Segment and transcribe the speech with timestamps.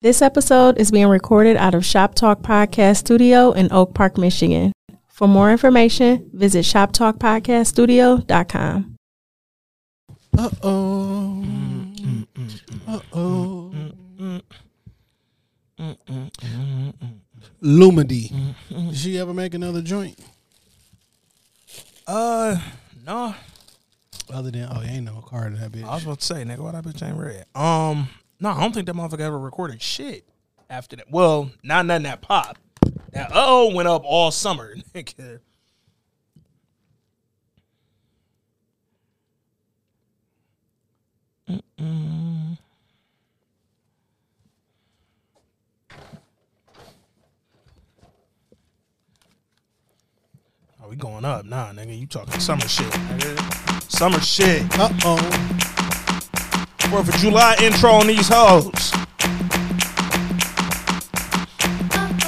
[0.00, 4.70] This episode is being recorded out of Shop Talk Podcast Studio in Oak Park, Michigan.
[5.08, 8.94] For more information, visit shoptalkpodcaststudio.com.
[10.38, 11.44] Uh oh.
[12.86, 13.74] Uh oh.
[17.60, 18.54] Lumidee.
[18.68, 20.16] Did she ever make another joint?
[22.06, 22.56] Uh,
[23.04, 23.34] no.
[24.32, 25.82] Other than oh, ain't no card in that bitch.
[25.82, 27.46] I was about to say, nigga, why that bitch ain't red?
[27.56, 28.08] Um,
[28.40, 30.24] no, I don't think that motherfucker ever recorded shit
[30.70, 31.10] after that.
[31.10, 32.58] Well, not nothing that pop.
[33.12, 35.40] That oh went up all summer, nigga.
[41.48, 42.58] Mm-mm.
[50.80, 51.98] Oh, we going up, nah, nigga.
[51.98, 53.90] You talking summer shit, nigga.
[53.90, 54.62] Summer shit.
[54.78, 55.77] Uh oh.
[56.90, 58.92] Fourth of July intro on these hoes.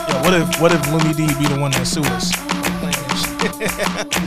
[0.07, 2.31] Yo, what if what if Lumidee be the one that sue us?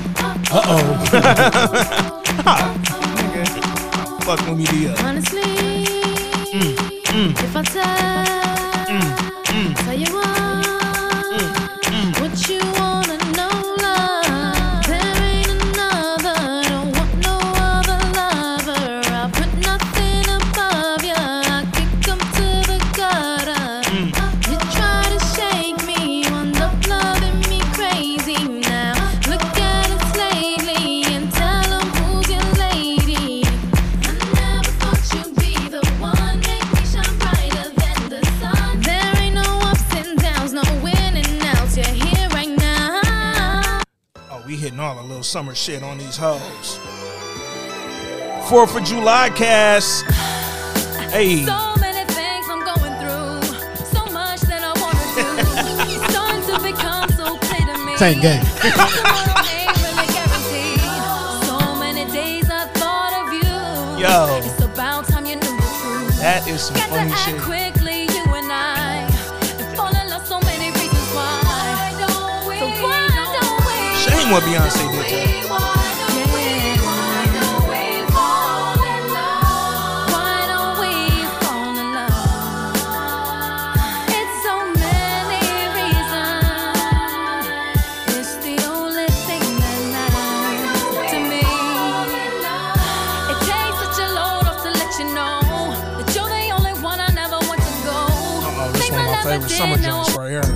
[0.53, 1.05] Uh oh.
[4.23, 5.03] Fuck Lumidee up.
[5.03, 7.31] Honestly, mm, mm.
[7.43, 10.65] if I tell, mm, tell you what,
[12.21, 12.72] what you
[44.95, 46.79] Oh, we hitting all the little summer shit on these hoes.
[48.49, 50.05] Fourth of July cast.
[51.11, 51.45] Hey.
[51.45, 53.41] So many things I'm going through,
[53.85, 55.25] so much that I wanna do.
[56.11, 57.97] Starting to become so clear to me.
[57.97, 58.43] Same game.
[58.61, 60.81] Tomorrow ain't really guaranteed.
[61.47, 64.03] So many days I thought of you.
[64.03, 64.41] Yo.
[64.43, 66.17] It's about time you knew the truth.
[66.19, 67.39] That is some funny shit.
[74.33, 74.41] One
[98.99, 100.52] of I my never favorite did summer joints right here.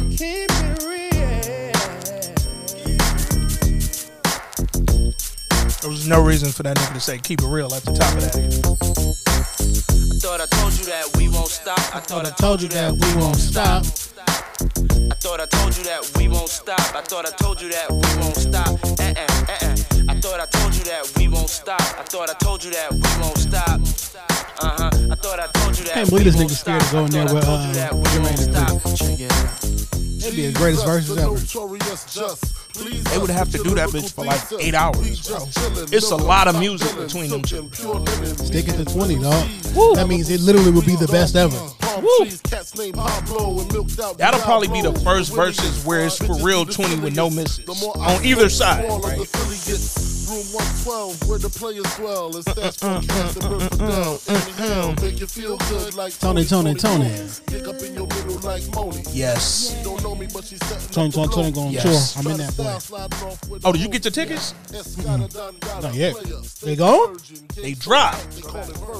[6.07, 8.35] No reason for that nigga to say keep it real at the top of that.
[8.38, 11.79] I thought I told you that we won't stop.
[11.94, 13.84] I thought I told you that we won't stop.
[15.12, 16.95] I thought I told you that we won't stop.
[16.95, 18.68] I thought I told you that we won't stop.
[18.68, 19.75] Uh uh uh uh.
[20.07, 21.81] I thought I told you that we won't stop.
[21.81, 23.81] I thought I told you that we won't stop.
[24.62, 24.91] Uh huh.
[25.12, 25.94] I thought I told you that.
[25.94, 26.94] Can't believe this nigga scared to stop.
[26.94, 28.95] go in there with, uh, that we Jermaine won't stop.
[28.95, 29.67] Check it out.
[30.18, 31.36] It'd be the greatest verses ever.
[33.10, 35.38] They would have to do that bitch for like eight hours, bro.
[35.92, 37.70] It's a lot of music between them two.
[38.46, 39.48] Stick it to 20, dog.
[39.96, 41.58] That means it literally would be the best ever.
[44.18, 48.24] That'll probably be the first verses where it's for real 20 with no misses on
[48.26, 48.86] either side.
[49.04, 49.28] Right?
[50.28, 52.36] Room 112, where the players dwell.
[52.36, 54.22] It's that's from Trent to River Fidel.
[54.28, 57.10] Inhale, make you feel good like Tony, Tony, Tony.
[57.48, 59.04] Pick up in your middle like Moni.
[59.12, 59.82] Yes.
[59.84, 62.14] Don't know me, but she's setting Tony, Tony, Tony going Yes.
[62.14, 62.24] tour.
[62.26, 62.64] I'm in that boy.
[62.64, 64.54] Style sliding off with Oh, did you get your tickets?
[64.68, 66.16] Escada done got Not yet.
[66.62, 67.16] They go?
[67.56, 68.44] They dropped.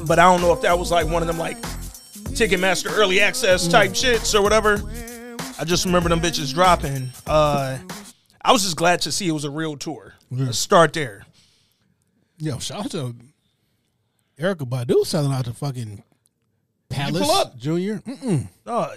[0.08, 1.62] But I don't know if that was like one of them like
[2.38, 4.82] Ticketmaster early access type shits or whatever.
[5.60, 7.10] I just remember them bitches dropping.
[7.26, 7.80] Uh,
[8.42, 10.14] I was just glad to see it was a real tour.
[10.30, 11.26] Let's start there.
[12.38, 13.16] Yo, shout out to
[14.40, 16.04] Erykah Badu selling out the fucking
[16.90, 17.58] Palace pull up?
[17.58, 18.00] Junior.
[18.00, 18.48] Mm-mm.
[18.66, 18.96] Uh,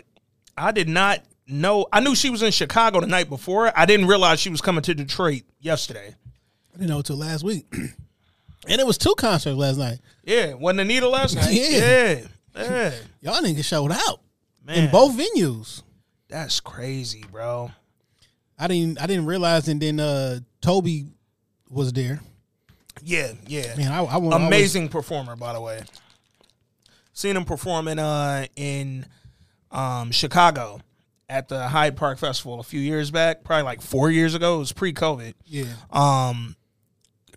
[0.57, 1.87] I did not know.
[1.93, 3.73] I knew she was in Chicago the night before.
[3.77, 6.15] I didn't realize she was coming to Detroit yesterday.
[6.75, 7.67] I didn't know until last week.
[7.73, 9.99] and it was two concerts last night.
[10.25, 11.49] Yeah, wasn't Anita last night?
[11.51, 11.79] Yeah.
[11.79, 12.25] yeah,
[12.57, 12.93] yeah.
[13.21, 14.21] Y'all niggas showed out
[14.65, 15.83] Man, in both venues.
[16.29, 17.71] That's crazy, bro.
[18.59, 20.89] I didn't I didn't realize and then uh Tobe
[21.71, 22.21] was there.
[23.03, 23.75] Yeah, yeah.
[23.77, 25.83] Man, I, I want Amazing performer, by the way.
[27.13, 29.07] Seen him performing uh, in
[29.71, 30.81] um, Chicago
[31.29, 34.57] at the Hyde Park Festival a few years back, probably like four years ago.
[34.57, 35.35] It was pre-COVID.
[35.47, 35.65] Yeah.
[35.91, 36.57] Um,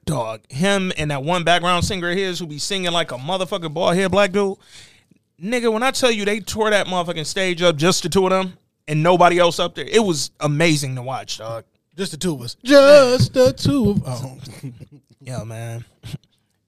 [0.06, 3.74] dog, him and that one background singer of his who be singing like a motherfucking
[3.74, 4.58] bald head black dude.
[5.42, 8.32] Nigga, when I tell you they tore that motherfucking stage up just the two of
[8.32, 8.54] them
[8.88, 11.66] and nobody else up there, it was amazing to watch, dog.
[11.96, 12.56] Just the two of us.
[12.64, 14.38] Just the two of Oh,
[15.22, 15.86] Yeah, man.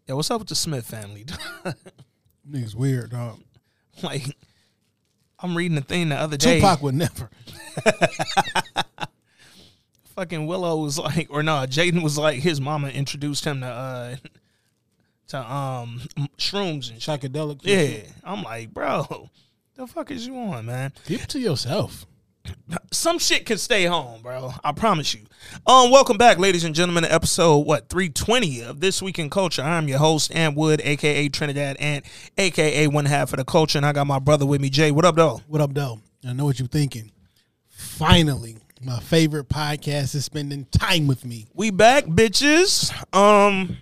[0.07, 1.25] Yeah, what's up with the Smith family?
[2.47, 3.39] niggas weird, dog.
[4.03, 4.23] like,
[5.39, 6.59] I'm reading the thing the other day.
[6.59, 7.27] Tupac would never.
[10.15, 14.15] Fucking Willow was like, or no, Jaden was like, his mama introduced him to uh
[15.29, 16.01] to um
[16.37, 17.21] shrooms and shit.
[17.21, 17.61] Psychedelic.
[17.63, 19.29] Yeah, I'm like, bro,
[19.75, 20.93] the fuck is you on, man?
[21.05, 22.05] Keep it to yourself.
[22.91, 24.51] Some shit can stay home, bro.
[24.63, 25.21] I promise you.
[25.67, 29.29] Um, welcome back, ladies and gentlemen, to episode what three twenty of this week in
[29.29, 29.61] culture.
[29.61, 32.05] I'm your host, Ant Wood, aka Trinidad Ant,
[32.37, 34.91] aka one half of the culture, and I got my brother with me, Jay.
[34.91, 35.41] What up, though?
[35.47, 35.99] What up, though?
[36.27, 37.11] I know what you're thinking.
[37.69, 41.47] Finally, my favorite podcast is spending time with me.
[41.53, 42.91] We back, bitches.
[43.15, 43.77] Um,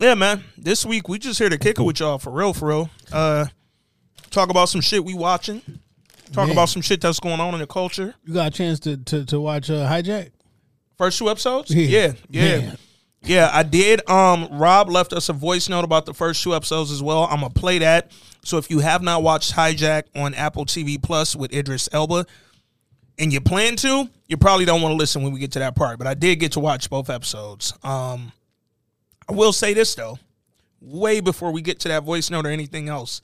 [0.00, 0.44] yeah, man.
[0.56, 2.90] This week we just here to kick it with y'all for real, for real.
[3.12, 3.46] Uh,
[4.30, 5.62] talk about some shit we watching.
[6.32, 6.52] Talk Man.
[6.52, 8.14] about some shit that's going on in the culture.
[8.24, 10.30] You got a chance to to, to watch uh, Hijack?
[10.98, 11.74] First two episodes?
[11.74, 12.12] Yeah.
[12.28, 12.74] Yeah, yeah.
[13.22, 14.08] Yeah, I did.
[14.08, 17.24] Um, Rob left us a voice note about the first two episodes as well.
[17.24, 18.12] I'm gonna play that.
[18.44, 22.24] So if you have not watched Hijack on Apple TV Plus with Idris Elba,
[23.18, 25.74] and you plan to, you probably don't want to listen when we get to that
[25.74, 25.98] part.
[25.98, 27.72] But I did get to watch both episodes.
[27.82, 28.32] Um,
[29.28, 30.18] I will say this though,
[30.80, 33.20] way before we get to that voice note or anything else,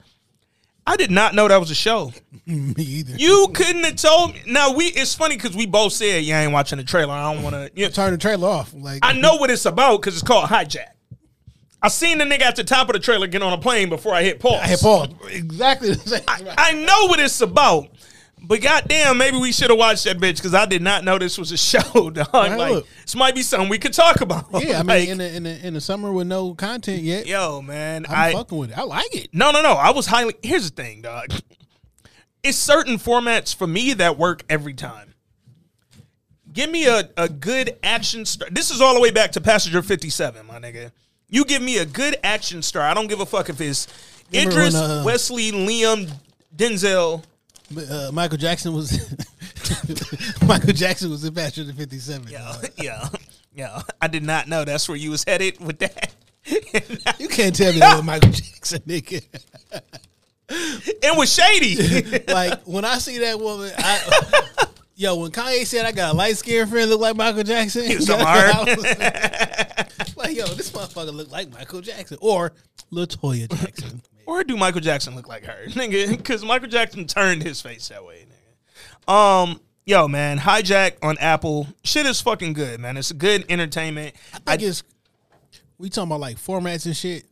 [0.85, 2.11] I did not know that was a show.
[2.45, 3.15] me either.
[3.15, 4.41] You couldn't have told me.
[4.47, 4.85] Now we.
[4.85, 7.13] It's funny because we both said you ain't watching the trailer.
[7.13, 7.71] I don't want to.
[7.73, 8.73] You know, turn the trailer off.
[8.73, 10.87] Like I know what it's about because it's called hijack.
[11.81, 14.13] I seen the nigga at the top of the trailer get on a plane before
[14.13, 14.61] I hit pause.
[14.61, 15.09] I hit pause.
[15.29, 16.21] Exactly the same.
[16.27, 17.89] I know what it's about.
[18.45, 21.37] But goddamn, maybe we should have watched that bitch because I did not know this
[21.37, 22.27] was a show, dog.
[22.33, 22.87] like look.
[23.01, 24.47] this might be something we could talk about.
[24.61, 27.25] yeah, I mean, Like, in the, in the in the summer with no content yet,
[27.25, 28.77] yo, man, I'm I fucking with it.
[28.77, 29.29] I like it.
[29.33, 29.71] no, no, no.
[29.73, 30.35] I was highly.
[30.43, 31.27] Here's the thing, dog.
[32.43, 35.13] It's certain formats for me that work every time.
[36.51, 38.49] Give me a, a good action star.
[38.51, 40.91] This is all the way back to Passenger 57, my nigga.
[41.29, 42.83] You give me a good action star.
[42.83, 43.87] I don't give a fuck if it's
[44.33, 46.11] Idris, uh, Wesley, Liam,
[46.55, 47.23] Denzel.
[47.77, 48.91] Uh, Michael Jackson was
[50.47, 52.27] Michael Jackson was in the Fifty Seven.
[52.29, 53.09] Yeah, yeah,
[53.53, 53.81] yeah.
[54.01, 56.13] I did not know that's where you was headed with that.
[57.19, 59.23] You can't tell me that was Michael Jackson, nigga.
[60.49, 62.21] it was shady.
[62.33, 64.65] like when I see that woman, I,
[64.95, 68.07] yo, when Kanye said I got a light skinned friend look like Michael Jackson, was
[68.07, 68.67] something hard.
[70.17, 72.53] Like, yo, this motherfucker look like Michael Jackson or
[72.91, 74.01] Latoya Jackson.
[74.25, 76.09] Or do Michael Jackson look like her, nigga?
[76.15, 78.25] Because Michael Jackson turned his face that way,
[79.07, 79.11] nigga.
[79.11, 81.67] Um, yo, man, hijack on Apple.
[81.83, 82.97] Shit is fucking good, man.
[82.97, 84.15] It's good entertainment.
[84.47, 84.83] I guess
[85.77, 87.25] we talking about like formats and shit.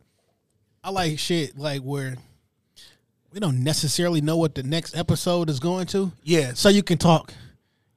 [0.84, 2.16] I like shit like where
[3.32, 6.12] we don't necessarily know what the next episode is going to.
[6.24, 6.52] Yeah.
[6.54, 7.32] So you can talk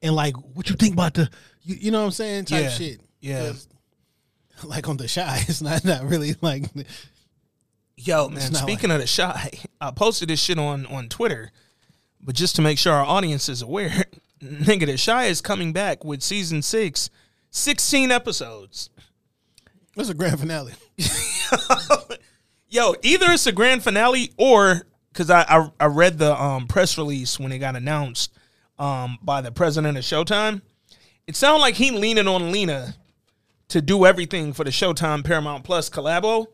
[0.02, 1.30] and like what you think about the
[1.64, 2.70] you, you know what I'm saying type Yeah.
[2.70, 3.02] shit.
[3.20, 3.54] Yeah.
[4.64, 6.64] Like on the Chi, it's not not really like
[7.98, 11.52] Yo, man, speaking of the Chi, I posted this shit on on Twitter,
[12.22, 14.06] but just to make sure our audience is aware,
[14.44, 17.10] nigga, the Chi is coming back with season six,
[17.52, 18.90] 16 episodes.
[19.94, 20.74] what's a grand finale.
[22.68, 24.82] Yo, either it's a grand finale or
[25.14, 28.34] because I, I I read the um press release when it got announced
[28.78, 30.62] um by the president of Showtime.
[31.28, 32.96] It sounded like he leaning on Lena
[33.70, 36.48] to do everything for the Showtime Paramount Plus collabo.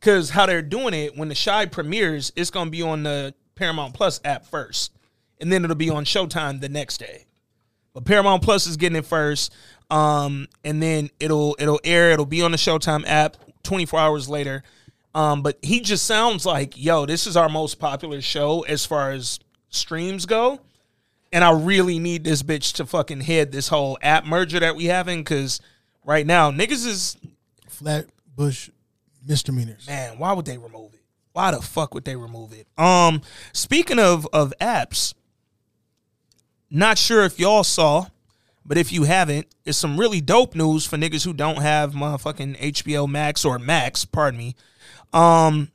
[0.00, 3.94] Cause how they're doing it when the Chi premieres, it's gonna be on the Paramount
[3.94, 4.92] Plus app first,
[5.40, 7.24] and then it'll be on Showtime the next day.
[7.94, 9.54] But Paramount Plus is getting it first,
[9.90, 12.12] um, and then it'll it'll air.
[12.12, 14.62] It'll be on the Showtime app 24 hours later.
[15.14, 19.12] Um, but he just sounds like, yo, this is our most popular show as far
[19.12, 20.60] as streams go,
[21.32, 24.84] and I really need this bitch to fucking head this whole app merger that we
[24.84, 25.62] having because
[26.04, 27.16] right now niggas is
[27.66, 28.68] Flatbush
[29.26, 29.86] misdemeanors.
[29.86, 31.00] man, why would they remove it?
[31.32, 32.66] Why the fuck would they remove it?
[32.78, 33.20] Um,
[33.52, 35.14] speaking of of apps,
[36.70, 38.06] not sure if y'all saw,
[38.64, 42.58] but if you haven't, it's some really dope news for niggas who don't have motherfucking
[42.58, 44.56] HBO Max or Max, pardon me.
[45.12, 45.70] Um,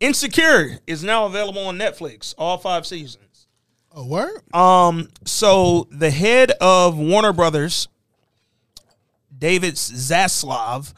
[0.00, 3.48] Insecure is now available on Netflix, all five seasons.
[3.92, 4.42] A word?
[4.54, 7.88] Um, so the head of Warner Brothers,
[9.36, 10.92] David Zaslav,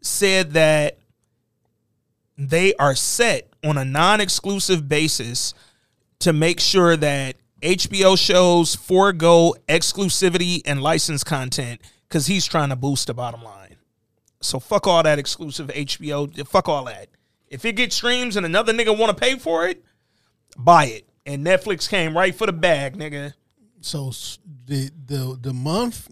[0.00, 0.98] said that
[2.38, 5.52] they are set on a non-exclusive basis
[6.20, 12.76] to make sure that HBO shows forego exclusivity and licensed content because he's trying to
[12.76, 13.76] boost the bottom line.
[14.40, 16.46] So fuck all that exclusive HBO.
[16.46, 17.08] Fuck all that.
[17.48, 19.84] If it gets streams and another nigga want to pay for it,
[20.56, 21.08] buy it.
[21.26, 23.34] And Netflix came right for the bag, nigga.
[23.80, 24.12] So
[24.66, 26.08] the the the month,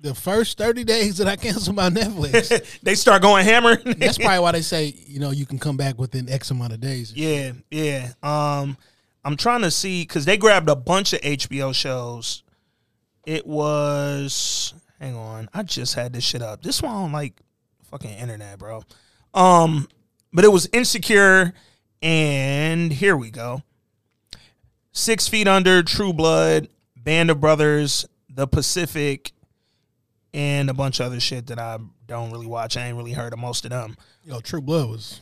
[0.00, 3.76] the first thirty days that I cancel my Netflix, they start going hammer.
[3.98, 6.80] that's probably why they say you know you can come back within X amount of
[6.80, 7.12] days.
[7.14, 8.12] Yeah, yeah.
[8.22, 8.76] Um,
[9.24, 12.42] I'm trying to see because they grabbed a bunch of HBO shows.
[13.26, 16.62] It was hang on, I just had this shit up.
[16.62, 17.40] This one on like
[17.90, 18.82] fucking internet, bro.
[19.34, 19.88] Um,
[20.32, 21.52] but it was Insecure,
[22.02, 23.62] and here we go.
[24.92, 29.32] Six Feet Under, True Blood, Band of Brothers, The Pacific,
[30.32, 32.76] and a bunch of other shit that I don't really watch.
[32.76, 33.96] I ain't really heard of most of them.
[34.24, 35.20] Yo, True Blood was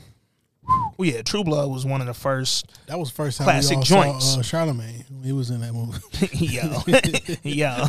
[0.96, 3.76] Well, yeah, True Blood was one of the first that was first time Classic we
[3.76, 4.34] all joints.
[4.34, 5.04] saw uh, Charlemagne.
[5.22, 5.98] He was in that movie.
[6.32, 6.82] yo,
[7.42, 7.86] yo,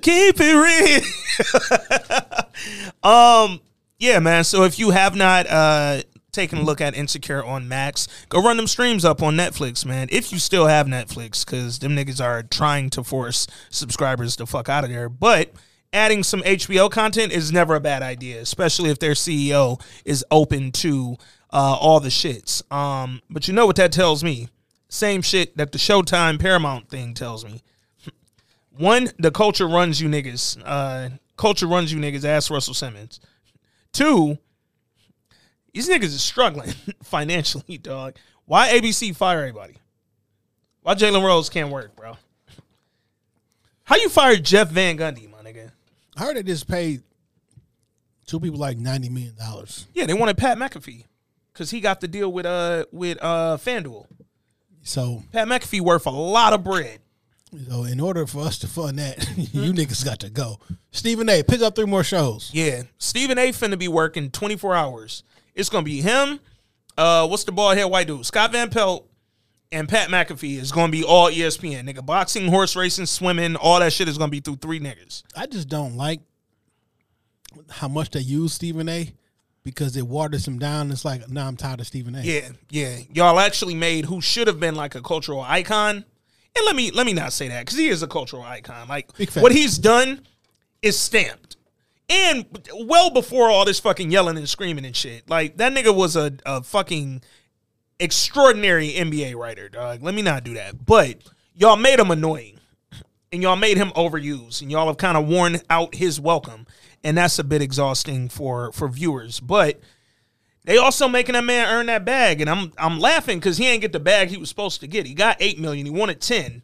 [0.00, 1.02] keep it
[3.02, 3.10] real.
[3.10, 3.60] um,
[3.98, 4.44] yeah, man.
[4.44, 8.56] So if you have not uh taken a look at Insecure on Max, go run
[8.56, 10.08] them streams up on Netflix, man.
[10.10, 14.68] If you still have Netflix, because them niggas are trying to force subscribers to fuck
[14.68, 15.50] out of there, but.
[15.94, 20.72] Adding some HBO content is never a bad idea, especially if their CEO is open
[20.72, 21.16] to
[21.52, 22.68] uh, all the shits.
[22.72, 24.48] Um, but you know what that tells me?
[24.88, 27.62] Same shit that the Showtime Paramount thing tells me.
[28.76, 30.60] One, the culture runs you niggas.
[30.64, 32.24] Uh, culture runs you niggas.
[32.24, 33.20] Ask Russell Simmons.
[33.92, 34.38] Two,
[35.72, 36.72] these niggas is struggling
[37.04, 38.16] financially, dog.
[38.46, 39.76] Why ABC fire everybody?
[40.82, 42.16] Why Jalen Rose can't work, bro?
[43.84, 45.30] How you fired Jeff Van Gundy?
[46.16, 47.02] I heard they just paid
[48.26, 49.86] two people like ninety million dollars.
[49.94, 51.04] Yeah, they wanted Pat McAfee
[51.52, 54.06] because he got the deal with uh with uh FanDuel.
[54.82, 56.98] So, Pat McAfee worth a lot of bread.
[57.70, 60.58] so in order for us to fund that, you niggas got to go.
[60.90, 61.42] Stephen A.
[61.42, 62.50] Pick up three more shows.
[62.52, 63.50] Yeah, Stephen A.
[63.50, 65.22] finna be working 24 hours.
[65.54, 66.40] It's gonna be him.
[66.96, 68.24] Uh, what's the bald head white dude?
[68.26, 69.08] Scott Van Pelt
[69.74, 71.88] and Pat McAfee is gonna be all ESPN.
[71.88, 75.22] Nigga, boxing, horse racing, swimming, all that shit is gonna be through three niggas.
[75.36, 76.20] I just don't like
[77.70, 79.12] how much they use Stephen A.
[79.64, 80.90] because it waters him down.
[80.90, 82.20] It's like, now I'm tired of Stephen A.
[82.20, 82.98] Yeah, yeah.
[83.12, 86.04] Y'all actually made who should have been like a cultural icon.
[86.56, 88.86] And let me let me not say that because he is a cultural icon.
[88.88, 90.20] Like what he's done
[90.82, 91.56] is stamped.
[92.08, 92.46] And
[92.86, 95.28] well before all this fucking yelling and screaming and shit.
[95.28, 97.22] Like that nigga was a, a fucking
[97.98, 100.02] extraordinary NBA writer, dog.
[100.02, 100.84] Let me not do that.
[100.84, 101.18] But
[101.54, 102.60] y'all made him annoying.
[103.32, 104.62] And y'all made him overused.
[104.62, 106.66] And y'all have kind of worn out his welcome.
[107.02, 109.40] And that's a bit exhausting for for viewers.
[109.40, 109.80] But
[110.64, 113.82] they also making that man earn that bag, and I'm I'm laughing because he ain't
[113.82, 115.06] get the bag he was supposed to get.
[115.06, 116.62] He got eight million, he wanted ten,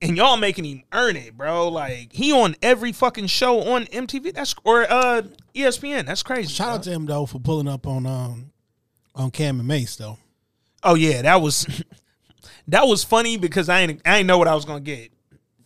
[0.00, 1.68] and y'all making him earn it, bro.
[1.68, 4.32] Like he on every fucking show on MTV.
[4.32, 5.22] That's or uh
[5.56, 6.06] ESPN.
[6.06, 6.54] That's crazy.
[6.54, 6.74] Shout bro.
[6.74, 8.52] out to him though for pulling up on um
[9.14, 10.18] on Cam and Mase though.
[10.82, 11.66] Oh yeah, that was
[12.68, 15.10] that was funny because I ain't I ain't know what I was gonna get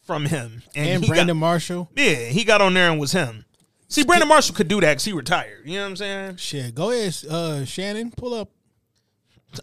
[0.03, 1.91] from him, And he Brandon got, Marshall.
[1.95, 3.45] yeah, he got on there and was him.
[3.89, 5.67] See, Brandon Marshall could do that because he retired.
[5.67, 6.37] You know what I'm saying?
[6.37, 8.11] Shit, go ahead, uh, Shannon.
[8.11, 8.51] Pull up.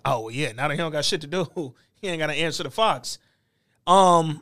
[0.03, 1.45] Oh yeah, now that he don't got shit to do,
[2.01, 3.17] he ain't got to answer the Fox.
[3.87, 4.41] Um,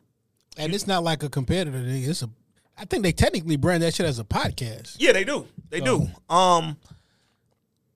[0.58, 1.72] And it's not like a competitor.
[1.84, 2.04] thing.
[2.04, 2.30] It's a.
[2.78, 4.96] I think they technically brand that shit as a podcast.
[5.00, 5.48] Yeah, they do.
[5.70, 6.08] They do.
[6.30, 6.78] Um,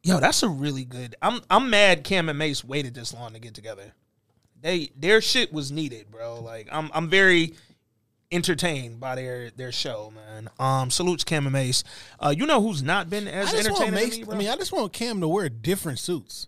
[0.08, 1.16] yo, that's a really good.
[1.22, 2.04] I'm I'm mad.
[2.04, 3.94] Cam and Mase waited this long to get together.
[4.62, 6.40] They their shit was needed, bro.
[6.42, 7.54] Like I'm I'm very
[8.32, 10.50] entertained by their their show, man.
[10.60, 11.84] Um, salutes Cam and Mase.
[12.20, 14.10] Uh, you know who's not been as I just want entertaining?
[14.10, 14.18] Mase.
[14.20, 14.36] me, bro?
[14.36, 16.48] I mean, I just want Cam to wear different suits.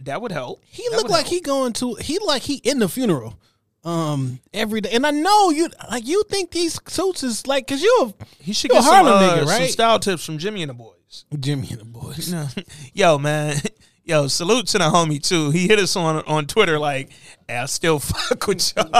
[0.00, 0.62] that would help.
[0.64, 1.34] He That looked like help.
[1.34, 1.94] he going to.
[1.96, 3.38] He like he in the funeral.
[3.82, 7.82] Um, every day, and I know you like you think these suits is like because
[7.82, 9.70] you he should you a get some, Harlem uh, nigga, some right?
[9.70, 10.99] style tips from Jimmy and the boys.
[11.38, 12.32] Jimmy and the boys.
[12.32, 12.46] No.
[12.92, 13.56] Yo, man.
[14.04, 15.50] Yo, salute to the homie too.
[15.50, 17.10] He hit us on on Twitter like,
[17.48, 18.90] hey, I still fuck with y'all.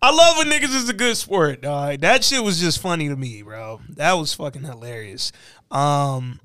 [0.00, 2.00] I love when niggas is a good sport, dog.
[2.00, 3.80] That shit was just funny to me, bro.
[3.96, 5.32] That was fucking hilarious.
[5.72, 6.38] Um,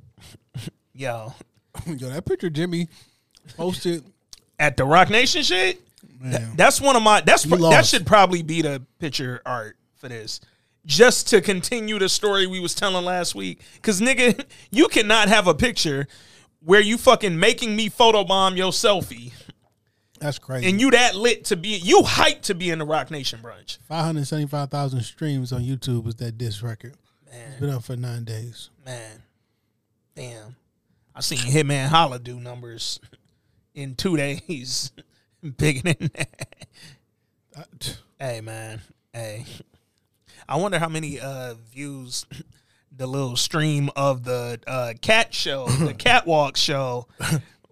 [0.94, 1.36] yo,
[1.86, 2.88] Yo, that picture Jimmy
[3.56, 4.04] posted.
[4.60, 5.82] at the Roc Nation shit,
[6.20, 6.54] Man.
[6.56, 7.22] that's one of my.
[7.22, 10.40] That's that should probably be the picture art for this.
[10.86, 15.48] Just to continue the story we was telling last week, because nigga, you cannot have
[15.48, 16.08] a picture
[16.60, 19.32] where you fucking making me photobomb your selfie,
[20.20, 20.70] That's crazy.
[20.70, 23.78] and you that lit to be you hyped to be in the Roc Nation brunch.
[23.88, 26.96] Five hundred seventy-five thousand streams on YouTube is that disc record.
[27.32, 27.52] Man.
[27.52, 28.70] It's been up for nine days.
[28.86, 29.24] Man,
[30.16, 30.56] damn,
[31.16, 33.00] I seen Hitman Holla do numbers
[33.74, 34.92] in two days,
[35.58, 36.58] bigger than that.
[37.58, 38.82] I- t- Hey man,
[39.14, 39.46] hey.
[40.48, 42.26] I wonder how many uh views
[42.96, 47.08] the little stream of the uh cat show, the catwalk show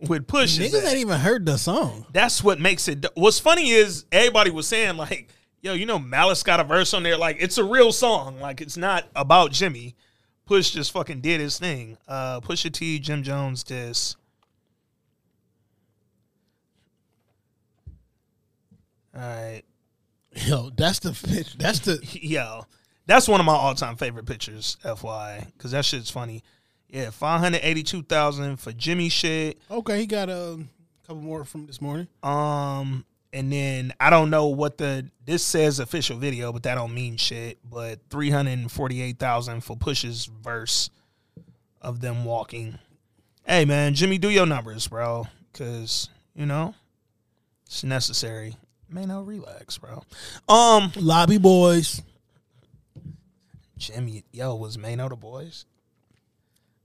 [0.08, 0.58] would Push.
[0.58, 2.06] Niggas ain't even heard the song.
[2.12, 3.06] That's what makes it.
[3.16, 5.30] What's funny is everybody was saying like,
[5.62, 7.18] "Yo, you know, Malice got a verse on there.
[7.18, 8.40] Like, it's a real song.
[8.40, 9.96] Like, it's not about Jimmy.
[10.46, 11.98] Push just fucking did his thing.
[12.08, 14.16] Uh, Pusha T, Jim Jones, this.
[19.14, 19.64] All right,
[20.34, 21.12] Yo, that's the.
[21.58, 22.66] That's the yo,
[23.06, 26.44] that's one of my all-time favorite pictures, FYI, because that shit's funny.
[26.88, 29.60] Yeah, five hundred eighty-two thousand for Jimmy shit.
[29.70, 30.00] okay.
[30.00, 30.60] He got a
[31.06, 32.08] couple more from this morning.
[32.24, 36.94] Um, and then I don't know what the this says official video, but that don't
[36.94, 37.60] mean shit.
[37.70, 40.90] But three hundred forty eight thousand for Push's verse
[41.82, 42.78] of them walking.
[43.46, 46.76] Hey man, Jimmy, do your numbers, bro, because you know
[47.66, 48.56] it's necessary.
[48.92, 50.04] Man, no relax, bro.
[50.50, 52.02] Um, Lobby boys.
[53.78, 55.66] Jimmy, yo, was Mano the boys?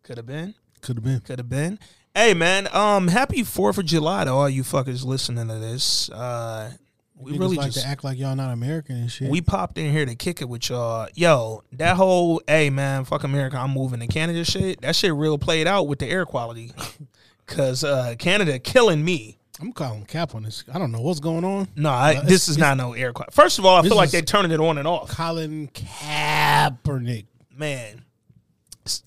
[0.04, 0.54] Could have been.
[0.82, 1.20] Could have been.
[1.20, 1.80] Could have been.
[2.14, 6.08] Hey man, um, happy Fourth of July to all you fuckers listening to this.
[6.10, 6.72] Uh,
[7.18, 9.28] we Niggas really like just to act like y'all not American and shit.
[9.28, 11.08] we popped in here to kick it with y'all.
[11.14, 14.80] Yo, that whole hey man, fuck America, I'm moving to Canada shit.
[14.80, 16.72] That shit real played out with the air quality,
[17.46, 19.38] cause uh, Canada killing me.
[19.60, 20.64] I'm calling cap on this.
[20.72, 21.68] I don't know what's going on.
[21.76, 23.34] No, I, this is not no air quality.
[23.34, 25.08] First of all, I feel like is- they turning it on and off.
[25.08, 27.26] Colin Kaepernick.
[27.56, 28.04] Man,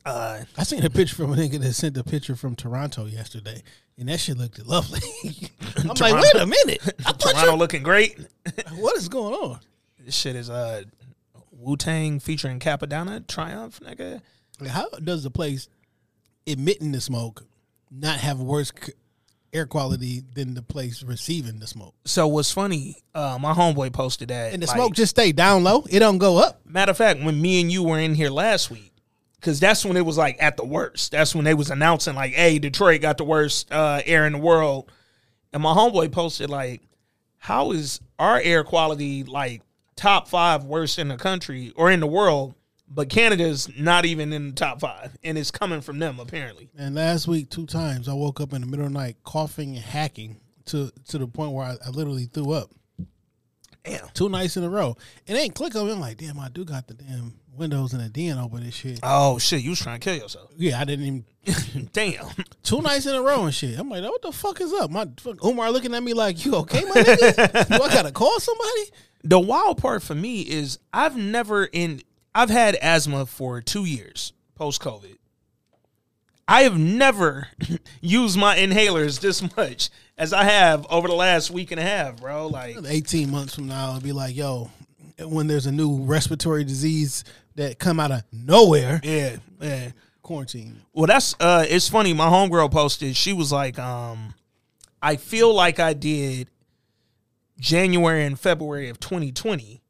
[0.05, 3.61] uh, I seen a picture from a nigga that sent a picture from Toronto yesterday,
[3.97, 4.99] and that shit looked lovely.
[5.77, 6.21] I'm like, Toronto?
[6.21, 8.17] wait a minute, I Toronto looking great.
[8.75, 9.59] what is going on?
[9.99, 10.81] This shit is uh
[11.51, 14.21] Wu Tang featuring Cappadonna Triumph, nigga.
[14.67, 15.69] How does the place
[16.47, 17.45] emitting the smoke
[17.91, 18.93] not have worse c-
[19.53, 21.95] air quality than the place receiving the smoke?
[22.05, 22.97] So what's funny?
[23.13, 26.17] Uh, my homeboy posted that, And the like, smoke just stay down low; it don't
[26.17, 26.61] go up.
[26.65, 28.93] Matter of fact, when me and you were in here last week,
[29.39, 31.11] because that's when it was like at the worst.
[31.11, 34.39] That's when they was announcing like, "Hey, Detroit got the worst uh, air in the
[34.39, 34.91] world,"
[35.53, 36.81] and my homeboy posted like,
[37.37, 39.61] "How is our air quality like
[39.95, 42.55] top five worst in the country or in the world?"
[42.91, 46.69] But Canada's not even in the top five, and it's coming from them apparently.
[46.77, 49.75] And last week, two times, I woke up in the middle of the night coughing
[49.75, 52.71] and hacking to to the point where I, I literally threw up.
[53.83, 54.07] Damn.
[54.13, 54.97] Two nights in a row.
[55.25, 55.91] It ain't click me.
[55.91, 58.99] I'm like, damn, I do got the damn windows and the den open and shit.
[59.03, 60.51] Oh shit, you was trying to kill yourself.
[60.57, 61.25] Yeah, I didn't even.
[61.93, 62.25] Damn.
[62.63, 63.77] Two nights in a row and shit.
[63.79, 64.91] I'm like, what the fuck is up?
[64.91, 67.67] My fuck, Umar looking at me like, you okay, my nigga?
[67.77, 68.91] do I gotta call somebody?
[69.23, 72.01] The wild part for me is I've never in
[72.39, 75.17] I've had asthma for two years post COVID.
[76.47, 77.49] I have never
[78.01, 82.21] used my inhalers this much as I have over the last week and a half,
[82.21, 82.47] bro.
[82.47, 84.71] Like 18 months from now, it'll be like, yo,
[85.19, 87.25] when there's a new respiratory disease
[87.55, 89.91] that come out of nowhere, yeah, yeah.
[90.21, 90.81] quarantine.
[90.93, 92.13] Well, that's uh it's funny.
[92.13, 94.33] My homegirl posted, she was like, um,
[95.01, 96.47] I feel like I did
[97.59, 99.81] January and February of 2020,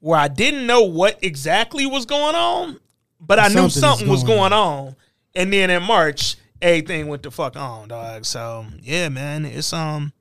[0.00, 2.80] where I didn't know what exactly was going on,
[3.20, 4.96] but I knew Something was going going on.
[5.34, 8.24] And then in March, everything went the fuck on, dog.
[8.24, 10.12] So yeah, man, it's um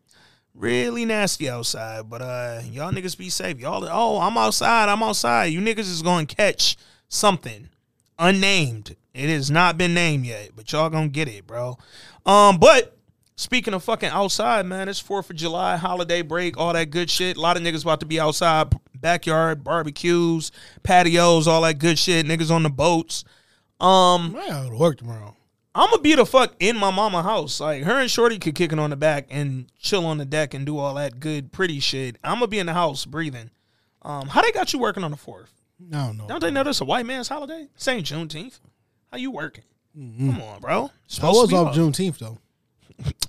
[0.53, 2.09] really nasty outside.
[2.09, 3.59] But uh y'all niggas be safe.
[3.59, 5.45] Y'all oh, I'm outside, I'm outside.
[5.45, 7.69] You niggas is gonna catch something
[8.17, 8.95] unnamed.
[9.13, 11.77] It has not been named yet, but y'all gonna get it, bro.
[12.25, 12.95] Um, but
[13.35, 17.37] speaking of fucking outside, man, it's Fourth of July, holiday break, all that good shit.
[17.37, 20.51] A lot of niggas about to be outside, backyard barbecues,
[20.83, 22.25] patios, all that good shit.
[22.25, 23.23] Niggas on the boats.
[23.79, 25.35] Um, I gotta work tomorrow.
[25.75, 27.59] I'm gonna be the fuck in my mama house.
[27.59, 30.53] Like her and Shorty could kick it on the back and chill on the deck
[30.53, 32.17] and do all that good, pretty shit.
[32.23, 33.49] I'm gonna be in the house breathing.
[34.01, 35.51] Um, how they got you working on the fourth?
[35.93, 36.27] I don't know.
[36.27, 37.67] Don't they know this a white man's holiday?
[37.87, 38.59] Ain't Juneteenth.
[39.11, 39.63] How you working?
[39.95, 40.85] Come on, bro.
[40.85, 42.37] I Supposed to was be off Juneteenth though.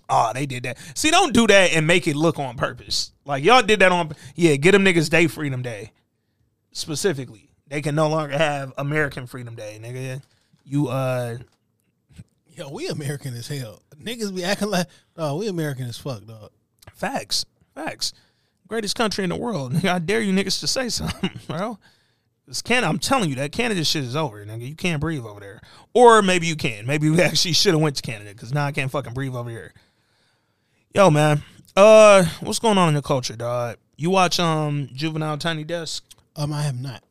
[0.09, 0.79] Oh, they did that.
[0.95, 3.13] See, don't do that and make it look on purpose.
[3.25, 4.13] Like y'all did that on.
[4.35, 5.93] Yeah, get them niggas Day Freedom Day.
[6.73, 10.23] Specifically, they can no longer have American Freedom Day, nigga.
[10.65, 11.39] You uh,
[12.61, 13.81] Yo, we American as hell.
[14.03, 16.51] Niggas be acting like, oh, we American as fuck, dog.
[16.93, 18.13] facts, facts.
[18.69, 19.75] Greatest country in the world.
[19.87, 21.79] I dare you niggas to say something, bro.
[22.51, 22.89] It's Canada.
[22.89, 24.69] I'm telling you that Canada shit is over, nigga.
[24.69, 25.61] You can't breathe over there.
[25.95, 26.85] Or maybe you can.
[26.85, 29.49] Maybe we actually should have went to Canada because now I can't fucking breathe over
[29.49, 29.73] here.
[30.93, 31.43] Yo, man.
[31.77, 33.77] Uh, what's going on in the culture, dog?
[33.97, 36.05] You watch um Juvenile Tiny Desk?
[36.35, 37.05] Um, I have not.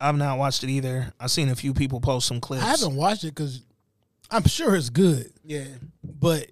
[0.00, 1.12] I've not watched it either.
[1.18, 2.62] I've seen a few people post some clips.
[2.62, 3.62] I haven't watched it because
[4.30, 5.64] I'm sure it's good, Yeah.
[6.04, 6.46] but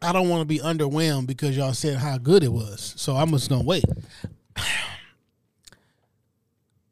[0.00, 2.94] I don't want to be underwhelmed because y'all said how good it was.
[2.96, 3.84] So I'm just gonna wait.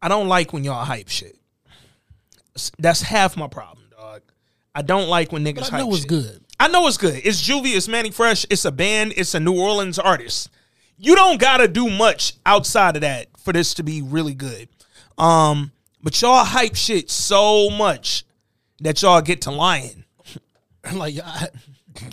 [0.03, 1.37] I don't like when y'all hype shit.
[2.79, 4.23] That's half my problem, dog.
[4.75, 6.09] I don't like when niggas But I hype know it's shit.
[6.09, 6.45] good.
[6.59, 7.21] I know it's good.
[7.25, 10.51] It's Juvie, it's Mannie Fresh, it's a band, it's a New Orleans artist.
[10.99, 14.69] You don't gotta do much outside of that for this to be really good.
[15.17, 18.25] Um, but y'all hype shit so much
[18.81, 20.05] that y'all get to lying.
[20.93, 21.49] like I,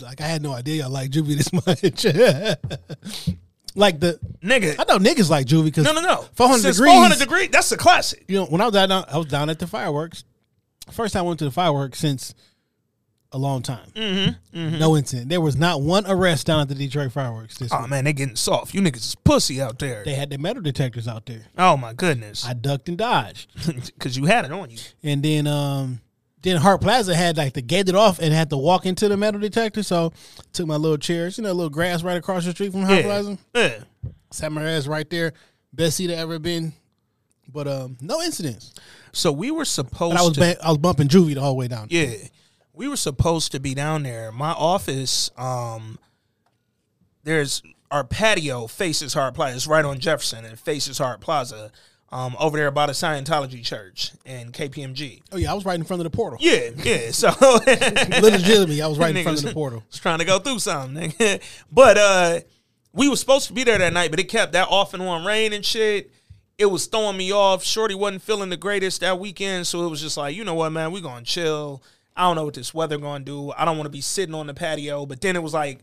[0.01, 1.51] like I had no idea y'all like Juvie this
[3.27, 3.35] much.
[3.77, 4.75] like the Nigga.
[4.79, 6.25] I know niggas like Juvie because No, no, no.
[6.33, 6.91] 400 degrees.
[6.91, 7.49] 400 degrees.
[7.51, 8.23] that's a classic.
[8.27, 10.23] You know, when I was down, I was down at the fireworks.
[10.91, 12.33] First time I went to the fireworks since
[13.33, 13.89] a long time.
[13.93, 15.27] Mm-hmm, No incident.
[15.29, 17.89] There was not one arrest down at the Detroit fireworks this Oh week.
[17.89, 18.73] man, they getting soft.
[18.73, 20.03] You niggas is pussy out there.
[20.05, 21.41] They had the metal detectors out there.
[21.57, 22.45] oh my goodness.
[22.45, 23.49] I ducked and dodged.
[23.97, 24.77] Because you had it on you.
[25.03, 25.99] And then um
[26.47, 29.17] then Hart Plaza had like to gate it off and had to walk into the
[29.17, 29.83] metal detector.
[29.83, 30.13] So
[30.53, 32.97] took my little chairs, you know, a little grass right across the street from Hart
[32.99, 33.03] Yeah.
[33.03, 33.37] Plaza.
[33.55, 33.79] yeah.
[34.31, 35.33] Sat my ass right there.
[35.73, 36.73] Best seat I ever been.
[37.51, 38.73] But um no incidents.
[39.13, 40.39] So we were supposed But I was to.
[40.39, 41.87] ba- I was bumping Juvie the whole way down.
[41.89, 42.13] Yeah.
[42.73, 44.31] We were supposed to be down there.
[44.31, 45.97] My office, um,
[47.23, 49.55] there's our patio faces Hart Plaza.
[49.55, 51.71] It's right on Jefferson and faces Hart Plaza.
[52.09, 55.23] Um, over there by the Scientology church and KPMG.
[55.33, 56.39] Oh yeah, I was right in front of the portal.
[56.41, 57.11] Yeah, yeah.
[57.11, 57.27] So
[57.67, 59.83] Legitimately, I was right in front of the portal.
[59.91, 61.13] was trying to go through something.
[61.71, 62.39] but uh
[62.93, 65.25] we were supposed to be there that night, but it kept that off and on
[65.25, 66.09] rain and shit.
[66.57, 67.63] It was throwing me off.
[67.63, 70.71] Shorty wasn't feeling the greatest that weekend, so it was just like, you know what,
[70.71, 71.83] man, we gonna chill.
[72.15, 73.51] I don't know what this weather gonna do.
[73.51, 75.05] I don't want to be sitting on the patio.
[75.05, 75.79] But then it was like,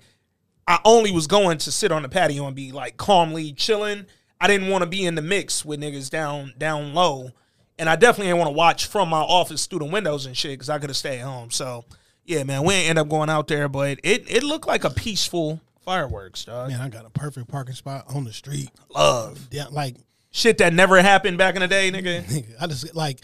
[0.67, 4.07] I only was going to sit on the patio and be like calmly chilling.
[4.41, 7.31] I didn't want to be in the mix with niggas down down low,
[7.79, 10.53] and I definitely didn't want to watch from my office through the windows and shit
[10.53, 11.51] because I could have stayed home.
[11.51, 11.85] So
[12.25, 15.61] yeah, man, we end up going out there, but it it looked like a peaceful
[15.85, 16.71] fireworks, dog.
[16.71, 18.71] Man, I got a perfect parking spot on the street.
[18.95, 19.97] Love Yeah, like
[20.31, 22.45] shit that never happened back in the day, nigga.
[22.61, 23.21] I just like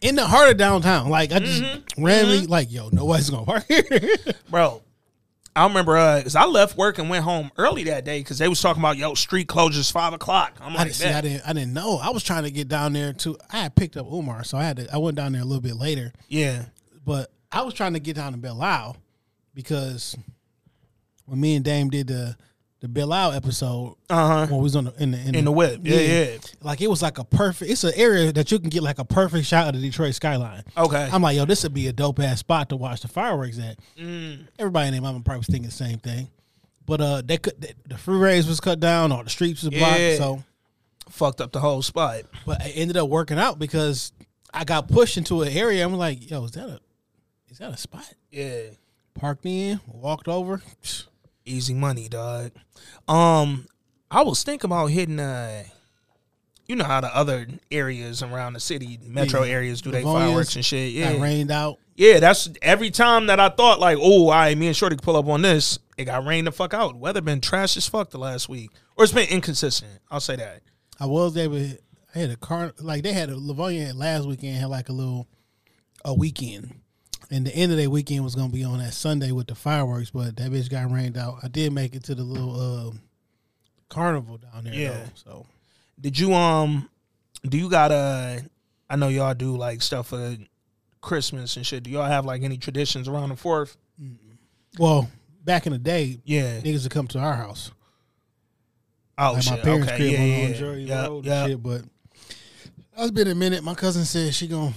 [0.00, 1.08] in the heart of downtown.
[1.08, 2.04] Like I just Mm-hmm.
[2.04, 3.84] randomly like, yo, nobody's gonna park here.
[4.50, 4.82] bro.
[5.56, 8.48] I remember uh, because I left work and went home early that day because they
[8.48, 10.56] was talking about yo street closures five o'clock.
[10.60, 11.08] I'm I didn't see.
[11.08, 11.42] I didn't.
[11.48, 11.98] I didn't know.
[11.98, 13.36] I was trying to get down there too.
[13.50, 14.94] I had picked up Umar, so I had to.
[14.94, 16.66] I went down there a little bit later, yeah,
[17.04, 18.96] but I was trying to get down to Belle
[19.54, 20.16] because
[21.26, 22.36] when me and Dame did the
[22.80, 24.46] the Belle episode, uh huh.
[24.46, 26.36] when we was on the in the In the whip, yeah, yeah.
[26.62, 27.70] Like it was like a perfect.
[27.70, 30.64] It's an area that you can get like a perfect shot of the Detroit skyline.
[30.76, 31.08] Okay.
[31.12, 33.78] I'm like, yo, this would be a dope ass spot to watch the fireworks at.
[33.98, 34.46] Mm.
[34.58, 36.30] Everybody in their mama probably was thinking the same thing,
[36.86, 40.00] but uh, they could the, the freeways was cut down, or the streets was blocked.
[40.00, 40.16] Yeah.
[40.16, 40.44] So,
[41.10, 42.22] Fucked up the whole spot.
[42.46, 44.12] but it ended up working out because
[44.54, 45.84] I got pushed into an area.
[45.84, 46.80] I'm like, yo, is that a
[47.50, 48.14] is that a spot?
[48.30, 48.62] Yeah.
[49.14, 50.62] Parked in, walked over.
[51.50, 52.52] Easy money, dog.
[53.08, 53.66] Um,
[54.10, 55.64] I was thinking about hitting uh
[56.66, 59.52] you know how the other areas around the city, metro Yeah.
[59.54, 60.92] areas do they fireworks and shit.
[60.92, 61.14] Yeah.
[61.14, 61.78] Got rained out.
[61.96, 65.02] Yeah, that's every time that I thought like, oh, all right, me and Shorty could
[65.02, 66.96] pull up on this, it got rained the fuck out.
[66.96, 68.70] Weather been trash as fuck the last week.
[68.96, 69.90] Or it's been inconsistent.
[70.10, 70.62] I'll say that.
[71.00, 71.56] I was able.
[72.14, 75.26] I had a car like they had a Livonia last weekend had like a little
[76.04, 76.79] a weekend,
[77.30, 80.10] and the end of their weekend was gonna be on that Sunday with the fireworks,
[80.10, 81.36] but that bitch got rained out.
[81.42, 82.92] I did make it to the little uh,
[83.88, 84.74] carnival down there.
[84.74, 84.90] Yeah.
[84.90, 85.46] though, so
[86.00, 86.88] Did you um
[87.48, 88.38] do you got uh
[88.88, 90.36] I know y'all do like stuff for
[91.00, 91.84] Christmas and shit.
[91.84, 93.76] Do y'all have like any traditions around the fourth?
[94.78, 95.08] well
[95.44, 96.60] back in the day, Yeah.
[96.60, 97.70] niggas would come to our house.
[99.18, 99.52] Oh like shit.
[99.52, 99.96] my parents' okay.
[99.96, 100.46] crib Yeah, on, yeah.
[100.46, 101.06] on Drury yeah.
[101.06, 101.42] Road yeah.
[101.44, 101.62] and shit.
[101.62, 101.82] But
[102.98, 103.62] it's been a minute.
[103.64, 104.72] My cousin said she gonna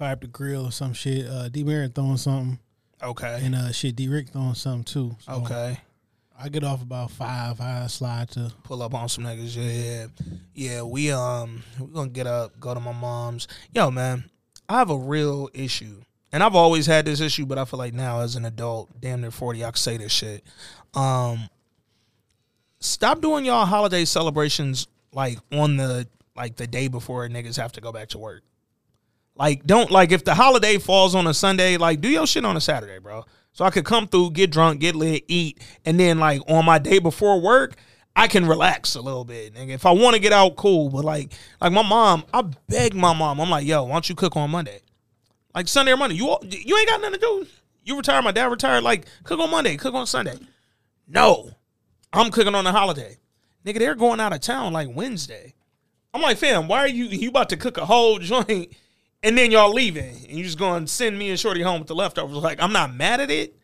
[0.00, 1.26] fire up the grill or some shit.
[1.28, 1.62] Uh, D.
[1.62, 2.58] Marion throwing something,
[3.02, 3.40] Okay.
[3.44, 4.08] and uh, shit, D.
[4.08, 5.16] Rick throwing something too.
[5.20, 5.78] So Okay.
[6.42, 7.60] I get off about five.
[7.60, 9.54] I slide to pull up on some niggas.
[9.56, 10.06] Yeah, yeah,
[10.54, 10.82] yeah.
[10.82, 13.46] We um, we gonna get up, go to my mom's.
[13.74, 14.24] Yo, man,
[14.66, 16.00] I have a real issue,
[16.32, 19.20] and I've always had this issue, but I feel like now as an adult, damn
[19.20, 20.42] near forty, I can say this shit.
[20.94, 21.50] Um,
[22.80, 27.82] stop doing y'all holiday celebrations like on the like the day before niggas have to
[27.82, 28.42] go back to work.
[29.40, 32.58] Like, don't like if the holiday falls on a Sunday, like do your shit on
[32.58, 33.24] a Saturday, bro.
[33.54, 36.78] So I could come through, get drunk, get lit, eat, and then like on my
[36.78, 37.76] day before work,
[38.14, 39.54] I can relax a little bit.
[39.54, 39.70] Nigga.
[39.70, 40.90] If I want to get out, cool.
[40.90, 43.40] But like, like my mom, I beg my mom.
[43.40, 44.82] I'm like, yo, why don't you cook on Monday?
[45.54, 46.16] Like Sunday or Monday.
[46.16, 47.46] You all- you ain't got nothing to do.
[47.82, 48.22] You retired.
[48.22, 48.82] My dad retired.
[48.84, 50.36] Like cook on Monday, cook on Sunday.
[51.08, 51.50] No,
[52.12, 53.16] I'm cooking on a holiday.
[53.64, 55.54] Nigga, they're going out of town like Wednesday.
[56.12, 58.74] I'm like, fam, why are you you about to cook a whole joint
[59.22, 61.88] and then y'all leaving and you just going to send me and Shorty home with
[61.88, 62.36] the leftovers?
[62.36, 63.56] Like, I'm not mad at it,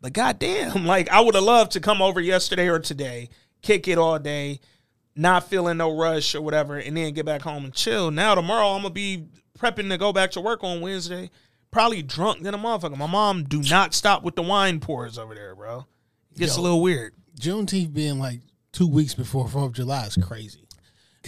[0.00, 3.28] but goddamn, like I would have loved to come over yesterday or today,
[3.62, 4.60] kick it all day,
[5.14, 8.10] not feeling no rush or whatever, and then get back home and chill.
[8.10, 9.26] Now tomorrow I'm gonna be
[9.58, 11.30] prepping to go back to work on Wednesday.
[11.70, 12.96] probably drunk than a motherfucker.
[12.96, 15.86] My mom do not stop with the wine pours over there, bro.
[16.32, 17.14] It gets a little weird.
[17.38, 18.40] Juneteenth being like
[18.72, 20.67] two weeks before Fourth of July is crazy.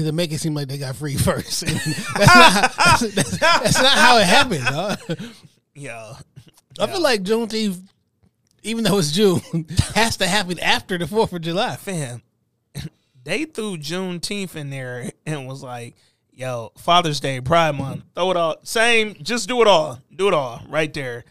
[0.01, 1.61] Because it make it seem like they got free first.
[1.67, 2.73] that's, not,
[3.13, 4.65] that's, that's not how it happened.
[4.65, 4.99] dog.
[5.75, 6.15] Yeah.
[6.79, 7.83] I feel like Juneteenth,
[8.63, 9.43] even though it's June,
[9.95, 11.77] has to happen after the Fourth of July.
[11.77, 12.23] Fam,
[13.25, 15.97] they threw Juneteenth in there and was like,
[16.33, 18.57] yo, Father's Day, Pride Month, throw it all.
[18.63, 20.01] Same, just do it all.
[20.17, 21.27] Do it all right there.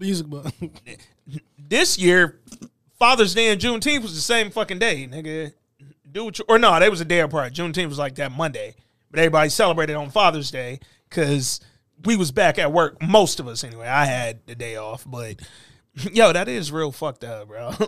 [0.00, 0.50] Music, but
[1.58, 2.40] This year,
[2.98, 5.52] Father's Day and Juneteenth was the same fucking day, nigga.
[6.14, 7.52] Do what you, or no, they was a day apart.
[7.52, 8.76] Juneteenth was like that Monday,
[9.10, 10.78] but everybody celebrated on Father's Day
[11.10, 11.60] because
[12.04, 13.02] we was back at work.
[13.02, 13.88] Most of us, anyway.
[13.88, 15.40] I had the day off, but
[16.12, 17.72] yo, that is real fucked up, bro.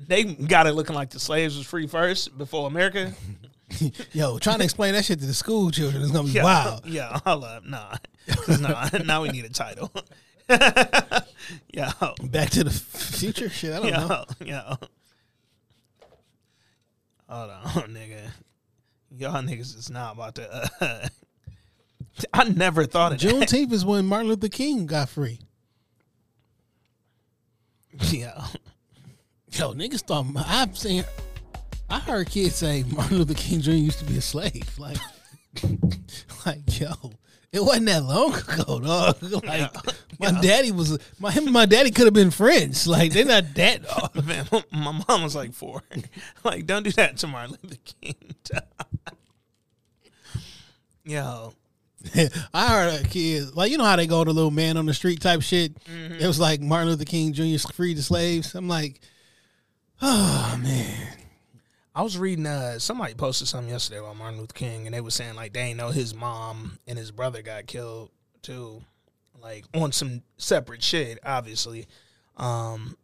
[0.00, 3.12] They got it looking like the slaves was free first before America.
[4.12, 6.86] yo, trying to explain that shit to the school children is gonna be Yeah, wild.
[6.86, 7.96] yeah, hold up, nah,
[8.60, 8.88] nah.
[9.04, 9.90] Now we need a title.
[10.48, 11.90] yeah,
[12.22, 13.72] Back to the future shit.
[13.74, 14.24] I don't know.
[14.40, 14.76] yeah, yeah.
[17.30, 18.30] Hold on, nigga.
[19.16, 20.70] Y'all niggas is not about to.
[20.80, 21.08] Uh,
[22.32, 23.28] I never thought of that.
[23.28, 25.40] Juneteenth is when Martin Luther King got free.
[28.10, 28.46] Yeah,
[29.52, 31.04] Yo, niggas thought I've seen.
[31.88, 33.70] I heard kids say Martin Luther King Jr.
[33.72, 34.78] used to be a slave.
[34.78, 34.98] Like,
[36.46, 36.92] like yo,
[37.58, 39.16] it wasn't that long ago, dog.
[39.44, 39.74] Like,
[40.34, 42.86] my daddy was my him and my daddy could have been friends.
[42.86, 43.82] Like, they're not that.
[44.14, 44.24] Dog.
[44.26, 44.46] man.
[44.72, 45.82] My mom was like four.
[46.44, 48.14] like, don't do that to Martin Luther King.
[51.04, 51.54] Yo,
[52.52, 54.86] I heard uh, a kid like you know how they go to little man on
[54.86, 55.74] the street type shit.
[55.84, 56.14] Mm-hmm.
[56.14, 57.58] It was like Martin Luther King Jr.
[57.72, 58.54] freed the slaves.
[58.54, 59.00] I'm like,
[60.02, 61.08] oh man.
[61.98, 65.10] I was reading uh somebody posted something yesterday about Martin Luther King and they were
[65.10, 68.82] saying like they ain't know his mom and his brother got killed too.
[69.42, 71.88] Like on some separate shit, obviously.
[72.36, 72.96] Um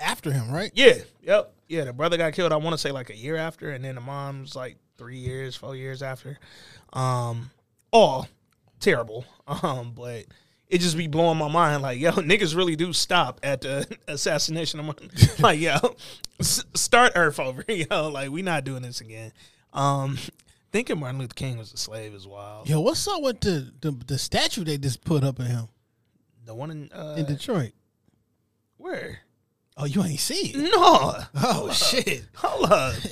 [0.00, 0.72] After him, right?
[0.74, 1.52] yeah, yep.
[1.68, 4.00] Yeah, the brother got killed I wanna say like a year after and then the
[4.00, 6.36] mom's like three years, four years after.
[6.92, 7.52] Um
[7.92, 8.26] all
[8.80, 9.24] terrible.
[9.62, 10.24] Um, but
[10.68, 14.80] it just be blowing my mind like, yo, niggas really do stop at the assassination
[14.80, 15.10] of Martin.
[15.38, 15.76] like, yo,
[16.40, 18.08] s- start Earth over, yo.
[18.08, 19.32] Like, we not doing this again.
[19.72, 20.18] Um,
[20.72, 22.68] thinking Martin Luther King was a slave is wild.
[22.68, 25.68] Yo, what's up with the the, the statue they just put up of him
[26.44, 27.72] The one in uh, in Detroit?
[28.78, 29.20] where?
[29.78, 30.56] Oh, you ain't see it?
[30.56, 32.24] No, Oh shit!
[32.36, 32.94] hold up.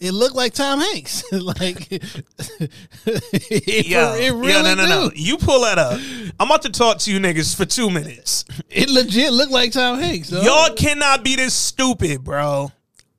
[0.00, 1.22] It looked like Tom Hanks.
[1.32, 5.10] like, it, Yo, it really yo, no, no, no.
[5.14, 6.00] You pull that up.
[6.40, 8.46] I'm about to talk to you niggas for two minutes.
[8.70, 10.30] It legit looked like Tom Hanks.
[10.30, 10.44] dog.
[10.44, 12.72] Y'all cannot be this stupid, bro.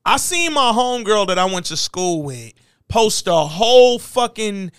[0.04, 2.54] I seen my homegirl that I went to school with
[2.88, 4.72] post a whole fucking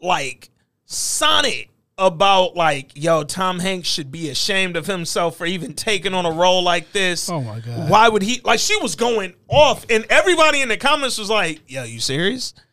[0.00, 0.50] like
[0.86, 1.66] sonnet
[2.02, 6.32] about like, yo, Tom Hanks should be ashamed of himself for even taking on a
[6.32, 7.30] role like this.
[7.30, 7.88] Oh my God.
[7.88, 11.60] Why would he like she was going off and everybody in the comments was like,
[11.68, 12.54] yo, you serious?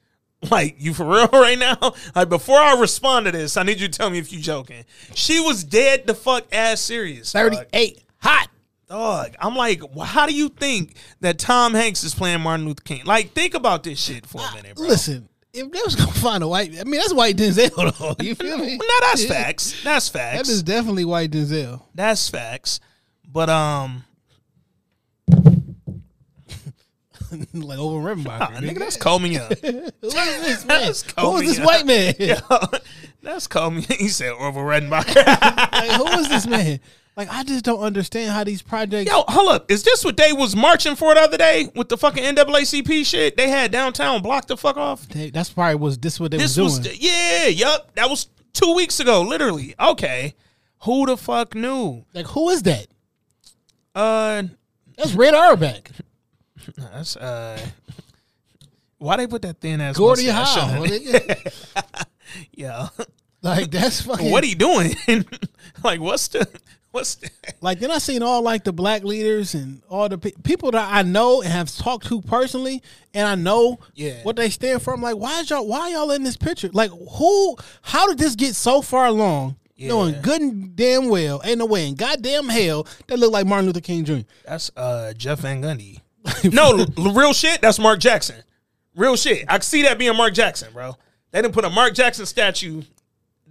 [0.50, 1.94] Like, you for real right now?
[2.16, 4.86] Like, before I respond to this, I need you to tell me if you joking.
[5.14, 7.34] She was dead the fuck ass serious.
[7.34, 7.52] dog.
[7.52, 8.48] thirty-eight hot.
[8.88, 12.82] Dog, I'm like, wh- how do you think that Tom Hanks is playing Martin Luther
[12.84, 13.04] King?
[13.04, 14.88] Like, think about this shit for a ah, minute, bro.
[14.88, 15.28] Listen,
[15.60, 17.98] if they was gonna find a white, I mean that's white Denzel.
[17.98, 18.78] Though, you feel me?
[18.78, 19.30] no, that's Yeah.
[19.30, 19.84] facts.
[19.84, 20.50] That's That facts.
[20.50, 21.82] is definitely white Denzel.
[21.94, 22.80] that's facts.
[23.32, 24.04] But um,
[27.54, 29.54] like over Remember, ah, nigga, that's call me up.
[29.60, 30.82] Who is this man?
[30.82, 32.14] That's Who is this white man?
[33.22, 33.82] that's call me.
[33.82, 35.26] He said Orville Redenbacher.
[35.26, 36.80] like, who is this man?
[37.20, 39.12] Like, I just don't understand how these projects.
[39.12, 39.70] Yo, hold up.
[39.70, 43.36] Is this what they was marching for the other day with the fucking NAACP shit?
[43.36, 45.06] They had downtown blocked the fuck off.
[45.10, 46.96] They- that's probably was this what they This was was doing.
[46.98, 47.94] yeah, yup.
[47.96, 49.76] That was two weeks ago, literally.
[49.78, 50.34] Okay,
[50.84, 52.06] who the fuck knew?
[52.14, 52.88] like, who is that?
[53.94, 54.44] Uh,
[54.96, 55.90] That's Red Auerbach.
[56.78, 57.60] that's uh,
[58.98, 60.86] why they put that thin ass on Howe.
[62.54, 62.88] Yeah,
[63.42, 64.32] like that's fucking.
[64.32, 64.96] what he doing?
[65.84, 66.48] like, what's the
[67.00, 67.30] what's the?
[67.62, 70.94] like then I seen all like the black leaders and all the pe- people that
[70.94, 72.82] I know and have talked to personally,
[73.14, 74.22] and I know Yeah.
[74.24, 74.94] what they stand for.
[74.94, 75.68] I'm like, why is y'all?
[75.68, 76.70] Why y'all in this picture?
[76.74, 77.58] Like, who?
[77.82, 79.56] How did this get so far along?
[79.82, 80.22] Knowing Yeah.
[80.22, 83.80] good and damn well, ain't no way in goddamn hell that look like Martin Luther
[83.80, 84.20] King Jr.
[84.46, 86.02] That's uh Jeff Van Gundy.
[86.54, 87.62] no, l- real shit.
[87.62, 88.44] That's Mark Jackson.
[88.94, 89.46] Real shit.
[89.48, 90.98] I see that being Mark Jackson, bro.
[91.32, 92.82] They didn't put a Mark Jackson statue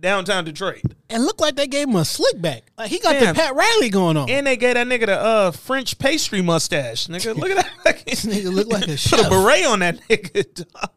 [0.00, 0.82] downtown Detroit.
[1.10, 2.70] and look like they gave him a slick back.
[2.76, 3.34] Like he got Damn.
[3.34, 4.30] the Pat Riley going on.
[4.30, 7.06] And they gave that nigga the uh, French pastry mustache.
[7.06, 8.04] Nigga, look at that.
[8.06, 10.54] this nigga look like a Put a beret on that nigga.
[10.72, 10.90] dog.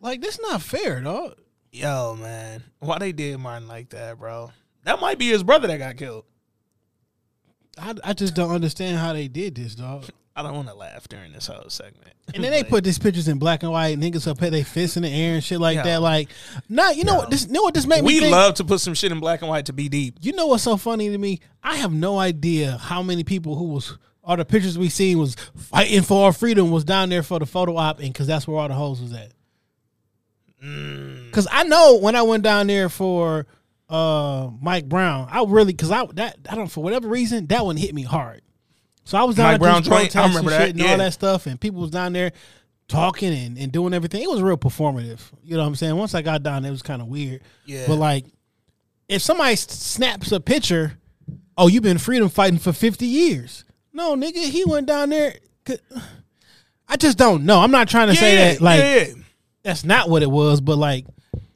[0.00, 1.36] Like this not fair, dog.
[1.72, 2.64] Yo, man.
[2.80, 4.50] Why they did Martin like that, bro?
[4.84, 6.24] That might be his brother that got killed.
[7.78, 10.06] I, I just don't understand how they did this, dog.
[10.40, 12.12] I don't want to laugh during this whole segment.
[12.34, 13.98] And then they put these pictures in black and white.
[13.98, 15.82] Niggas up put their fists in the air and shit like Yeah.
[15.84, 16.02] that.
[16.02, 16.28] Like,
[16.68, 17.30] nah, you know what?
[17.30, 19.42] This, you know what this made me we love to put some shit in black
[19.42, 20.16] and white to be deep.
[20.20, 21.40] You know what's so funny to me?
[21.62, 25.34] I have no idea how many people who was all the pictures we seen was
[25.56, 28.58] fighting for our freedom was down there for the photo op, and because that's where
[28.58, 29.32] all the hoes was at.
[30.64, 31.26] Mm.
[31.26, 33.46] Because I know when I went down there for
[33.88, 37.76] uh Mike Brown, I really because I that I don't for whatever reason that one
[37.76, 38.42] hit me hard.
[39.10, 40.92] So I was down Mike there Brown joint, I remember that, and yeah.
[40.92, 42.30] all that stuff, and people was down there
[42.86, 44.22] talking and, and doing everything.
[44.22, 45.18] It was real performative.
[45.42, 45.96] You know what I'm saying?
[45.96, 47.40] Once I got down, it was kind of weird.
[47.66, 47.88] Yeah.
[47.88, 48.26] But like,
[49.08, 50.96] if somebody snaps a picture,
[51.58, 53.64] oh, you've been freedom fighting for 50 years.
[53.92, 55.34] No, nigga, he went down there.
[56.86, 57.58] I just don't know.
[57.58, 59.14] I'm not trying to say that like yeah, yeah.
[59.64, 61.04] that's not what it was, but like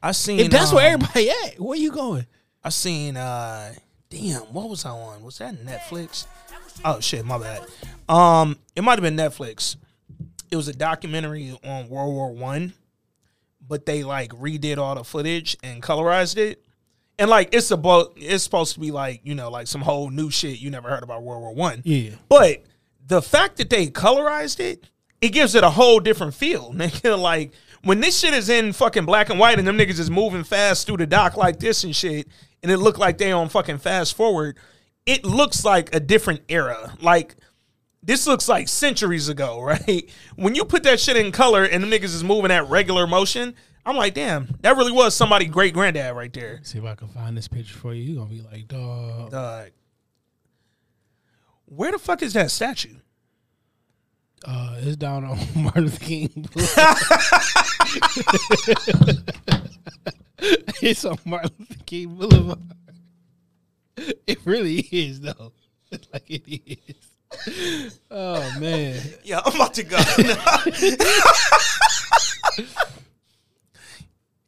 [0.03, 2.25] I seen if that's where um, everybody at, where you going?
[2.61, 3.73] I seen uh
[4.09, 5.23] damn, what was I on?
[5.23, 6.25] Was that Netflix?
[6.83, 7.65] Oh shit, my bad.
[8.09, 9.75] Um it might have been Netflix.
[10.51, 12.73] It was a documentary on World War One,
[13.67, 16.61] but they like redid all the footage and colorized it.
[17.17, 20.29] And like it's about it's supposed to be like, you know, like some whole new
[20.29, 21.81] shit you never heard about World War One.
[21.83, 22.11] Yeah.
[22.29, 22.63] But
[23.07, 24.89] the fact that they colorized it,
[25.21, 26.73] it gives it a whole different feel.
[26.75, 30.09] Nigga, like when this shit is in fucking black and white and them niggas is
[30.09, 32.27] moving fast through the dock like this and shit,
[32.63, 34.57] and it look like they on fucking fast forward,
[35.05, 36.95] it looks like a different era.
[37.01, 37.35] Like
[38.03, 40.09] this looks like centuries ago, right?
[40.35, 43.55] When you put that shit in color and the niggas is moving at regular motion,
[43.85, 46.59] I'm like, damn, that really was somebody great granddad right there.
[46.63, 48.01] See if I can find this picture for you.
[48.03, 49.31] You gonna be like, dog.
[49.31, 49.71] Dog.
[51.65, 52.95] Where the fuck is that statue?
[54.47, 56.47] Uh, it's down on Martin Luther King.
[60.81, 62.59] it's on Martin Luther King Boulevard.
[64.27, 65.53] It really is though.
[66.13, 66.79] like it
[67.47, 67.99] is.
[68.11, 68.99] Oh man.
[69.23, 69.97] Yeah, I'm about to go.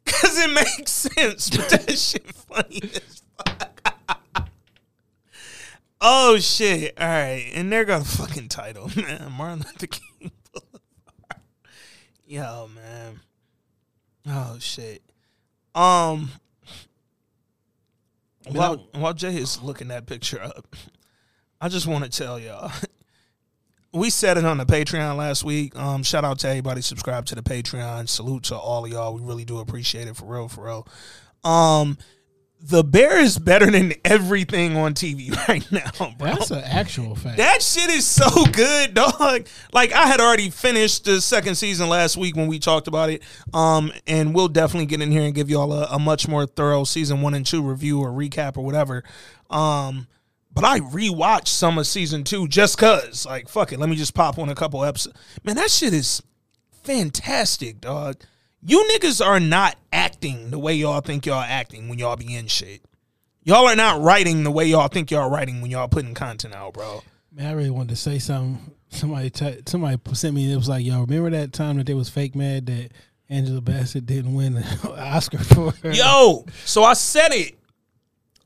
[0.06, 4.48] Cause it makes sense, but that shit funny as fuck.
[6.00, 6.94] oh shit!
[6.98, 9.32] All right, and there got a fucking title, man.
[9.32, 10.82] Martin Luther King Boulevard.
[12.26, 13.20] Yo, man.
[14.26, 15.02] Oh shit.
[15.74, 16.30] Um.
[18.50, 20.76] While while Jay is looking that picture up,
[21.60, 22.70] I just want to tell y'all
[23.92, 25.76] we said it on the Patreon last week.
[25.76, 28.08] Um, shout out to everybody subscribe to the Patreon.
[28.08, 29.14] Salute to all of y'all.
[29.14, 30.88] We really do appreciate it for real, for real.
[31.44, 31.98] Um,
[32.60, 36.34] the bear is better than everything on TV right now, bro.
[36.34, 37.36] That's an actual fact.
[37.36, 39.46] That shit is so good, dog.
[39.72, 43.22] Like I had already finished the second season last week when we talked about it.
[43.54, 46.84] Um, and we'll definitely get in here and give y'all a, a much more thorough
[46.84, 49.04] season one and two review or recap or whatever.
[49.50, 50.08] Um,
[50.52, 54.14] but I rewatched some of season two just cause, like, fuck it, let me just
[54.14, 55.16] pop on a couple episodes.
[55.44, 56.22] Man, that shit is
[56.82, 58.16] fantastic, dog.
[58.62, 62.48] You niggas are not acting the way y'all think y'all acting when y'all be in
[62.48, 62.82] shit.
[63.44, 66.74] Y'all are not writing the way y'all think y'all writing when y'all putting content out,
[66.74, 67.02] bro.
[67.32, 68.74] Man, I really wanted to say something.
[68.90, 70.52] Somebody t- somebody sent me.
[70.52, 72.90] It was like, yo, remember that time that they was fake mad that
[73.28, 75.92] Angela Bassett didn't win the Oscar for her?
[75.92, 77.54] Yo, so I said it.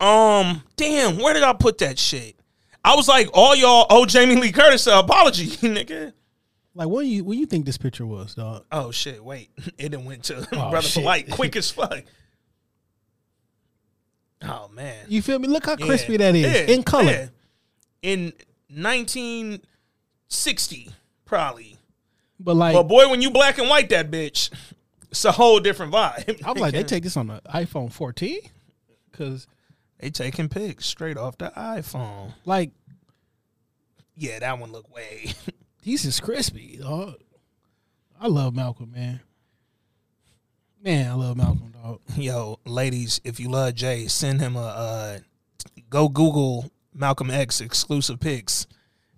[0.00, 2.36] Um, damn, where did I put that shit?
[2.84, 6.12] I was like, all y'all owe Jamie Lee Curtis an apology, nigga.
[6.74, 8.64] Like, what do you what you think this picture was, dog?
[8.72, 9.50] Oh shit, wait.
[9.78, 11.02] It didn't went to Oh, Brother shit.
[11.02, 12.02] Polite quick as fuck.
[14.42, 15.04] Oh man.
[15.08, 15.48] You feel me?
[15.48, 15.86] Look how Yeah.
[15.86, 17.10] crispy that is Yeah, in color.
[17.12, 17.28] yeah.
[18.02, 18.32] In
[18.68, 20.90] 1960,
[21.24, 21.76] probably.
[22.40, 24.50] But like, But boy, when you black and white that bitch,
[25.10, 26.42] it's a whole different vibe.
[26.44, 28.40] I'm like, they take this on the iPhone 14
[29.10, 29.46] because
[30.00, 32.32] they taking pics straight off the iPhone.
[32.44, 32.72] like
[34.16, 35.34] Yeah, that one look way.
[35.82, 37.16] These is crispy, dog.
[38.20, 39.20] I love Malcolm, man.
[40.82, 42.00] Man, I love Malcolm, dog.
[42.16, 45.18] Yo, ladies, if you love Jay, send him a uh,
[45.90, 48.66] go Google Malcolm X exclusive pics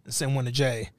[0.04, 0.90] and send one to Jay.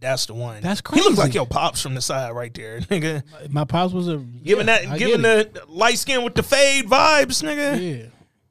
[0.00, 0.62] That's the one.
[0.62, 1.02] That's crazy.
[1.02, 3.22] He looks like your pops from the side right there, nigga.
[3.50, 6.86] My pops was a Giving yeah, that, I giving the light skin with the fade
[6.86, 8.00] vibes, nigga.
[8.00, 8.06] yeah.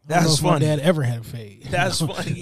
[0.07, 0.65] That's don't know if funny.
[0.65, 1.67] My dad ever had a fade.
[1.69, 2.41] That's funny.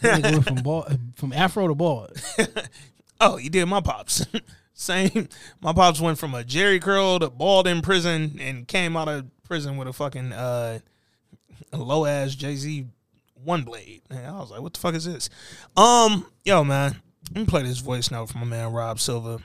[0.00, 2.12] That nigga went from bald, from afro to bald.
[3.20, 4.26] Oh, you did my pops.
[4.74, 5.28] Same.
[5.60, 9.26] My pops went from a Jerry curl to bald in prison and came out of
[9.42, 10.78] prison with a fucking uh,
[11.72, 12.86] low ass Jay Z
[13.44, 14.02] one blade.
[14.10, 15.28] And I was like, what the fuck is this?
[15.76, 16.96] Um, yo, man,
[17.34, 19.40] let me play this voice note from my man Rob Silva.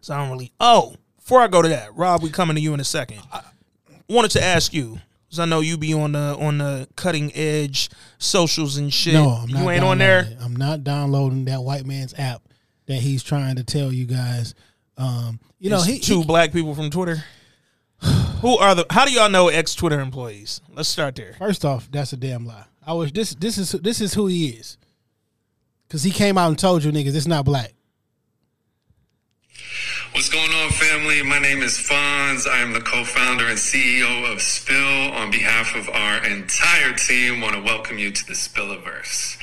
[0.00, 0.52] So I don't really.
[0.60, 3.20] Oh, before I go to that, Rob, we coming to you in a second.
[3.32, 3.42] I
[4.08, 5.00] wanted to ask you,
[5.30, 9.14] Cause I know you be on the on the cutting edge socials and shit.
[9.14, 10.28] No, I'm not you ain't on there.
[10.40, 12.42] I'm not downloading that white man's app
[12.86, 14.54] that he's trying to tell you guys.
[14.96, 17.24] Um, you know, It's he, two he black people from Twitter.
[18.40, 18.86] Who are the?
[18.88, 20.60] How do y'all know ex Twitter employees?
[20.72, 21.34] Let's start there.
[21.38, 22.64] first off, that's a damn lie.
[22.86, 24.78] I wish this this is this is who he is.
[25.88, 27.72] Cause he came out and told you niggas it's not black.
[30.12, 31.22] What's going on, family?
[31.22, 32.48] My name is Fonz.
[32.48, 35.12] I am the co-founder and CEO of Spill.
[35.12, 39.36] On behalf of our entire team, want to welcome you to the Spillaverse.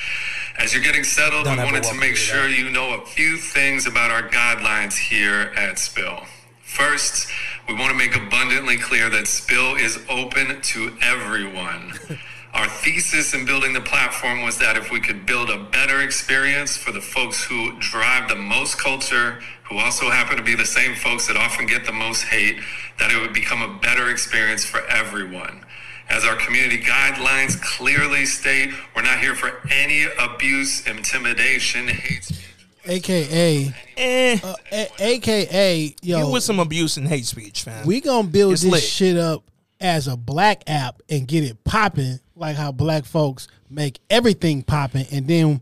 [0.57, 3.86] As you're getting settled, Don't I wanted to make sure you know a few things
[3.86, 6.22] about our guidelines here at Spill.
[6.61, 7.30] First,
[7.68, 11.93] we want to make abundantly clear that Spill is open to everyone.
[12.54, 16.78] Our thesis in building the platform was that if we could build a better experience
[16.78, 19.39] for the folks who drive the most culture,
[19.70, 22.60] who also happen to be the same folks that often get the most hate,
[22.99, 25.66] that it would become a better experience for everyone.
[26.10, 32.39] As our community guidelines clearly state, we're not here for any abuse, intimidation, hate speech.
[32.86, 37.88] AKA Eh, uh, a- AKA yo you with some abuse and hate speech, fam.
[37.88, 38.84] we gonna build It's this lit.
[38.84, 39.43] shit up
[39.84, 45.06] as a black app and get it popping like how black folks make everything popping
[45.12, 45.62] and then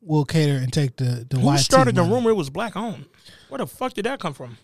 [0.00, 2.14] we'll cater and take the the Who YT started the money.
[2.14, 3.04] rumor it was black owned?
[3.50, 4.56] Where the fuck did that come from?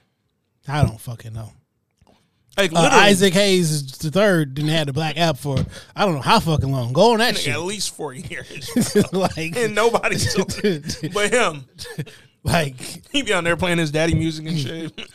[0.66, 1.52] I don't fucking know.
[2.56, 5.58] Like Uh, Isaac Hayes the third didn't have the black app for
[5.94, 6.92] I don't know how fucking long.
[6.92, 7.52] Go on that shit.
[7.52, 8.70] at least four years,
[9.12, 10.16] like and nobody
[11.12, 11.64] but him.
[12.44, 12.76] like
[13.10, 14.92] He be on there playing his daddy music and shit.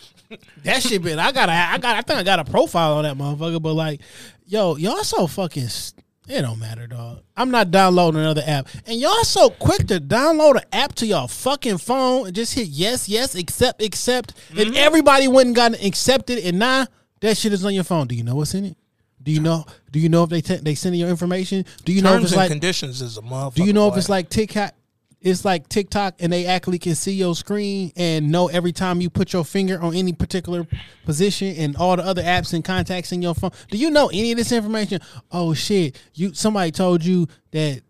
[0.64, 3.04] that shit been I got a I got I think I got a profile on
[3.04, 4.02] that motherfucker, but like
[4.46, 5.94] yo, y'all so fucking s-
[6.28, 7.24] it don't matter, dog.
[7.36, 8.68] I'm not downloading another app.
[8.86, 12.68] And y'all so quick to download an app to your fucking phone and just hit
[12.68, 14.36] yes, yes, accept, accept.
[14.50, 14.60] Mm-hmm.
[14.60, 16.86] And everybody went and got accepted and now
[17.22, 18.06] that shit is on your phone.
[18.08, 18.78] Do you know what's in it?
[19.22, 21.66] Do you know do you know if they te- they sending your information?
[21.84, 23.56] Do you know if Terms it's and like conditions is a motherfucker.
[23.56, 24.74] Do you know if it's like TikTok?
[25.22, 29.10] It's like TikTok, and they actually can see your screen and know every time you
[29.10, 30.66] put your finger on any particular
[31.04, 33.52] position, and all the other apps and contacts in your phone.
[33.70, 35.02] Do you know any of this information?
[35.30, 36.02] Oh shit!
[36.14, 37.82] You somebody told you that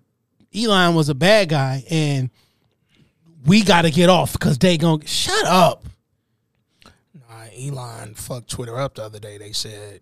[0.55, 2.31] Elon was a bad guy, and
[3.45, 5.85] we got to get off because they gon' shut up.
[7.13, 9.37] Nah, Elon fucked Twitter up the other day.
[9.37, 10.01] They said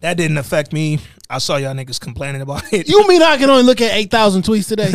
[0.00, 1.00] that didn't affect me.
[1.28, 2.88] I saw y'all niggas complaining about it.
[2.88, 4.94] You mean I can only look at eight thousand tweets today?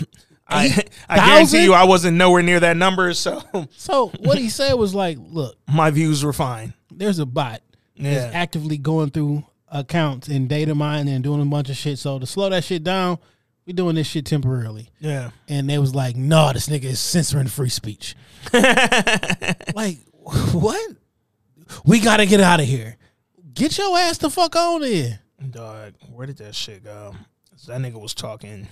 [0.48, 3.42] I, I guarantee you, I wasn't nowhere near that number, so
[3.76, 5.56] so what he said was like, look.
[5.68, 6.72] my views were fine.
[6.90, 7.60] there's a bot
[7.94, 8.14] Yeah.
[8.14, 11.98] that's actively going through accounts and data mining and doing a bunch of shit.
[11.98, 13.18] So to slow that shit down,
[13.66, 14.90] we're doing this shit temporarily.
[15.00, 18.14] Yeah, And they was like, no, this nigga is censoring free speech.
[19.74, 19.98] like,
[20.52, 20.90] what?
[21.84, 22.96] We gotta get out of here.
[23.54, 25.18] Get your ass the fuck on there.
[25.50, 25.94] dog.
[26.12, 27.14] Where did that shit go?
[27.66, 28.68] That nigga was talking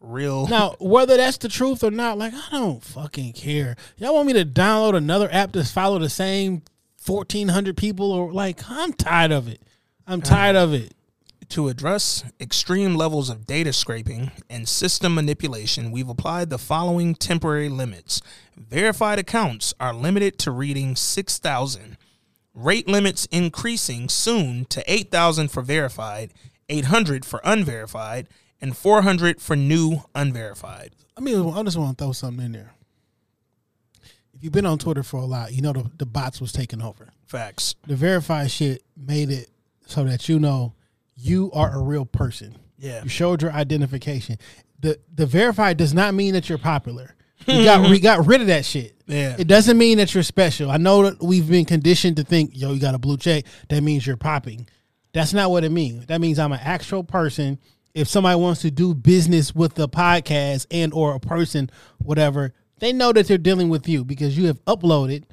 [0.00, 0.46] real.
[0.46, 3.76] Now, whether that's the truth or not, like I don't fucking care.
[3.96, 6.62] Y'all want me to download another app to follow the same
[6.96, 9.62] fourteen hundred people or like I'm tired of it.
[10.06, 10.92] I'm uh, tired of it.
[11.50, 17.68] To address extreme levels of data scraping and system manipulation, we've applied the following temporary
[17.68, 18.20] limits.
[18.56, 21.98] Verified accounts are limited to reading 6,000.
[22.52, 26.34] Rate limits increasing soon to 8,000 for verified,
[26.68, 28.28] 800 for unverified,
[28.66, 30.90] and 400 for new unverified.
[31.16, 32.72] I mean, I just want to throw something in there.
[34.34, 36.82] If you've been on Twitter for a lot, you know the, the bots was taking
[36.82, 37.08] over.
[37.26, 37.76] Facts.
[37.86, 39.48] The verified shit made it
[39.86, 40.74] so that you know
[41.14, 42.56] you are a real person.
[42.76, 43.02] Yeah.
[43.02, 44.36] You showed your identification.
[44.80, 47.14] The the verified does not mean that you're popular.
[47.46, 48.94] We got we got rid of that shit.
[49.08, 49.36] Yeah.
[49.38, 50.68] It doesn't mean that you're special.
[50.68, 53.80] I know that we've been conditioned to think, yo, you got a blue check, that
[53.80, 54.68] means you're popping.
[55.12, 56.06] That's not what it means.
[56.06, 57.60] That means I'm an actual person.
[57.96, 62.92] If somebody wants to do business with the podcast and or a person, whatever, they
[62.92, 65.24] know that they're dealing with you because you have uploaded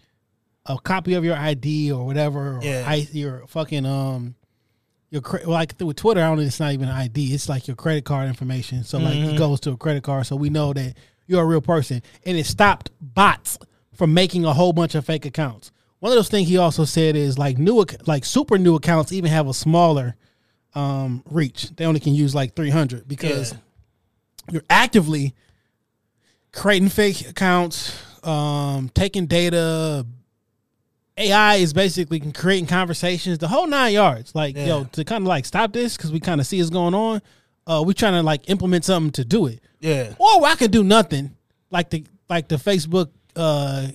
[0.65, 2.85] a copy of your ID or whatever, or Yeah.
[2.87, 4.35] I, your fucking um,
[5.09, 6.21] your cre- like with Twitter.
[6.21, 6.39] I don't.
[6.39, 7.33] It's not even an ID.
[7.33, 8.85] It's like your credit card information.
[8.85, 10.95] So like it goes to a credit card, so we know that
[11.27, 13.57] you're a real person, and it stopped bots
[13.93, 15.73] from making a whole bunch of fake accounts.
[15.99, 19.31] One of those things he also said is like new, like super new accounts even
[19.31, 20.15] have a smaller
[20.75, 21.69] um reach.
[21.75, 23.57] They only can use like 300 because Yeah.
[24.51, 25.33] you're actively
[26.51, 27.93] creating fake accounts,
[28.23, 30.05] um, taking data.
[31.17, 34.33] AI is basically creating conversations, the whole nine yards.
[34.33, 34.65] Like, Yeah.
[34.65, 37.21] yo, to kind of like stop this because we kind of see what's going on.
[37.67, 40.13] Uh, we trying to like implement something to do it, Yeah.
[40.17, 41.35] or I can do nothing,
[41.71, 43.87] like the like the Facebook uh,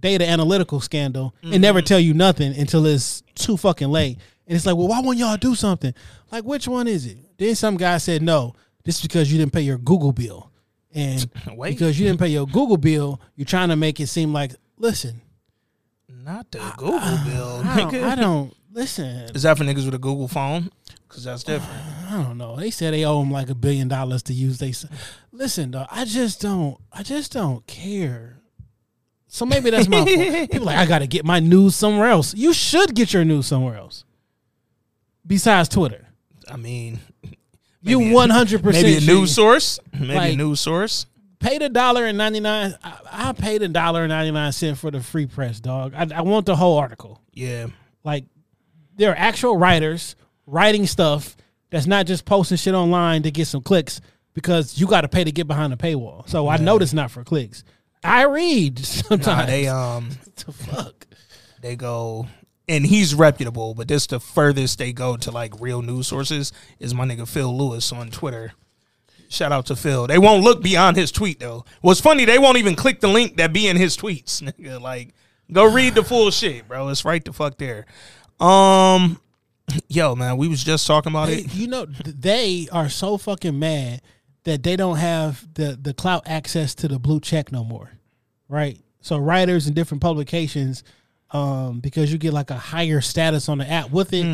[0.00, 4.18] data analytical scandal, and never tell you nothing until it's too fucking late.
[4.46, 5.94] And it's like, well, why won't y'all do something?
[6.30, 7.18] Like, which one is it?
[7.38, 10.50] Then some guy said, no, this is because you didn't pay your Google bill.
[10.94, 11.70] And Wait.
[11.70, 15.20] because you didn't pay your Google bill, you're trying to make it seem like, listen,
[16.08, 17.94] Not the Google bill, I don't.
[17.94, 19.06] I don't listen.
[19.34, 20.70] Is that for niggas with a Google phone?
[21.08, 21.80] Because that's different.
[22.10, 22.56] I don't know.
[22.56, 24.58] They said they owe him like a billion dollars to use.
[24.58, 24.72] They
[25.30, 25.86] listen, though.
[25.90, 26.78] I just don't.
[26.90, 28.38] I just don't care.
[29.28, 30.08] So maybe that's my fault.
[30.50, 32.34] People like I got to get my news somewhere else.
[32.34, 34.04] You should get your news somewhere else.
[35.32, 36.06] Besides Twitter,
[36.50, 37.00] I mean,
[37.82, 39.80] you a- one hundred percent maybe a news source.
[39.98, 41.06] Maybe a news source.
[41.40, 42.74] Pay the dollar and ninety nine.
[42.84, 45.94] I, I paid a dollar and ninety nine cent for the free press, dog.
[45.96, 47.22] I, I want the whole article.
[47.32, 47.68] Yeah.
[48.04, 48.26] Like
[48.96, 50.16] there are actual writers
[50.46, 51.34] writing stuff
[51.70, 54.02] that's not just posting shit online to get some clicks
[54.34, 56.28] because you got to pay to get behind the paywall.
[56.28, 57.64] So I know it's not for clicks.
[58.04, 59.26] I read sometimes.
[59.26, 61.06] Nah, they um What the fuck?
[61.62, 62.26] they go
[62.68, 66.94] and he's reputable, but this the furthest they go to like real news sources is
[66.94, 68.52] my nigga Phil Lewis on Twitter.
[69.28, 70.06] Shout out to Phil.
[70.06, 71.64] They won't look beyond his tweet though.
[71.80, 74.42] What's funny, they won't even click the link that be in his tweets.
[74.58, 75.14] Nigga, like
[75.50, 76.88] go read the full shit, bro.
[76.88, 77.86] It's right the fuck there.
[78.40, 79.20] Um
[79.88, 81.54] yo, man, we was just talking about They- it.
[81.54, 84.02] you know, they are so fucking mad
[84.44, 87.92] that they don't have the the clout access to the blue check no more,
[88.48, 88.78] right?
[89.00, 90.84] So writers and different publications,
[91.32, 94.24] um, because you get like a higher status on the app with it,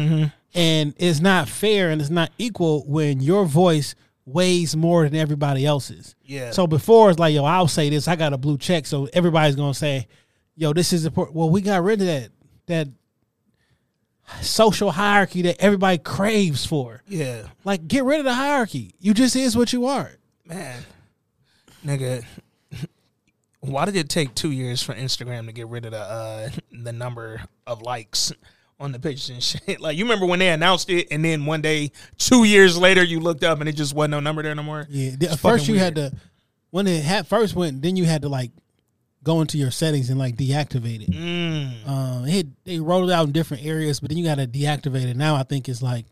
[0.54, 3.94] and it's not fair and it's not equal when your voice
[4.26, 6.14] weighs more than everybody else's.
[6.22, 6.50] Yeah.
[6.50, 9.56] So before it's like, yo, I'll say this, I got a blue check, so everybody's
[9.56, 10.06] gonna say,
[10.54, 11.36] yo, this is important.
[11.36, 12.30] Well, we got rid of that
[12.66, 12.88] that
[14.42, 17.02] social hierarchy that everybody craves for.
[17.06, 17.44] Yeah.
[17.64, 18.94] Like, get rid of the hierarchy.
[18.98, 20.12] You just is what you are.
[20.44, 20.82] Man,
[21.84, 22.24] nigga,
[23.60, 26.48] why did it take two years for Instagram to get rid of the uh,
[26.82, 28.32] the number of likes
[28.80, 29.80] on the pictures and shit?
[29.80, 33.18] Like, you remember when they announced it, and then one day, two years later, you
[33.20, 34.86] looked up and it just wasn't no number there no more.
[34.88, 35.12] Yeah.
[35.30, 36.12] At first, you had to
[36.70, 38.52] when it had first went, then you had to like
[39.24, 41.10] go into your settings and like deactivate it.
[41.10, 41.88] Mm.
[41.88, 45.04] Um, it they rolled it out in different areas, but then you got to deactivate
[45.06, 45.16] it.
[45.16, 46.06] Now I think it's like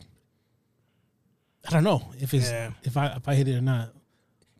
[1.66, 2.70] I don't know if it's Yeah.
[2.82, 3.90] if I if I hit it or not.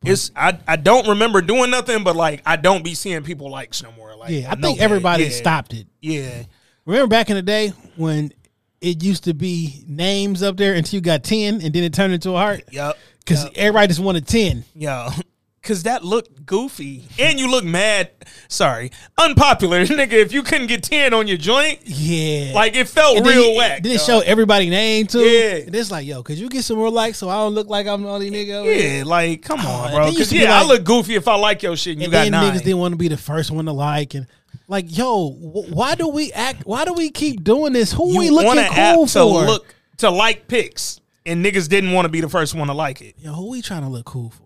[0.05, 3.83] It's I I don't remember doing nothing, but like I don't be seeing people likes
[3.83, 4.15] no more.
[4.17, 5.31] Like, Yeah, I think everybody Yeah.
[5.31, 5.87] stopped it.
[6.01, 6.43] Yeah,
[6.85, 8.33] Remember back in the day when
[8.81, 12.13] it used to be names up there until you got ten, and then it turned
[12.13, 13.53] into a heart yep, because yep.
[13.57, 14.65] everybody just wanted ten.
[14.75, 15.09] Yo,
[15.67, 18.11] cause that looked goofy, and you look mad.
[18.49, 20.13] Sorry, unpopular, nigga.
[20.13, 23.57] If you couldn't get ten on your joint, Yeah, like it felt And real you-
[23.59, 23.83] whack.
[23.83, 25.21] Then it show everybody name too.
[25.21, 25.57] Yeah.
[25.67, 27.87] and it's like, yo, could you get some more likes so I don't look like
[27.87, 28.99] I'm the only nigga?
[28.99, 30.05] Yeah, like come oh, on, bro.
[30.13, 31.93] Cause yeah, I look goofy if I like your shit.
[31.95, 32.53] And you And got nine.
[32.55, 34.27] niggas didn't want to be the first one to like, and
[34.69, 36.65] like, yo, wh- why do we act?
[36.67, 37.93] Why do we keep doing this?
[37.93, 39.45] Who you we looking want an app cool to for?
[39.45, 43.01] look to like pics, and niggas didn't want to be the first one to like
[43.01, 44.43] it, yo, who we trying to look cool for?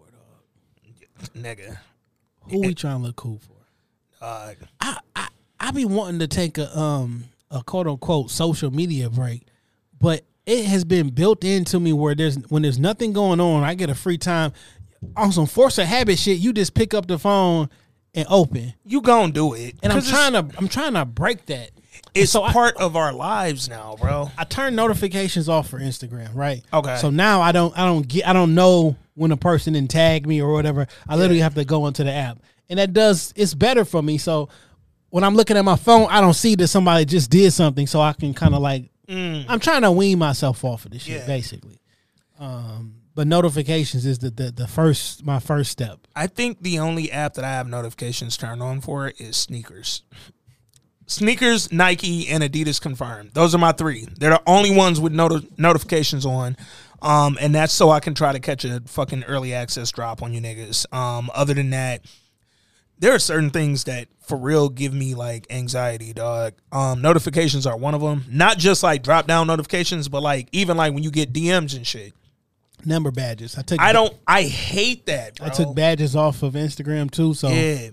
[1.28, 1.78] Nigga.
[2.50, 4.24] Who we trying to look cool for?
[4.24, 9.08] Uh, I, I I be wanting to take a um a quote unquote social media
[9.10, 9.42] break,
[9.98, 13.74] but it has been built into me where there's when there's nothing going on, I
[13.74, 14.52] get a free time
[15.16, 16.38] on some force of habit shit.
[16.38, 17.70] You just pick up the phone
[18.14, 21.70] and open, you gonna do it, and I'm trying to I'm trying to break that.
[22.14, 24.30] It's so I- part of our lives now, bro.
[24.36, 26.62] I turn notifications off for Instagram, right?
[26.72, 26.96] Okay.
[26.96, 30.26] So now I don't I don't get I don't know when a person didn't tag
[30.26, 30.86] me or whatever.
[31.08, 32.38] I literally have to go into the app.
[32.68, 34.18] And that does it's better for me.
[34.18, 34.48] So
[35.11, 38.00] when I'm looking at my phone, I don't see that somebody just did something so
[38.00, 41.26] I can kind of like I'm trying to wean myself off of this shit Yeah.
[41.26, 41.80] basically.
[42.38, 46.06] Um but notifications is the, the the first my first step.
[46.14, 50.02] I think the only app that I have notifications turned on for is sneakers.
[51.11, 53.32] Sneakers, Nike, and Adidas confirmed.
[53.34, 54.06] Those are my three.
[54.18, 56.56] They're the only ones with noti- notifications on.
[57.02, 60.32] Um, and that's so I can try to catch a fucking early access drop on
[60.32, 60.86] you niggas.
[60.94, 62.04] Um, other than that,
[63.00, 66.52] there are certain things that for real give me like anxiety, dog.
[66.70, 68.24] Um, notifications are one of them.
[68.30, 71.84] Not just like drop down notifications, but like even like when you get DMs and
[71.84, 72.12] shit.
[72.84, 73.58] Number badges.
[73.58, 74.14] I took I don't.
[74.28, 75.36] I hate that.
[75.38, 75.46] Bro.
[75.48, 77.90] I took badges off of Instagram too, so Yeah.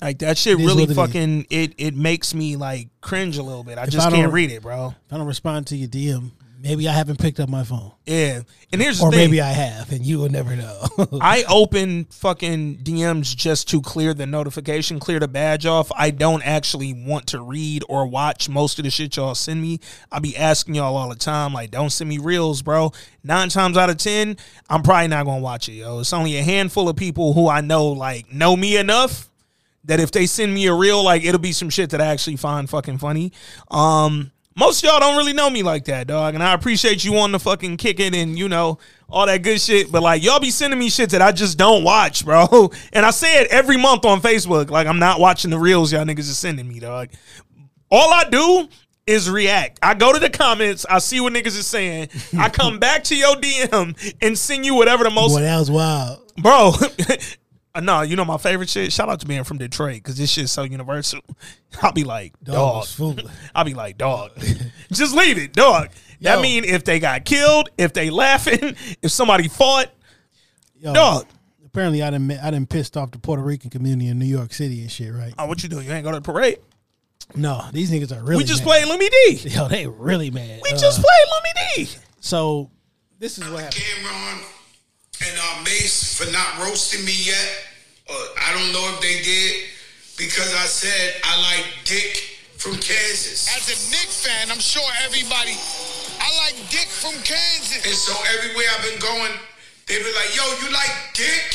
[0.00, 3.42] Like that shit It really what it fucking it it makes me like cringe a
[3.42, 3.78] little bit.
[3.78, 4.94] I just I can't read it, bro.
[5.06, 6.30] if I don't respond to your DM,
[6.62, 7.92] maybe I haven't picked up my phone.
[8.06, 8.40] Yeah.
[8.72, 9.18] And here's the Or thing.
[9.30, 10.86] maybe I have, and you will never know.
[11.20, 15.90] I open fucking DMs just to clear the notification, clear the badge off.
[15.96, 19.80] I don't actually want to read or watch most of the shit y'all send me.
[20.12, 22.92] I be asking y'all all the time, like, don't send me reels, bro.
[23.24, 24.36] Nine times out of ten,
[24.68, 26.00] I'm probably not gonna watch it, yo.
[26.00, 29.29] It's only a handful of people who I know like know me enough
[29.84, 32.36] that if they send me a reel, like it'll be some shit that I actually
[32.36, 33.32] find fucking funny.
[33.70, 36.34] Um, Most of y'all don't really know me like that, dog.
[36.34, 38.78] And I appreciate you on the fucking kicking and you know
[39.08, 39.90] all that good shit.
[39.90, 42.70] But like y'all be sending me shit that I just don't watch, bro.
[42.92, 44.68] And I say it every month on Facebook.
[44.70, 47.08] Like I'm not watching the reels y'all niggas are sending me, dog.
[47.90, 48.68] All I do
[49.06, 49.78] is react.
[49.82, 52.10] I go to the comments, I see what niggas is saying.
[52.38, 55.70] I come back to your DM and send you whatever the most Boy, that was
[55.70, 56.32] wild.
[56.36, 56.72] bro.
[57.74, 58.92] uh, no, you know my favorite shit.
[58.92, 61.20] Shout out to being from Detroit because this shit's so universal.
[61.82, 63.20] I'll be like, Dog dog.
[63.54, 64.32] I'll be like, dog.
[64.92, 65.88] Just leave it, dog.
[66.20, 66.42] That Yo.
[66.42, 69.90] mean if they got killed, if they laughing, if somebody fought,
[70.80, 71.26] Yo, dog.
[71.64, 72.32] Apparently, I didn't.
[72.32, 75.14] I didn't pissed off the Puerto Rican community in New York City and shit.
[75.14, 75.32] Right?
[75.38, 75.86] Oh, what you doing?
[75.86, 76.58] You ain't go to the parade.
[77.36, 78.38] No, these niggas are really.
[78.38, 78.82] we just mad.
[78.88, 79.08] played Lumi
[79.44, 79.48] D.
[79.50, 80.60] Yo, they really mad.
[80.64, 81.98] We Uh, just played Lumidee.
[82.18, 82.70] So
[83.20, 83.80] this is what happened.
[83.82, 84.42] Cam'ron
[85.26, 87.50] and uh, Mase for not roasting me yet.
[88.08, 89.68] Uh, I don't know if they did
[90.16, 93.48] because I said I like Dick from Kansas.
[93.56, 95.56] As a Knick fan, I'm sure everybody.
[96.20, 97.84] I like Dick from Kansas.
[97.86, 99.32] And so everywhere I've been going,
[99.86, 101.48] they be like, "Yo, you like Dick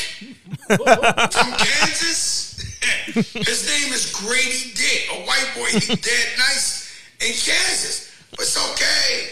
[1.30, 2.46] from Kansas?"
[3.14, 5.68] His name is Grady Dick, a white boy.
[5.78, 6.86] He dead nice
[7.20, 9.30] in Kansas, but it's okay.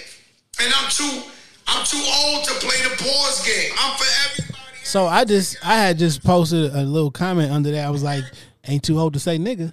[0.61, 1.23] And I'm too,
[1.67, 3.73] I'm too old to play the pause game.
[3.79, 4.59] I'm for everybody.
[4.85, 7.85] So I just, I had just posted a little comment under that.
[7.87, 8.23] I was like,
[8.69, 9.73] "Ain't too old to say nigga,"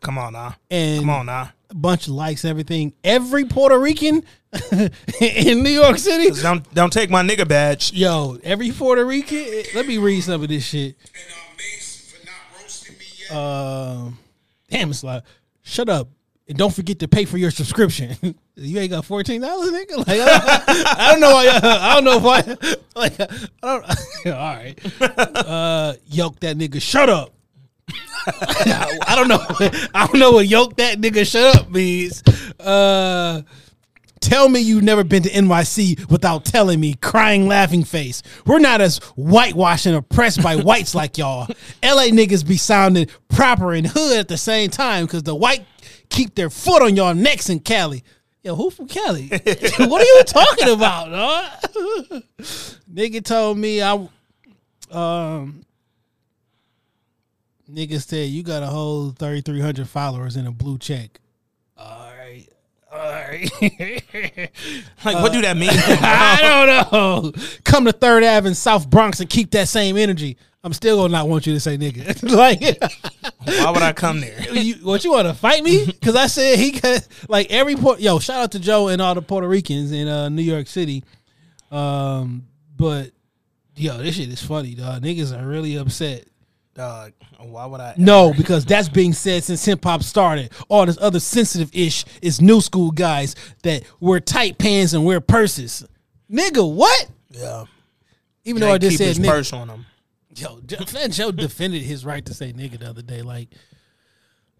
[0.00, 0.54] Come on now.
[0.70, 1.50] and Come on now.
[1.70, 2.92] a bunch of likes, and everything.
[3.02, 4.22] Every Puerto Rican
[5.20, 7.92] in New York City, Don't don't take my nigga badge.
[7.92, 9.46] yo, every Puerto Rican.
[9.74, 10.96] Let me read some of this shit.
[11.14, 13.36] And uh, Mase for not roasting me yet.
[13.36, 14.18] Um,
[14.70, 15.22] damn, it's like,
[15.62, 16.08] shut up.
[16.50, 18.16] And don't forget to pay for your subscription.
[18.56, 19.96] you ain't got fourteen dollars, nigga.
[19.98, 21.30] Like, I, I don't know.
[21.30, 23.20] Why, I don't know I like.
[23.20, 24.34] I don't.
[24.34, 24.78] all right.
[25.00, 26.82] Uh, yoke that nigga.
[26.82, 27.32] Shut up.
[28.26, 29.38] I don't know.
[29.94, 31.24] I don't know what yoke that nigga.
[31.24, 32.24] Shut up means.
[32.58, 33.42] Uh,
[34.18, 36.94] tell me you've never been to NYC without telling me.
[36.94, 38.24] Crying, laughing face.
[38.44, 41.46] We're not as whitewashed and oppressed by whites like y'all.
[41.80, 45.64] LA niggas be sounding proper and hood at the same time because the white
[46.10, 48.04] keep their foot on y'all necks in Cali.
[48.42, 49.28] Yo, who from Cali?
[49.28, 52.22] what are you talking about, dog?
[52.92, 54.08] Nigga told me I
[54.90, 55.64] um
[57.70, 61.20] nigga said you got a whole 3300 followers in a blue check.
[61.76, 62.46] All right.
[62.92, 63.50] All right.
[65.04, 65.70] Like, what do that mean?
[65.72, 67.32] I don't know.
[67.64, 70.36] Come to Third Ave in South Bronx and keep that same energy.
[70.62, 72.22] I'm still gonna not want you to say nigga.
[72.36, 72.60] like,
[73.44, 74.38] Why would I come there?
[74.52, 75.86] you, what you want to fight me?
[75.86, 78.00] Because I said he got like every port.
[78.00, 81.02] Yo, shout out to Joe and all the Puerto Ricans in uh, New York City.
[81.70, 82.46] Um,
[82.76, 83.10] but
[83.74, 85.02] yo, this shit is funny, dog.
[85.02, 86.26] Niggas are really upset.
[86.74, 87.94] Dog, why would I?
[87.96, 90.52] No, because that's being said since hip hop started.
[90.68, 95.20] All this other sensitive ish is new school guys that wear tight pants and wear
[95.20, 95.86] purses.
[96.30, 97.08] Nigga, what?
[97.30, 97.64] Yeah.
[98.44, 99.28] Even though I just keep said his nigga.
[99.28, 99.86] purse on him.
[100.36, 103.22] Yo, Fat Joe defended his right to say nigga the other day.
[103.22, 103.48] Like,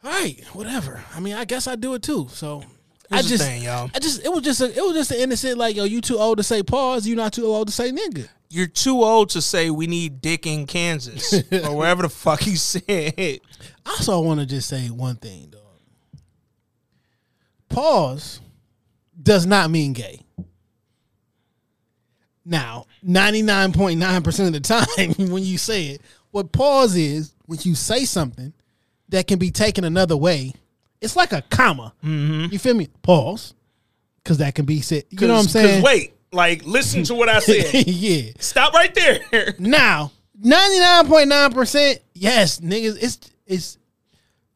[0.03, 1.03] all right, whatever.
[1.14, 2.29] I mean, I guess I do it too.
[2.31, 2.64] So
[3.11, 3.91] I Here's the just, thing, y'all.
[3.95, 5.59] I just, it was just, a, it was just an innocent.
[5.59, 7.07] Like, yo, you too old to say pause.
[7.07, 8.29] You not too old to say nigga.
[8.49, 12.57] You're too old to say we need dick in Kansas or wherever the fuck he
[12.57, 13.41] said.
[13.87, 15.61] I also want to just say one thing, dog.
[17.68, 18.41] Pause
[19.23, 20.23] does not mean gay.
[22.45, 28.05] Now, 99.9% of the time when you say it, what pause is when you say
[28.05, 28.53] something
[29.09, 30.53] that can be taken another way,
[31.01, 31.93] it's like a comma.
[32.05, 32.53] Mm-hmm.
[32.53, 32.88] You feel me?
[33.03, 33.55] Pause.
[34.22, 35.05] Because that can be said.
[35.11, 35.82] You know what I'm saying?
[35.82, 37.86] wait, like, listen to what I said.
[37.86, 38.32] yeah.
[38.38, 39.55] Stop right there.
[39.59, 42.99] Now, ninety nine point nine percent, yes, niggas.
[43.01, 43.78] It's it's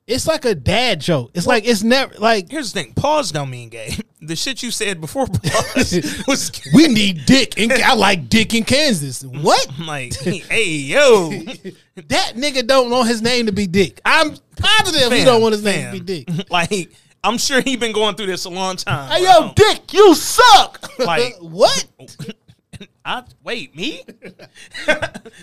[0.06, 1.30] it's like a dad joke.
[1.34, 3.96] It's like it's never like Here's the thing: pause don't mean gay.
[4.24, 7.58] The shit you said before pause was we need dick.
[7.60, 9.22] and I like dick in Kansas.
[9.22, 9.66] What?
[9.78, 14.00] I'm like, hey yo, That nigga don't want his name to be Dick.
[14.02, 16.50] I'm positive he don't want his name to be Dick.
[16.50, 16.90] Like,
[17.22, 19.10] I'm sure he been going through this a long time.
[19.10, 20.98] Hey yo, Dick, you suck.
[20.98, 21.86] Like- what?
[23.04, 24.02] I, wait, me?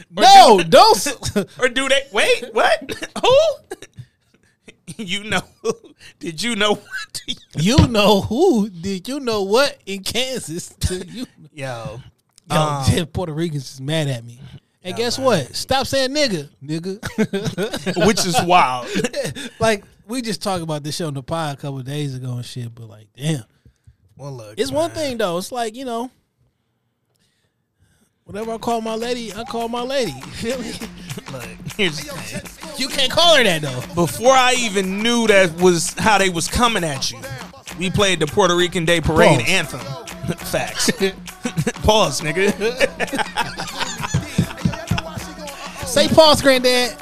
[0.10, 1.08] No, don't.
[1.60, 2.08] Or do they?
[2.12, 2.92] Wait, what?
[3.24, 3.38] Who?
[4.98, 5.42] You know?
[5.62, 5.74] who,
[6.20, 7.22] Did you know what?
[7.58, 8.70] You know who?
[8.70, 10.74] Did you know what in Kansas?
[10.90, 12.02] you Yo,
[12.50, 14.40] Yo, Um, Puerto Ricans is mad at me.
[14.84, 15.56] And guess what?
[15.56, 18.06] Stop saying nigga, nigga.
[18.08, 18.88] which is wild.
[19.60, 22.46] like we just talked about this show on the pod a couple days ago and
[22.46, 23.44] shit, but like, damn,
[24.18, 25.38] Well, look, it's one thing though.
[25.38, 26.10] It's like you know,
[28.24, 30.12] whatever I call my lady, I call my lady.
[30.12, 30.74] You feel me?
[31.32, 31.46] Look,
[31.78, 32.61] here's the thing.
[32.82, 33.84] You can't call her that though.
[33.94, 37.20] Before I even knew that was how they was coming at you,
[37.78, 39.50] We played the Puerto Rican Day Parade Pause.
[39.50, 39.80] anthem.
[40.38, 40.90] Facts.
[41.84, 42.52] Pause, nigga.
[45.86, 46.98] Say pause, granddad.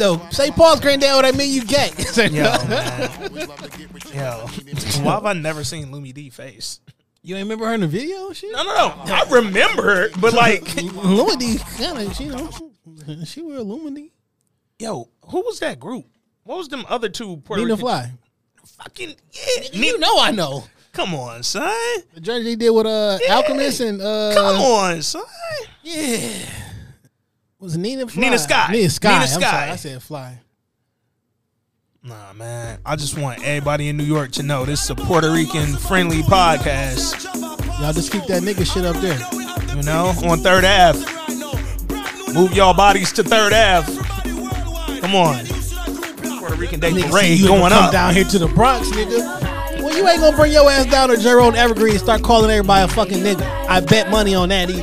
[0.00, 1.14] no, say pause, granddad.
[1.14, 1.90] What I mean, you gay.
[2.16, 3.10] Yo, man.
[4.14, 4.46] Yo.
[5.02, 6.80] Why have I never seen Lumidee face?
[7.22, 8.28] you ain't remember her in the video?
[8.28, 8.50] and Shit.
[8.52, 9.14] No, no, no.
[9.14, 12.50] I remember her, but like, Lumity, kind of, you know,
[13.24, 14.10] she wear Lumity.
[14.78, 16.06] yo, who was that group?
[16.44, 17.86] What was them other two Puerto Nina Rican?
[17.86, 18.12] Fly.
[18.78, 19.62] Fucking yeah.
[19.72, 20.64] You know, I know.
[20.92, 21.72] Come on, son.
[22.14, 25.22] The journey they did with uh Alchemist and uh Come on, son.
[25.82, 26.28] yeah.
[27.58, 28.20] Was it Nina Fly?
[28.22, 28.68] Nina Sky.
[28.72, 29.08] Nina Sky.
[29.08, 29.40] Nina I'm Sky.
[29.50, 30.40] sorry, I said Fly.
[32.02, 32.78] Nah, man.
[32.84, 36.20] I just want everybody in New York to know this is a Puerto Rican friendly
[36.22, 37.24] podcast.
[37.80, 39.18] Y'all just keep that nigga shit up there.
[39.74, 41.00] You know, on Third Ave.
[42.34, 43.86] Move y'all bodies to Third Ave.
[45.00, 45.44] Come on.
[46.38, 47.92] Puerto Rican Day Nigga, Parade you going come up.
[47.92, 49.80] down here to the Bronx, nigga.
[49.80, 52.84] Well, you ain't gonna bring your ass down to Jerome Evergreen and start calling everybody
[52.84, 53.42] a fucking nigga.
[53.68, 54.68] I bet money on that.
[54.70, 54.82] Either.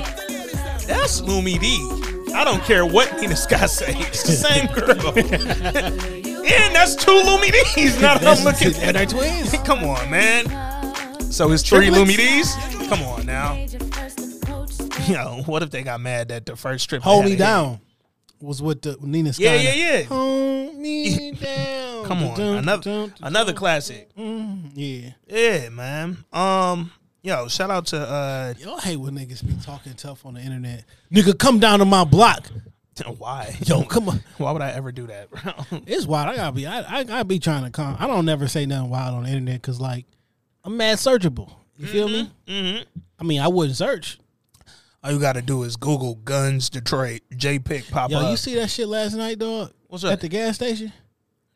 [0.88, 2.34] That's Lumidee.
[2.34, 3.94] I don't care what Nina Scott say.
[3.98, 5.14] It's the same girl.
[6.46, 8.00] and that's two Lumidee's.
[8.02, 9.52] Now that I'm looking And they're at twins.
[9.66, 10.46] Come on, man.
[11.32, 12.12] So it's three Triplets?
[12.18, 12.88] Lumidee's?
[12.88, 13.56] Come on now.
[15.08, 17.80] Yo, what if they got mad that the first trip Hold me down.
[18.40, 19.44] Was with the Nina Sky.
[19.44, 20.02] Yeah, yeah, yeah.
[20.04, 22.06] Hold me down.
[22.06, 24.10] Come on, Dun, another dun, dun, another classic.
[24.16, 25.12] Yeah.
[25.28, 26.18] Yeah, man.
[26.34, 30.42] Um, yo, shout out to uh, Y'all hate when niggas be talking tough on the
[30.42, 30.86] internet.
[31.14, 32.48] Nigga, come down to my block.
[33.18, 33.56] why?
[33.66, 34.24] Yo, come on.
[34.38, 35.54] Why would I ever do that, bro?
[35.86, 36.30] It's wild.
[36.30, 36.66] I gotta be.
[36.66, 37.96] I, I gotta be trying to calm.
[38.00, 40.06] I don't never say nothing wild on the internet because like
[40.64, 41.54] I'm mad searchable.
[41.78, 42.32] You feel me?
[42.48, 42.84] mm-hmm.
[43.20, 44.20] I mean, I wouldn't search.
[45.04, 48.32] All you got to do is Google guns Detroit JPEG pop Yo, up.
[48.32, 49.72] you see that shit last night, dog?
[49.88, 50.14] What's up?
[50.14, 50.94] At the gas station?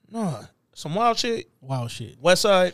[0.09, 0.39] no,
[0.73, 1.49] some wild shit.
[1.61, 2.17] Wild shit.
[2.19, 2.73] West Side.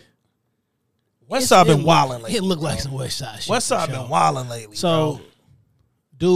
[1.27, 2.37] West Side been wilding lately.
[2.37, 3.49] It looked like some West Side shit.
[3.49, 4.75] West Side been wilding lately.
[4.75, 5.21] So, bro.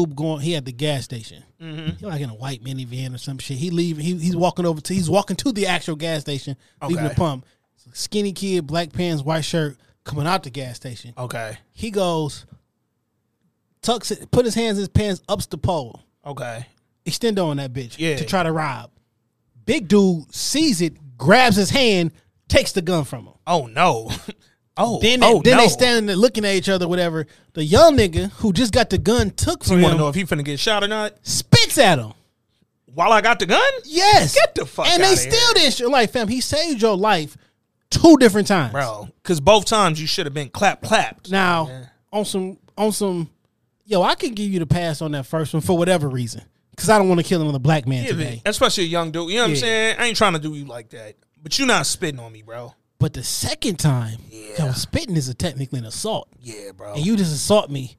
[0.06, 0.42] dude, going.
[0.42, 1.44] He at the gas station.
[1.62, 1.98] Mm-hmm.
[1.98, 3.58] He like in a white minivan or some shit.
[3.58, 3.98] He leave.
[3.98, 4.94] He, he's walking over to.
[4.94, 7.08] He's walking to the actual gas station, leaving Okay.
[7.10, 7.46] the pump.
[7.94, 11.14] Skinny kid, black pants, white shirt, coming out the gas station.
[11.18, 12.46] okay, He goes,
[13.86, 16.66] tucks it, put his hands in his pants, ups the pole, okay,
[17.06, 18.16] extendo on that bitch Yeah.
[18.18, 18.92] to try to rob.
[19.66, 22.12] Big dude sees it, grabs his hand,
[22.48, 23.34] takes the gun from him.
[23.48, 24.12] oh no,
[24.78, 25.64] oh, Then, they, oh then no.
[25.64, 27.26] they standing there looking at each other, whatever.
[27.54, 29.80] The young nigga who just got the gun took from him.
[29.80, 31.14] You want to know if he finna get shot or not?
[31.24, 32.14] spits at him.
[32.94, 33.62] While I got the gun?
[33.84, 34.36] Yes.
[34.36, 35.90] Get the fuck And they still didn't shoot.
[35.90, 37.36] Like, fam, he saved your life
[37.90, 38.72] two different times.
[38.72, 39.10] bro.
[39.22, 41.30] Because both times you should have been clap clapped.
[41.30, 41.86] Now, Yeah.
[42.14, 43.30] on some, on some,
[43.86, 46.42] yo, I can give you the pass on that first one for whatever reason.
[46.72, 48.42] Because I don't want to kill another black man Yeah, today.
[48.46, 49.30] especially a young dude.
[49.30, 49.96] You know what I'm saying?
[49.98, 52.74] I ain't trying to do you like that, but you not spitting on me, bro.
[53.00, 54.66] But the second time, Yeah.
[54.68, 56.28] yo, spitting is a technically an assault.
[56.42, 56.94] Yeah, bro.
[56.96, 57.96] And you just assault me,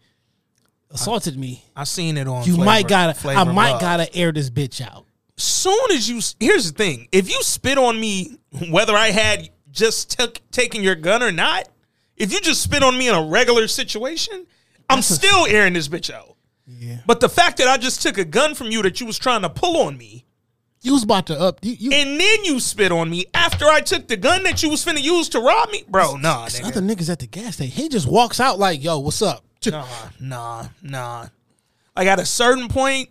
[0.91, 1.65] assaulted me.
[1.75, 2.45] I seen it on.
[2.45, 3.81] You Flavor- might gotta, I might Love.
[3.81, 5.05] gotta air this bitch out.
[5.39, 8.39] Soon as you, here's the thing: if you spit on me,
[8.71, 11.69] whether I had just took taken your gun or not,
[12.17, 14.47] if you just spit on me in a regular situation,
[14.89, 16.37] I'm still airing this bitch out.
[16.67, 16.99] Yeah.
[17.07, 19.43] But the fact that I just took a gun from you that you was trying
[19.43, 20.25] to pull on me,
[20.83, 21.59] You was about to up.
[21.63, 24.71] You, you and then you spit on me after I took the gun that you
[24.71, 26.17] was finna use to rob me, bro.
[26.17, 26.67] Nah, nigga.
[26.67, 27.73] other niggas at the gas station.
[27.73, 29.87] He just walks out like, "Yo, what's up?" Nah,
[30.21, 31.27] nah, nah.
[31.97, 33.09] Like at a certain point,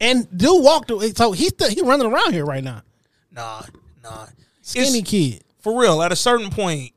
[0.00, 1.12] And dude walked away.
[1.12, 2.82] So he's he running around here right now.
[3.30, 3.62] nah,
[4.02, 4.26] nah.
[4.62, 5.44] Skinny It's- kid.
[5.60, 6.02] for real.
[6.02, 6.92] At a certain point,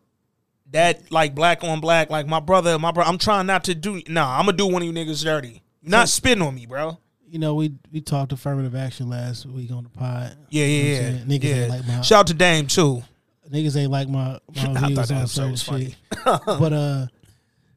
[0.72, 3.10] that like black on black, like my brother, my brother.
[3.10, 4.02] I'm trying not to do.
[4.08, 5.62] Nah, I'm gonna do one of you niggas dirty.
[5.82, 6.98] Not spitting on me, bro.
[7.28, 10.36] You know, we we talked affirmative action last week on the pod.
[10.50, 11.12] Yeah, yeah, yeah.
[11.26, 11.56] Niggas yeah.
[11.56, 13.04] ain't like my Shout out to Dame too.
[13.52, 15.96] niggas ain't like my my I views thought that on certain shit.
[16.26, 17.08] but uh,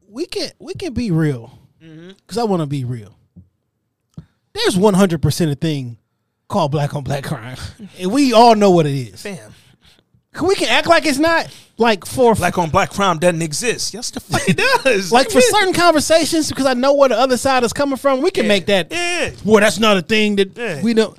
[0.09, 2.11] we can we can be real Mm-hmm.
[2.11, 3.19] because I want to be real.
[4.53, 5.99] There's 100 percent a thing
[6.49, 7.57] called black on black crime,
[7.99, 9.23] and we all know what it is.
[9.23, 9.53] Damn,
[10.43, 11.49] We can act like it's not
[11.83, 13.93] like for black on black crime doesn't exist.
[13.93, 15.13] Yes, the fuck it does.
[15.13, 18.23] like for certain conversations because I know where the other side is coming from.
[18.23, 18.49] We can Yeah.
[18.49, 18.89] make that.
[18.91, 19.31] Yeah.
[19.45, 20.81] Well, that's not a thing that Yeah.
[20.83, 21.17] we don't.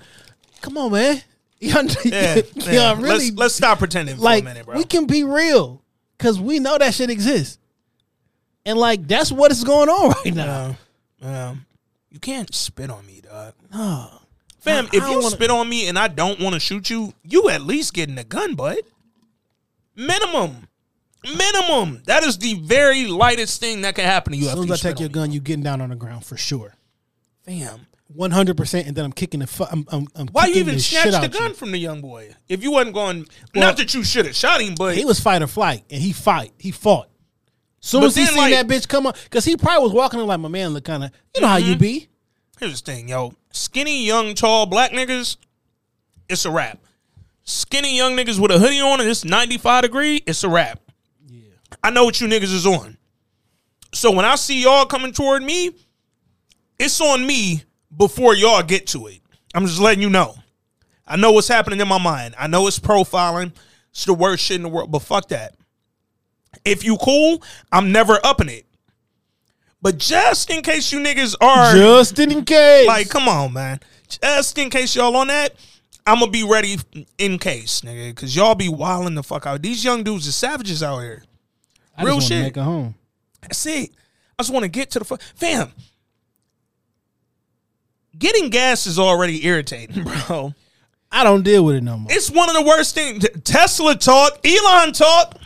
[0.61, 1.21] Come on, man.
[1.59, 2.41] Y'all, Yeah,
[2.71, 4.75] y'all really Let's, let's stop pretending for like a minute, bro.
[4.75, 5.81] we can be real
[6.17, 7.57] because we know that shit exists,
[8.65, 10.75] and like that's what is going on right now.
[11.21, 11.65] Um,
[12.11, 13.53] you can't spit on me, dog.
[13.73, 14.09] No.
[14.59, 16.89] Fam, I- if I you wanna- spit on me and I don't want to shoot
[16.89, 18.77] you, you at least getting a gun, bud.
[19.95, 20.67] Minimum.
[21.23, 22.01] Minimum.
[22.05, 24.89] That is the very lightest thing that can happen to you As soon as I
[24.89, 26.75] take your gun, you getting down on the ground for sure.
[27.45, 27.87] Fam.
[28.07, 29.47] one hundred percent, and then I'm kicking the.
[29.47, 31.53] Fu- I'm, I'm, I'm Why you even snatch the gun you.
[31.55, 32.33] from the young boy?
[32.49, 33.25] If you wasn't going,
[33.55, 36.01] Well- not that you should have shot him, but He was fight or flight, and
[36.01, 36.53] he fight.
[36.57, 37.09] He fought.
[37.79, 40.19] Soon But as he seen like- that bitch come up, because he probably was walking
[40.19, 41.11] in like my man look kind of.
[41.35, 41.69] You know how Mm-hmm.
[41.69, 42.09] you be.
[42.59, 43.33] here's the thing, yo.
[43.51, 45.37] Skinny, young, tall black niggas,
[46.29, 46.79] it's a wrap.
[47.43, 50.79] Skinny young niggas with a hoodie on and it's 95 degree, it's a wrap.
[51.27, 51.41] Yeah.
[51.83, 52.97] I know what you niggas is on.
[53.93, 55.71] So when I see y'all coming toward me,
[56.79, 57.63] it's on me
[57.95, 59.21] before y'all get to it.
[59.53, 60.35] I'm just letting you know.
[61.05, 62.33] I know what's happening in my mind.
[62.39, 63.53] I know it's profiling.
[63.91, 65.55] It's the worst shit in the world, but fuck that.
[66.65, 68.65] If you cool, I'm never upping it.
[69.81, 72.87] But just in case you niggas are Just in case.
[72.87, 73.81] like, come on, man.
[74.07, 75.53] Just in case y'all on that,
[76.05, 76.77] I'm gonna be ready
[77.17, 79.61] in case, nigga, because y'all be wilding the fuck out.
[79.61, 81.23] These young dudes are savages out here.
[81.97, 82.43] I real wanna shit.
[82.43, 82.95] Make it home.
[83.41, 83.91] That's it.
[84.37, 85.71] I just want to get to the fu- fam.
[88.17, 90.53] Getting gas is already irritating, bro.
[91.11, 92.11] I don't deal with it no more.
[92.11, 93.25] It's one of the worst things.
[93.43, 95.37] Tesla talk, Elon talk.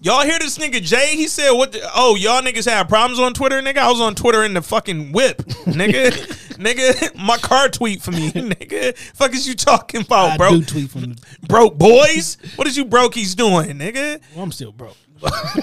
[0.00, 1.16] Y'all hear this nigga Jay?
[1.16, 1.72] He said, "What?
[1.72, 3.78] The, oh, y'all niggas have problems on Twitter, nigga.
[3.78, 6.10] I was on Twitter in the fucking whip, nigga,
[6.56, 7.14] nigga.
[7.24, 8.96] My car tweet for me, nigga.
[9.14, 10.50] Fuck is you talking about, I bro?
[10.50, 11.22] do tweet from the.
[11.48, 12.36] Broke boys.
[12.56, 14.20] What is you brokies doing, nigga?
[14.34, 14.96] Well, I'm still broke.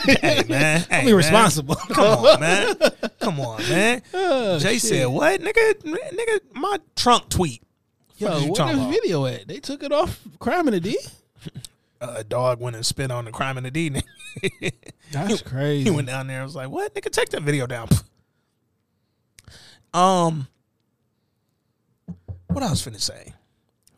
[0.07, 1.51] Hey man, hey, I'm man.
[1.89, 2.75] Come on, man.
[3.19, 4.01] Come on, man.
[4.13, 4.81] Oh, Jay shit.
[4.81, 5.73] said, "What, nigga?
[5.83, 7.61] Nigga, my trunk tweet.
[8.17, 9.47] Yo, Fuck is what talking the video at?
[9.47, 10.97] They took it off Crime in the D.
[12.01, 13.91] A dog went and spit on the crime in the D.
[13.91, 14.73] nigga.
[15.11, 15.83] That's crazy.
[15.83, 16.41] He went down there.
[16.41, 17.11] I was like, "What, nigga?
[17.11, 17.87] Take that video down."
[19.93, 20.47] Um,
[22.47, 23.33] what I was finna say?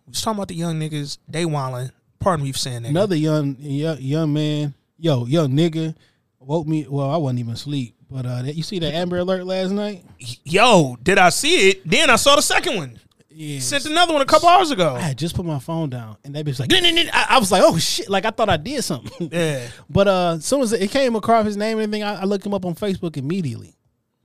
[0.08, 1.20] We was talking about the young niggas.
[1.28, 1.91] They wildin'.
[2.20, 2.89] Pardon me for saying that.
[2.89, 5.93] Another young, young young man, yo, young nigga,
[6.39, 6.88] woke me.
[6.89, 10.04] Well, I wasn't even asleep, but uh, you see that Amber Alert last night?
[10.18, 11.88] Yo, did I see it?
[11.88, 12.99] Then I saw the second one.
[13.34, 13.59] Yeah.
[13.59, 14.95] Sent another one a couple hours ago.
[14.95, 17.51] I had just put my phone down, and that bitch was like, I, I was
[17.51, 19.29] like, oh shit, like I thought I did something.
[19.31, 19.67] Yeah.
[19.89, 22.45] But uh, as soon as it came across his name and everything, I, I looked
[22.45, 23.75] him up on Facebook immediately.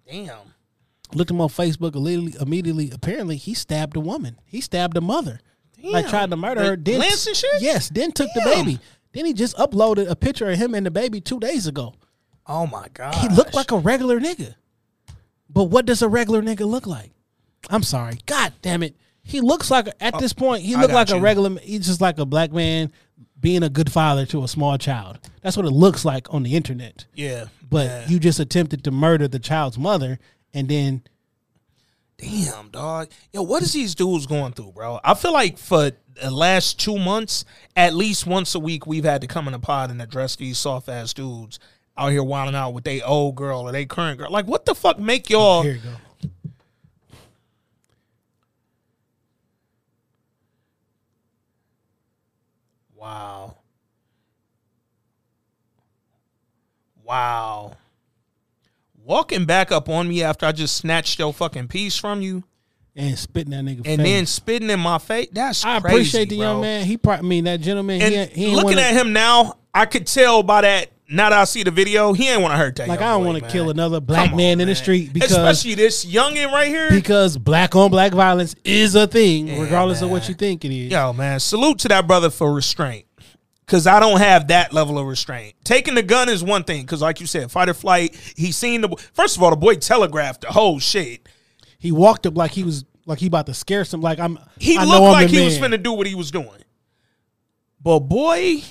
[0.07, 0.39] Damn.
[1.15, 2.41] Looked him up on Facebook immediately.
[2.41, 4.39] Immediately, apparently, he stabbed a woman.
[4.45, 5.41] He stabbed a mother.
[5.83, 6.77] Like tried to murder The her.
[6.77, 7.63] Then Lance and shit?
[7.63, 7.89] Yes.
[7.89, 8.81] Then took the baby.
[9.13, 11.95] Then he just uploaded a picture of him and the baby two days ago.
[12.47, 13.15] Oh my god.
[13.15, 14.55] He looked like a regular nigga.
[15.49, 17.13] But what does a regular nigga look like?
[17.71, 18.19] I'm sorry.
[18.27, 18.97] God damn it.
[19.23, 22.19] He looks like at oh, this point, he looked like a regular he's just like
[22.19, 22.93] a black man
[23.39, 25.19] being a good father to a small child.
[25.43, 27.05] That's what it looks like on the internet.
[27.15, 27.47] Yeah.
[27.69, 28.09] But yeah.
[28.09, 30.19] you just attempted to murder the child's mother
[30.55, 31.03] and then
[32.19, 33.11] Damn, dog.
[33.33, 34.99] Yo, what is these dudes going through, bro?
[35.05, 37.45] I feel like for the last two months,
[37.77, 40.59] at least once a week, we've had to come in a pod and address these
[40.59, 41.61] soft ass dudes
[41.97, 44.33] out here wilding out with they old girl or they current girl.
[44.33, 45.63] Like, what the fuck make oh, y'all?
[45.63, 45.95] here you go.
[53.09, 53.57] Wow.
[57.05, 57.73] Wow.
[59.03, 62.45] Walking back up on me after I just snatched your fucking piece from you
[62.95, 63.97] And spitting that nigga and face.
[63.97, 65.29] then spitting in my face.
[65.33, 66.47] That's I crazy, appreciate the bro.
[66.47, 66.85] young man.
[66.85, 68.03] He probably I mean that gentleman.
[68.03, 70.91] And he, he looking wanna, at him now, I could tell by that.
[71.11, 72.89] Now that I see the video, he ain't want to hurt that.
[72.89, 75.75] Like I don't want to kill another black on, man in the street because especially
[75.75, 76.91] this youngin right here.
[76.91, 80.71] because black on black violence is a thing, Yeah, regardless of what you think it
[80.71, 80.93] is.
[80.93, 83.07] Yo, man, salute to that brother for restraint.
[83.67, 85.55] Cause I don't have that level of restraint.
[85.63, 86.87] Taking the gun is one thing.
[86.87, 88.15] Cause like you said, fight or flight.
[88.35, 91.29] He seen the first of all, the boy telegraphed the whole shit.
[91.79, 94.01] He walked up like he was like he about to scare some.
[94.01, 94.39] Like I'm.
[94.59, 96.49] He I know looked I'm like the he was finna do what he was doing.
[97.83, 98.63] But boy,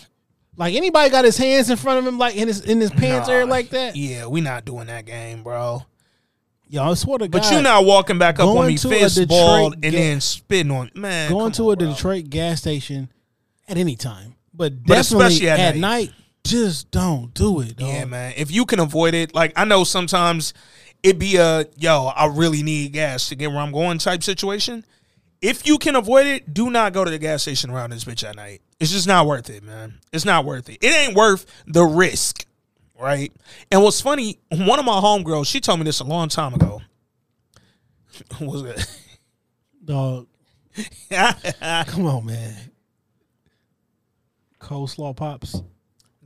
[0.57, 3.27] Like anybody got his hands in front of him, like in his in his pants
[3.27, 3.95] nah, area like that.
[3.95, 5.83] Yeah, we not doing that game, bro.
[6.67, 7.41] Yo, I swear to God.
[7.43, 10.91] But you not walking back up on me fist balled and ga- then spitting on
[10.95, 11.31] man.
[11.31, 11.93] going to on, a bro.
[11.93, 13.09] Detroit gas station
[13.67, 16.09] at any time, but, But definitely especially at at, night.
[16.09, 16.13] night.
[16.43, 17.77] Just don't do it.
[17.77, 17.87] Dog.
[17.87, 18.33] Yeah, man.
[18.35, 20.53] If you can avoid it, like I know sometimes
[21.03, 24.85] it be a yo, I really need gas to get where I'm going type situation.
[25.41, 28.27] If you can avoid it, do not go to the gas station around this bitch
[28.27, 28.61] at night.
[28.79, 29.95] It's just not worth it, man.
[30.11, 30.77] It's not worth it.
[30.81, 32.45] It ain't worth the risk,
[32.99, 33.31] right?
[33.71, 36.81] And what's funny, one of my homegirls, she told me this a long time ago.
[38.41, 39.01] was it?
[39.85, 40.27] Dog.
[41.11, 42.55] Come on, man.
[44.59, 45.61] Coleslaw pops.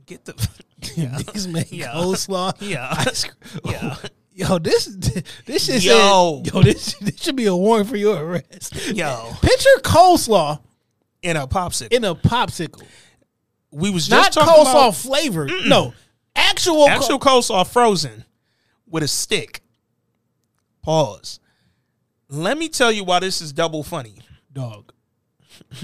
[0.06, 0.32] Get the
[0.80, 1.92] Niggas make Yeah.
[1.92, 2.54] coleslaw.
[2.60, 2.88] Yeah.
[2.98, 3.60] ice cream.
[3.66, 3.96] Yeah.
[4.34, 4.86] Yo, this
[5.46, 6.42] this shit Yo.
[6.44, 8.74] said, yo, this this should be a warrant for your arrest.
[8.94, 10.60] yo Picture coleslaw
[11.22, 11.92] in a popsicle.
[11.92, 12.82] in a popsicle,
[13.70, 15.50] we was not just talking coleslaw about flavored.
[15.66, 15.92] No,
[16.34, 16.86] actual.
[16.86, 18.24] co- actual coleslaw frozen
[18.88, 19.60] with a stick.
[20.82, 21.38] Pause.
[22.28, 24.16] Let me tell you why this is double funny.
[24.52, 24.91] Dog.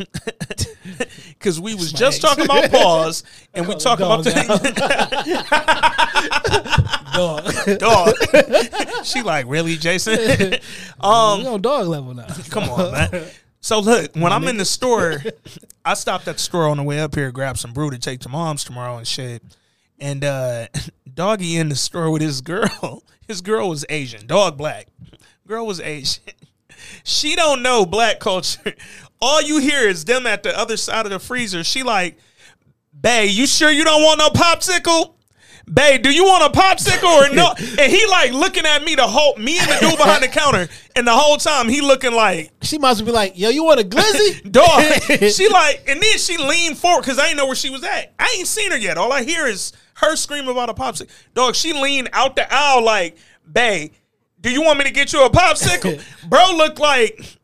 [1.38, 2.24] Because we was just ex.
[2.24, 3.22] talking about pause,
[3.54, 4.32] and we talking about the
[7.12, 7.78] Dog.
[7.78, 9.04] dog.
[9.04, 10.54] she like, really, Jason?
[11.00, 12.26] um, we on dog level now.
[12.50, 13.26] Come on, man.
[13.60, 15.22] So look, when I'm in the store,
[15.84, 18.20] I stopped at the store on the way up here, grab some brew to take
[18.20, 19.42] to mom's tomorrow and shit.
[19.98, 20.68] And uh
[21.12, 23.02] doggy in the store with his girl.
[23.26, 24.86] His girl was Asian, dog black.
[25.46, 26.22] Girl was Asian.
[27.02, 28.74] She don't know black culture.
[29.20, 31.64] All you hear is them at the other side of the freezer.
[31.64, 32.18] She like,
[32.92, 35.14] Bae, you sure you don't want no popsicle?
[35.66, 37.52] Bae, do you want a popsicle or no?
[37.78, 40.68] And he like looking at me the whole me and the dude behind the counter,
[40.96, 43.84] and the whole time he looking like She must be like, yo, you want a
[43.84, 44.50] glizzy?
[44.50, 44.82] dog.
[45.32, 48.14] she like, and then she leaned forward because I didn't know where she was at.
[48.18, 48.96] I ain't seen her yet.
[48.98, 51.10] All I hear is her scream about a popsicle.
[51.34, 53.16] Dog, she leaned out the aisle like,
[53.46, 53.90] "Bae,
[54.40, 57.37] do you want me to get you a popsicle?" Bro looked like.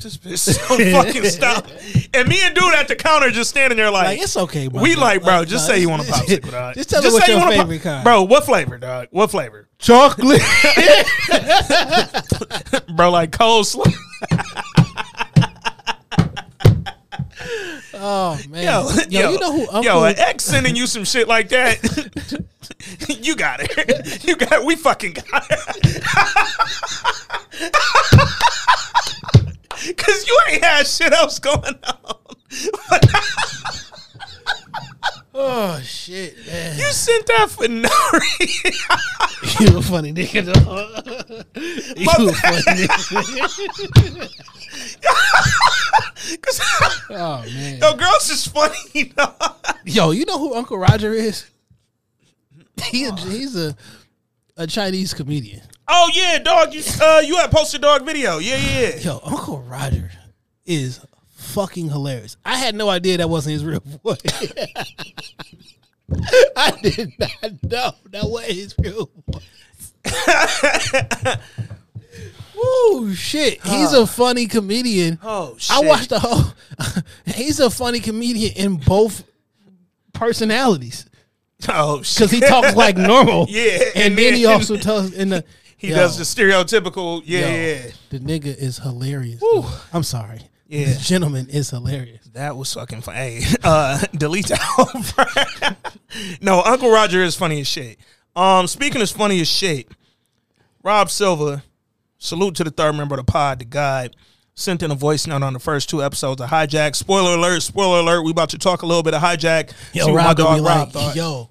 [0.00, 1.66] This bitch so fucking stop.
[2.14, 4.80] And me and dude at the counter just standing there like, Like, it's okay, bro.
[4.80, 6.74] We like, bro, just nah, say you want a popsicle, dog.
[6.74, 8.04] Just tell me what say you your want a pop- favorite kind.
[8.04, 9.08] Bro, what flavor, dog?
[9.10, 9.68] What flavor?
[9.78, 10.40] Chocolate.
[12.94, 13.84] Bro, like coleslaw.
[17.94, 18.64] oh man.
[18.64, 22.44] Yo, Yo, you know who Uncle Yo, an ex sending you some shit like that.
[23.08, 24.24] you got it.
[24.24, 24.64] You got it.
[24.64, 26.04] We fucking got it.
[29.96, 32.16] Cause you ain't had shit else going on.
[35.36, 36.78] Oh shit, man.
[36.78, 38.72] You sent that for no reason.
[39.72, 41.44] You a funny nigga, dog.
[41.96, 44.30] You a funny nigga.
[46.40, 46.60] 'Cause-
[47.10, 47.78] Oh man.
[47.80, 49.04] Yo, girls is funny.
[49.16, 49.34] dog.
[49.84, 51.46] Yo, you know who Uncle Roger is?
[52.84, 53.76] He a, he's a
[54.56, 55.62] a Chinese comedian.
[55.86, 56.72] Oh yeah, dog.
[56.74, 58.38] You uh, you had posted dog video.
[58.38, 58.80] Yeah, yeah.
[58.80, 58.96] yeah.
[58.98, 60.10] Yo, Uncle Roger
[60.64, 61.00] is
[61.32, 62.36] fucking hilarious.
[62.44, 64.18] I had no idea that wasn't his real voice.
[66.56, 69.42] I did not know that was his real voice.
[72.56, 73.60] Woo, shit.
[73.64, 75.18] He's a funny comedian.
[75.22, 75.76] Oh shit.
[75.76, 76.44] I watched the whole.
[77.26, 79.24] he's a funny comedian in both
[80.12, 81.06] personalities
[81.68, 82.18] Oh shit.
[82.18, 83.46] because he talks like normal.
[83.50, 85.44] Yeah, and, and then he also tells in the.
[85.84, 87.20] He Yo, does the stereotypical.
[87.26, 87.90] Yeah, yo, yeah.
[88.08, 89.42] The nigga is hilarious.
[89.92, 90.40] I'm sorry.
[90.66, 90.86] Yeah.
[90.86, 92.24] This gentleman is hilarious.
[92.32, 93.18] That was fucking funny.
[93.18, 95.76] Hey, uh, delete that.
[96.40, 97.98] no, Uncle Roger is funny as shit.
[98.34, 99.88] Um, speaking of funny as shit,
[100.82, 101.62] Rob Silva,
[102.18, 104.08] salute to the third member of the pod, the guy,
[104.54, 106.94] sent in a voice note on the first two episodes of Hijack.
[106.96, 108.22] Spoiler alert, spoiler alert.
[108.22, 109.72] We about to talk a little bit of Hijack.
[109.92, 111.14] Yo, See Rob gonna be Rob like, thought.
[111.14, 111.50] yo,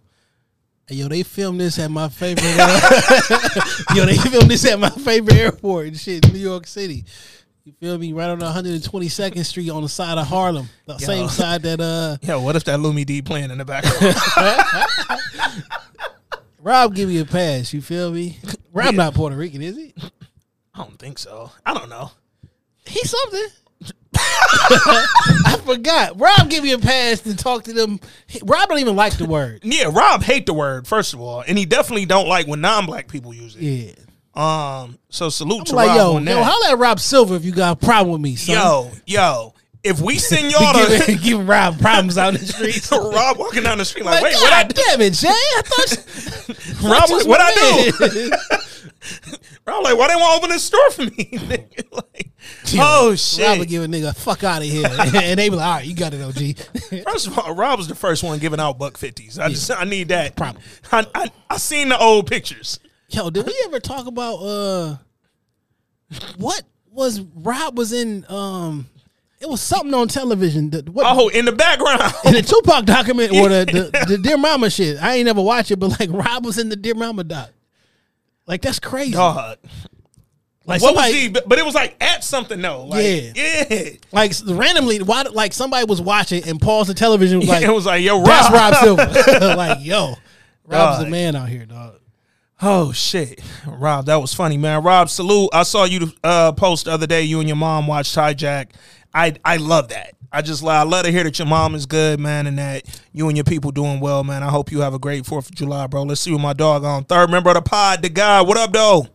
[0.94, 2.56] yo, they filmed this at my favorite.
[2.58, 3.50] Uh,
[3.96, 7.06] yo, they filmed this at my favorite airport and shit, New York City.
[7.66, 8.12] You feel me?
[8.12, 12.36] Right on 122nd Street on the side of Harlem, the same side that uh Yeah,
[12.36, 14.16] what if that Lumidee playing in the background?
[16.60, 17.74] Rob give me a pass.
[17.74, 18.38] You feel me?
[18.74, 19.94] Rob not Puerto Rican, is he?
[20.74, 21.52] I don't think so.
[21.66, 22.12] I don't know.
[22.86, 23.48] He's something.
[24.16, 26.20] I forgot.
[26.20, 28.00] Rob give me a pass to talk to them.
[28.44, 29.62] Rob don't even like the word.
[29.74, 33.08] Yeah, Rob hate the word first of all, and he definitely don't like when non-black
[33.08, 33.62] people use it.
[33.64, 33.94] Yeah.
[34.36, 36.44] Um, so salute I'm to like, Rob yo, on yo, that.
[36.44, 38.56] holla at Rob Silver if you got a problem with me, son.
[38.56, 39.54] Yo, yo,
[39.84, 42.92] if we send y'all to giving Rob problems out in the streets.
[42.92, 45.28] Rob walking down the street like, Like, wait, God what I damn it, Jay!
[45.30, 48.32] I thought Rob, what I do?
[49.66, 51.68] Rob like, why they want to open this store for me?
[51.94, 52.32] Like,
[52.78, 53.46] oh shit.
[53.48, 54.86] Rob would give a nigga fuck out of here,
[55.16, 57.04] and they be like, all right, you got it, OG.
[57.06, 59.40] First of all, Rob was the first one giving out buck fifties.
[59.40, 60.36] I just I need that.
[60.36, 60.62] Problem.
[60.92, 62.80] I, I I seen the old pictures.
[63.10, 64.98] Yo, did we ever talk about uh
[66.38, 68.88] what was Rob was in um
[69.40, 72.14] it was something on television that what Oh, in the background.
[72.26, 74.98] in the Tupac document or the, the the Dear Mama shit.
[75.02, 77.52] I ain't never watched it, but like Rob was in the Dear Mama doc.
[78.48, 79.14] Like that's crazy.
[79.14, 79.58] Dog.
[80.66, 81.30] like What was somebody, he?
[81.30, 82.86] But but it was like at something though.
[82.86, 83.04] Like,
[83.36, 83.64] Yeah.
[83.70, 83.90] yeah.
[84.12, 87.86] like randomly, why like somebody was watching and paused the television was like it was
[87.86, 88.26] like, yo, Rob.
[88.28, 89.56] that's Rob Silver.
[89.56, 90.16] like, yo.
[90.66, 92.00] Rob's the man out here, dog.
[92.62, 94.82] Oh shit, Rob, that was funny, man.
[94.84, 95.50] Rob, salute.
[95.52, 97.24] I saw you uh, post the other day.
[97.24, 98.68] You and your mom watched Hijack.
[99.14, 100.14] I I love that.
[100.36, 103.28] I just I love to hear that your mom is good, man, and that you
[103.28, 104.42] and your people doing well, man.
[104.42, 106.02] I hope you have a great Fourth of July, bro.
[106.02, 108.42] Let's see what my dog on third member of the pod, the guy.
[108.42, 109.08] What up, though?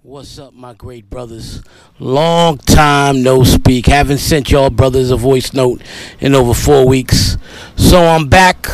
[0.00, 1.62] What's up, my great brothers?
[1.98, 3.84] Long time no speak.
[3.84, 5.82] Haven't sent y'all brothers a voice note
[6.20, 7.36] in over four weeks.
[7.76, 8.66] So I'm back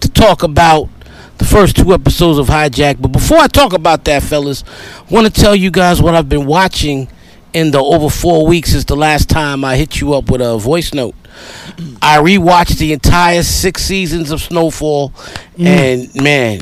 [0.00, 0.88] to talk about
[1.36, 2.96] the first two episodes of Hijack.
[2.98, 4.64] But before I talk about that, fellas,
[4.98, 7.08] I want to tell you guys what I've been watching
[7.52, 10.58] in the over four weeks since the last time I hit you up with a
[10.58, 11.14] voice note.
[12.02, 15.12] I rewatched the entire six seasons of Snowfall,
[15.58, 16.60] and man,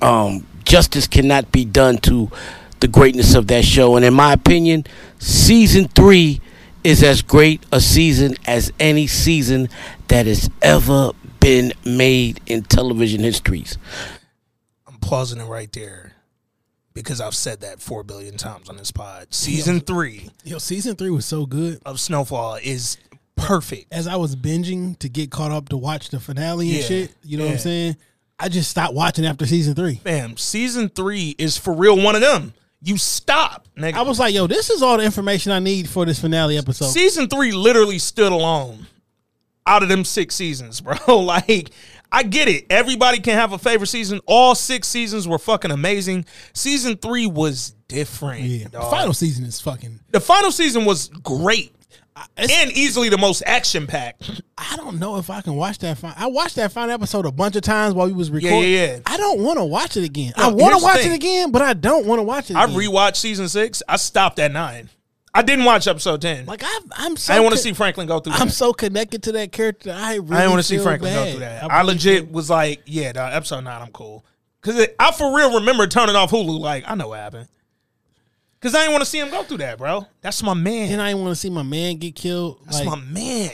[0.00, 2.30] um, justice cannot be done to
[2.80, 3.96] the greatness of that show.
[3.96, 4.84] And in my opinion,
[5.18, 6.40] season three
[6.82, 9.68] is as great a season as any season
[10.08, 13.78] that has ever been made in television histories.
[14.86, 16.13] I'm pausing it right there
[16.94, 19.26] because I've said that four billion times on this pod.
[19.34, 21.80] Season three Yo, season three was so good.
[21.84, 22.96] of Snowfall is
[23.36, 23.92] perfect.
[23.92, 27.14] As I was binging to get caught up to watch the finale and Yeah, shit,
[27.22, 27.52] you know what.
[27.54, 27.96] I'm saying?
[28.38, 29.96] I just stopped watching after season three.
[29.96, 32.54] Fam, season three is for real one of them.
[32.82, 33.94] You stop, nigga.
[33.94, 36.86] I was like, yo, this is all the information I need for this finale episode.
[36.86, 38.86] season three literally stood alone
[39.66, 40.96] out of them six seasons, bro.
[41.20, 41.70] like,
[42.14, 42.66] I get it.
[42.70, 44.20] Everybody can have a favorite season.
[44.26, 46.26] All six seasons were fucking amazing.
[46.52, 48.42] Season three was different.
[48.42, 49.98] yeah, the final season is fucking.
[50.10, 51.74] The final season was great
[52.36, 54.42] It's, and easily the most action packed.
[54.56, 55.98] I don't know if I can watch that.
[56.16, 58.70] I watched that final episode a bunch of times while we was recording.
[58.70, 58.98] yeah, yeah.
[59.06, 60.34] I don't want to watch it again.
[60.38, 62.56] No, I want to watch it again, but I don't want to watch it.
[62.56, 62.76] I again.
[62.76, 63.82] rewatched season six.
[63.88, 64.88] I stopped at nine.
[65.36, 66.46] I didn't watch episode ten.
[66.46, 67.32] like I, I'm so.
[67.32, 68.34] I didn't want to con- see Franklin go through.
[68.34, 68.54] I'm that.
[68.54, 69.90] so connected to that character.
[69.92, 71.64] I really I didn't want to see Franklin go through that.
[71.64, 74.24] I I, legit was like, yeah, episode nine, I'm cool.
[74.60, 76.58] Cause I for real remember turning off Hulu.
[76.58, 77.48] Like I know what happened.
[78.60, 80.06] Cause I didn't want to see him go through that, bro.
[80.22, 80.90] That's my man.
[80.90, 82.60] And I didn't want to see my man get killed.
[82.64, 83.50] That's Like, my man.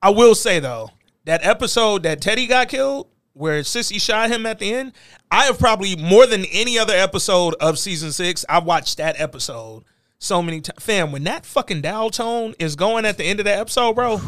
[0.00, 0.90] I will say though,
[1.24, 4.92] that episode that Teddy got killed, where Sissy shot him at the end,
[5.30, 8.44] I have probably more than any other episode of season six.
[8.48, 9.82] I watched that episode
[10.18, 10.82] so many times.
[10.82, 14.20] Fam, when that fucking dial tone is going at the end of that episode, bro,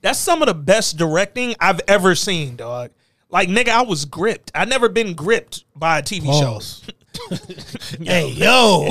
[0.00, 2.90] that's some of the best directing I've ever seen, dog.
[3.30, 4.52] Like nigga, I was gripped.
[4.54, 6.82] I never been gripped by a TV Pause.
[6.84, 6.90] show.
[8.02, 8.90] hey yo,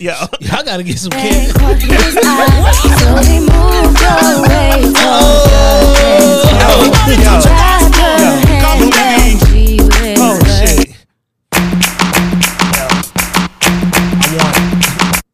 [0.00, 0.12] Yo.
[0.40, 1.52] y'all gotta get some And kids.
[1.52, 5.46] caught his eye, slowly moved away from oh.
[7.06, 7.14] Yo,
[9.44, 9.49] yo.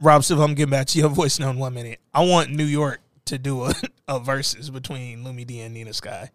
[0.01, 2.01] Rob Silva, I'm getting back to your voice note in one minute.
[2.13, 3.75] I want New York to do a,
[4.09, 6.31] a versus between Lumidee and Nina Sky.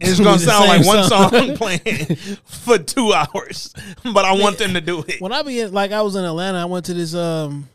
[0.00, 1.30] And It's gonna sound like one song.
[1.30, 3.74] song playing for two hours,
[4.04, 5.20] but I want them to do it.
[5.20, 7.68] When I be in, like I was in Atlanta, I went to this um,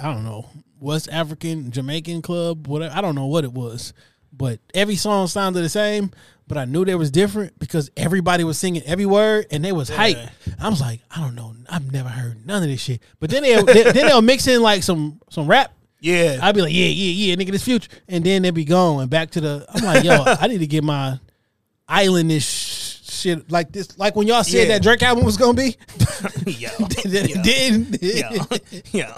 [0.00, 0.48] I don't know
[0.80, 2.94] West African Jamaican club, whatever.
[2.94, 3.92] I don't know what it was,
[4.32, 6.10] but every song sounded the same.
[6.52, 9.88] But I knew they was different because everybody was singing every word and they was
[9.88, 10.18] hype.
[10.60, 13.00] I was like, I don't know, I've never heard none of this shit.
[13.20, 15.72] But then they then they'll mix in like some some rap.
[16.00, 19.00] Yeah, I'd be like, yeah, yeah, yeah, nigga, this future, and then they'd be gone
[19.00, 19.64] and back to the.
[19.70, 21.18] I'm like, yo, I need to get my
[21.88, 24.74] islandish shit like this, like when y'all said Yeah.
[24.74, 25.76] that Drake album was gonna be.
[26.46, 26.70] yeah,
[27.04, 28.02] then it didn't.
[28.92, 29.12] yo, yo.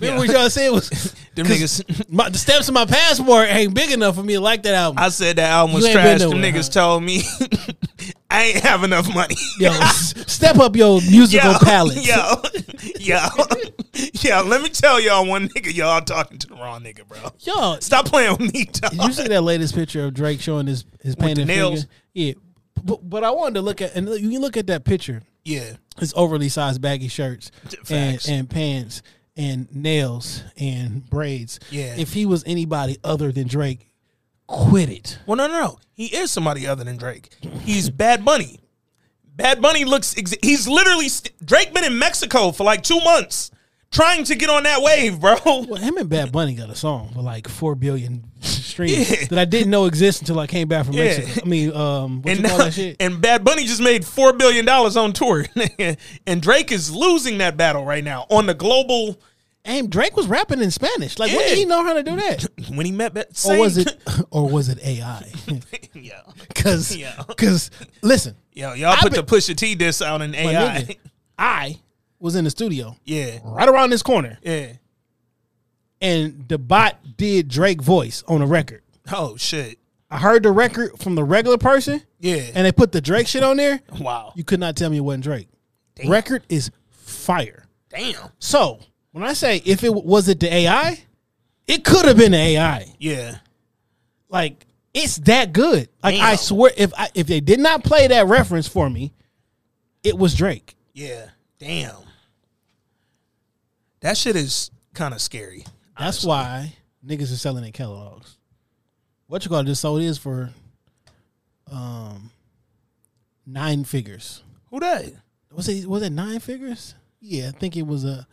[0.00, 0.88] Remember what y'all said was
[1.34, 2.08] Them niggas.
[2.08, 4.98] my, the steps of my passport ain't big enough for me to like that album.
[5.02, 6.20] I said that album was trash.
[6.20, 6.80] Them niggas huh?
[6.80, 7.22] told me
[8.30, 9.36] I ain't have enough money.
[9.58, 12.04] yo, step up your musical palette.
[12.04, 12.42] Yo,
[12.98, 13.18] yo,
[14.14, 14.42] yo.
[14.42, 15.72] Let me tell y'all one nigga.
[15.74, 17.18] Y'all talking to the wrong nigga, bro.
[17.38, 18.90] yo, Stop playing with me, dog.
[18.90, 21.82] Did you see that latest picture of Drake showing his his painted nails?
[21.82, 21.88] finger?
[22.14, 22.32] Yeah,
[22.82, 25.22] but, but I wanted to look at and you can look at that picture.
[25.44, 27.50] Yeah, his overly sized baggy shirts
[27.88, 29.02] and, and pants
[29.38, 31.58] and nails and braids.
[31.70, 31.94] Yeah.
[31.96, 33.88] If he was anybody other than Drake,
[34.46, 35.18] quit it.
[35.26, 35.78] Well, no, no, no.
[35.94, 37.30] He is somebody other than Drake.
[37.62, 38.60] He's Bad Bunny.
[39.36, 40.16] Bad Bunny looks.
[40.18, 41.72] Ex- he's literally st- Drake.
[41.72, 43.50] Been in Mexico for like two months
[43.90, 45.36] trying to get on that wave, bro.
[45.44, 49.26] Well, him and Bad Bunny got a song for like four billion streams Yeah.
[49.30, 51.04] that I didn't know existed until I came back from Yeah.
[51.04, 51.40] Mexico.
[51.44, 52.96] I mean, um, And, now- that shit?
[53.00, 55.46] and Bad Bunny just made four billion dollars on tour,
[56.26, 59.20] and Drake is losing that battle right now on the global.
[59.68, 61.18] And Drake was rapping in Spanish.
[61.18, 62.46] Like, when did he know how to do that?
[62.74, 63.96] When he met, Ba- Or was it,
[64.30, 65.30] or was it AI?
[65.94, 66.96] yeah, Because,
[67.28, 67.70] because,
[68.02, 70.82] listen, yo, y'all I put been- the Pusha T diss out in AI.
[70.82, 70.96] nigga,
[71.38, 71.80] I
[72.18, 74.38] was in the studio yeah, right around this corner.
[74.42, 74.72] yeah.
[76.00, 78.82] and the bot did Drake voice on a record.
[79.12, 79.78] Oh shit.
[80.10, 82.40] I heard the record from the regular person, Yeah.
[82.54, 83.80] and they put the Drake shit on there.
[84.00, 84.32] wow.
[84.34, 85.48] You could not tell me it wasn't Drake.
[86.06, 87.66] Record is fire.
[87.90, 88.30] Damn.
[88.38, 88.80] So
[89.12, 91.02] when I say if it was it the AI,
[91.66, 92.94] it could have been the AI.
[92.98, 93.38] Yeah.
[94.28, 95.88] Like it's that good.
[96.02, 99.12] Like I swear, if I, if they did not play that reference for me,
[100.02, 100.76] it was Drake.
[100.92, 101.28] Yeah.
[101.58, 101.96] Damn.
[104.00, 105.64] That shit is kind of scary.
[105.98, 106.74] That's why
[107.04, 108.38] niggas are selling their catalogs.
[109.26, 109.66] What you call it?
[109.66, 110.50] Just so it is for
[111.70, 112.30] um,
[113.46, 114.42] nine figures.
[114.70, 115.12] Who that?
[115.52, 116.94] Was it was it nine figures?
[117.20, 118.26] Yeah, I think it was a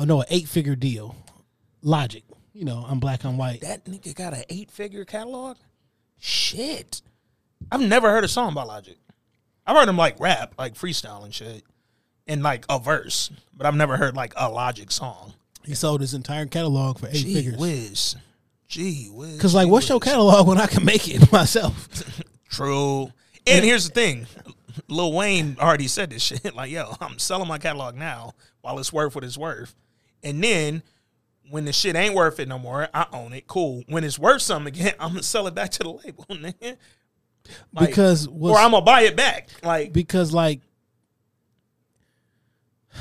[0.00, 1.14] oh no, an eight figure deal.
[1.82, 2.24] Logic.
[2.52, 3.60] You know, I'm black, I'm white.
[3.60, 5.56] That nigga got an eight figure catalog?
[6.18, 7.02] Shit.
[7.70, 8.96] I've never heard a song by Logic.
[9.66, 11.62] I've heard him like rap, like freestyle and shit.
[12.26, 13.30] And like a verse.
[13.56, 15.34] But I've never heard like a Logic song.
[15.64, 17.58] He sold his entire catalog for eight Gee figures.
[17.58, 18.16] whiz.
[18.68, 19.40] Gee whiz.
[19.40, 21.88] Cause like, gee what's your catalog when I can make it myself?
[22.48, 23.12] True.
[23.46, 24.26] And here's the thing.
[24.88, 26.54] Lil Wayne already said this shit.
[26.54, 29.74] Like, yo, I'm selling my catalog now while it's worth what it's worth.
[30.22, 30.82] And then
[31.48, 33.46] when the shit ain't worth it no more, I own it.
[33.46, 33.82] Cool.
[33.88, 36.76] When it's worth something again, I'm gonna sell it back to the label, nigga.
[37.72, 39.48] Like, because or I'm gonna buy it back.
[39.62, 40.60] Like, because like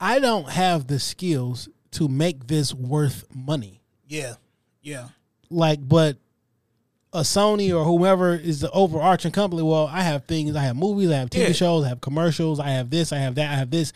[0.00, 3.80] I don't have the skills to make this worth money.
[4.08, 4.34] yeah,
[4.82, 5.08] yeah,
[5.50, 6.16] Like, but
[7.12, 9.62] a Sony or whoever is the overarching company.
[9.62, 10.56] Well, I have things.
[10.56, 11.10] I have movies.
[11.10, 11.52] I have TV Yeah.
[11.52, 11.84] shows.
[11.84, 12.58] I have commercials.
[12.58, 13.12] I have this.
[13.12, 13.50] I have that.
[13.52, 13.92] I have this.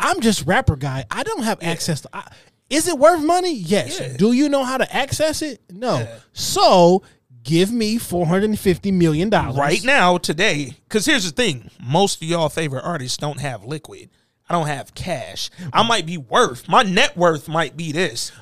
[0.00, 1.04] I'm just rapper guy.
[1.10, 2.10] I don't have access to.
[2.12, 2.30] I,
[2.68, 3.54] is it worth money?
[3.54, 4.00] Yes.
[4.00, 4.16] Yeah.
[4.16, 5.60] Do you know how to access it?
[5.70, 5.98] No.
[5.98, 6.18] Yeah.
[6.32, 7.02] So
[7.42, 10.76] give me four hundred and fifty million dollars right now today.
[10.88, 14.10] Because here's the thing: most of y'all favorite artists don't have liquid.
[14.48, 15.50] I don't have cash.
[15.72, 18.32] I might be worth my net worth might be this,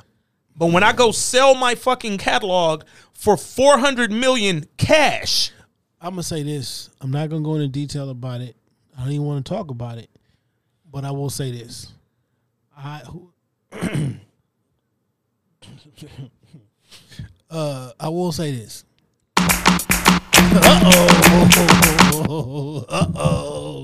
[0.56, 5.50] but when I go sell my fucking catalog for four hundred million cash,
[6.00, 6.90] I'm gonna say this.
[7.00, 8.56] I'm not gonna go into detail about it.
[8.96, 10.10] I don't even want to talk about it.
[10.90, 11.92] But I will say this.
[12.76, 13.30] I who,
[17.50, 18.84] uh I will say this.
[20.50, 21.48] Uh-oh.
[22.88, 23.82] Uh-oh.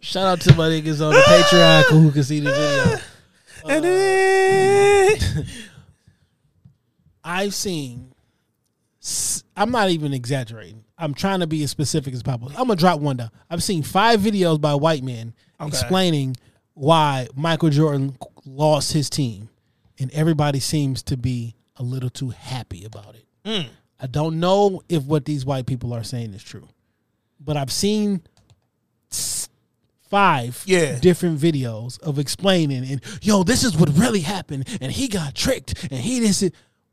[0.00, 1.42] Shout out to my niggas on the ah!
[1.50, 2.84] Patreon who can see the video.
[2.86, 3.02] Ah!
[3.64, 5.16] Uh, and then
[7.24, 8.12] I've seen.
[9.56, 10.83] I'm not even exaggerating.
[10.96, 12.48] I'm trying to be as specific as possible.
[12.50, 13.30] I'm gonna drop one down.
[13.50, 16.36] I've seen five videos by white men explaining
[16.74, 18.16] why Michael Jordan
[18.46, 19.48] lost his team,
[19.98, 23.24] and everybody seems to be a little too happy about it.
[23.44, 23.66] Mm.
[24.00, 26.68] I don't know if what these white people are saying is true,
[27.40, 28.22] but I've seen
[30.10, 30.98] five Yeah.
[31.00, 35.82] different videos of explaining and yo, this is what really happened, and he got tricked,
[35.90, 36.44] and he this.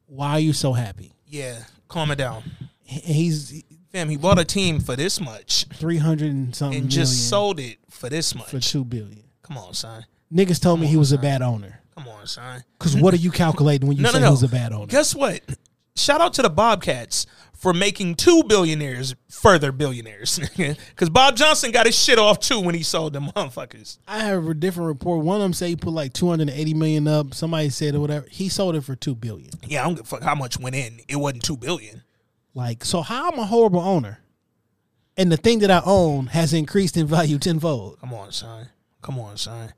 [0.07, 1.13] Why are you so happy?
[1.27, 2.43] yeah, calm it down,
[2.83, 4.09] he's fam.
[4.09, 7.77] He bought a team for this much three hundred and something and just sold it
[7.89, 8.49] for this much.
[8.49, 9.23] for two billion.
[9.43, 10.05] Come on, son.
[10.33, 11.81] Niggas told me he was a bad owner.
[11.95, 12.63] Come on, son.
[12.79, 14.27] Cause what are you calculating when you No, say no, no.
[14.27, 14.87] he was a bad owner?
[14.87, 15.41] Guess what?
[15.95, 20.39] Shout out to the Bobcats for making two billionaires further billionaires.
[20.57, 23.97] Because Bob Johnson got his shit off too when he sold them motherfuckers.
[24.07, 25.25] I have a different report.
[25.25, 27.33] One of them say he put like two hundred and eighty million up.
[27.33, 28.25] Somebody said or whatever.
[28.31, 29.49] He sold it for two billion.
[29.67, 31.01] Yeah, I don't give a fuck how much went in.
[31.09, 32.03] It wasn't two billion.
[32.53, 34.19] Like, so how I'm a horrible owner,
[35.17, 38.67] and the thing that I own has increased in value tenfold, Come on, son.
[39.01, 39.73] Come on, son.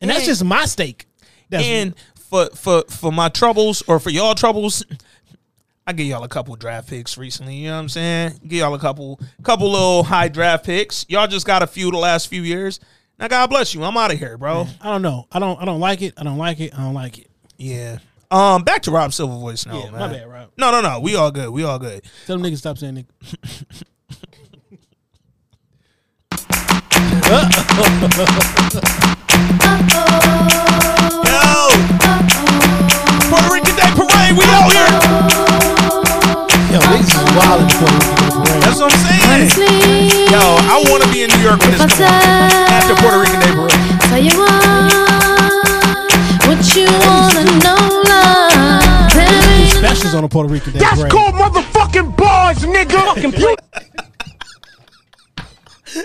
[0.00, 1.06] and that's just my stake.
[1.48, 4.84] That's and for for for my troubles or for y'all troubles,
[5.86, 7.56] I give y'all a couple draft picks recently.
[7.56, 8.40] You know what I'm saying?
[8.42, 11.06] Give y'all a couple couple little high draft picks.
[11.08, 12.80] Y'all just got a few the last few years.
[13.18, 13.82] Now God bless you.
[13.82, 14.66] I'm out of here, bro.
[14.80, 15.26] I don't know.
[15.32, 15.60] I don't.
[15.60, 16.14] I don't like it.
[16.16, 16.72] I don't like it.
[16.74, 17.28] I don't like it.
[17.56, 17.98] Yeah.
[18.30, 20.00] Um, back to Rob Silver voice now, Yeah, man.
[20.00, 20.50] my bad, Rob.
[20.56, 21.00] No, no, no.
[21.00, 21.50] We all good.
[21.50, 22.04] We all good.
[22.26, 23.84] Tell them niggas stop saying nigga.
[31.26, 31.68] Yo,
[33.28, 34.32] Puerto Rican Day Parade.
[34.38, 34.86] We out here.
[36.70, 38.62] Yo, niggas is wild in the Puerto Rican Day Parade.
[38.62, 40.30] That's what I'm saying.
[40.30, 40.38] Yo,
[40.70, 42.06] I want to be in New York when this comes on.
[42.06, 44.00] After Puerto Rican Day Parade.
[44.06, 44.94] Tell you what,
[46.46, 47.79] what you wanna know, love.
[47.79, 47.79] There
[49.90, 51.12] ain't Specials on the Puerto Rican Day Parade.
[51.12, 53.14] motherfucking bars, nigga.
[53.14, 53.54] Fucking play.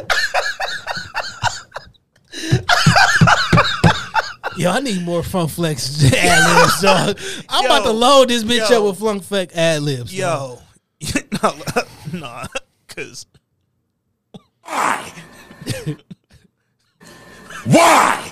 [4.58, 7.20] Yo, I need more Funk Flex ad libs, dog.
[7.50, 8.78] I'm about to load this bitch yo.
[8.78, 10.16] up with Funk Flex ad libs.
[10.16, 10.60] Yo,
[11.44, 11.54] no,
[12.14, 12.46] nah,
[12.88, 13.26] cause
[14.64, 15.12] why?
[17.66, 18.32] Why?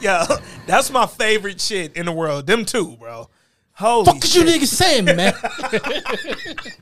[0.00, 0.24] yo,
[0.66, 2.48] that's my favorite shit in the world.
[2.48, 3.28] Them two, bro.
[3.76, 4.62] Holy Fuck is you shit.
[4.62, 5.34] niggas saying, man?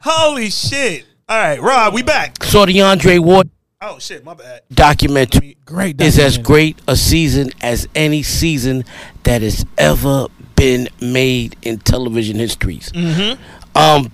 [0.00, 1.04] Holy shit.
[1.28, 2.42] All right, Rob, we back.
[2.44, 3.48] So the Andre Ward
[3.80, 4.62] Oh shit, my bad.
[4.72, 6.00] documentary Great.
[6.00, 8.84] is as great a season as any season
[9.24, 12.92] that has ever been made in television histories.
[13.74, 14.12] Um,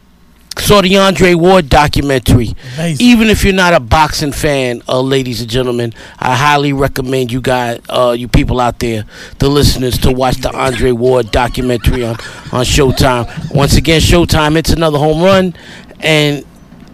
[0.60, 2.54] saw the Andre Ward documentary.
[2.74, 3.06] Amazing.
[3.06, 7.40] Even if you're not a boxing fan, uh, ladies and gentlemen, I highly recommend you
[7.40, 9.04] guys, uh, you people out there,
[9.38, 12.16] the listeners, to watch the Andre Ward documentary on,
[12.52, 13.54] on Showtime.
[13.54, 15.54] Once again, Showtime it's another home run,
[16.00, 16.44] and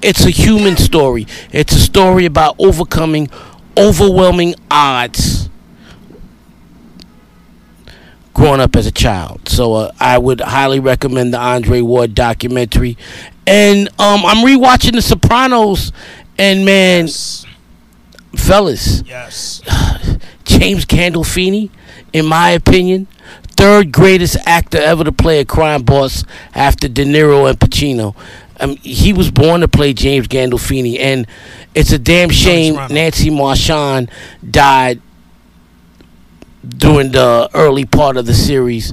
[0.02, 1.26] it's a human story.
[1.52, 3.28] It's a story about overcoming
[3.76, 5.48] overwhelming odds
[8.34, 9.48] growing up as a child.
[9.48, 12.98] So uh, I would highly recommend the Andre Ward documentary.
[13.46, 15.92] And um, I'm rewatching The Sopranos,
[16.38, 17.08] and man,
[18.36, 19.62] fellas, Yes.
[20.44, 21.70] James Gandolfini,
[22.12, 23.06] in my opinion,
[23.56, 26.24] third greatest actor ever to play a crime boss
[26.54, 28.14] after De Niro and Pacino.
[28.60, 31.26] Um, he was born to play James Gandolfini, and
[31.74, 34.10] it's a damn shame Nancy Marchand
[34.48, 35.00] died
[36.68, 38.92] during the early part of the series.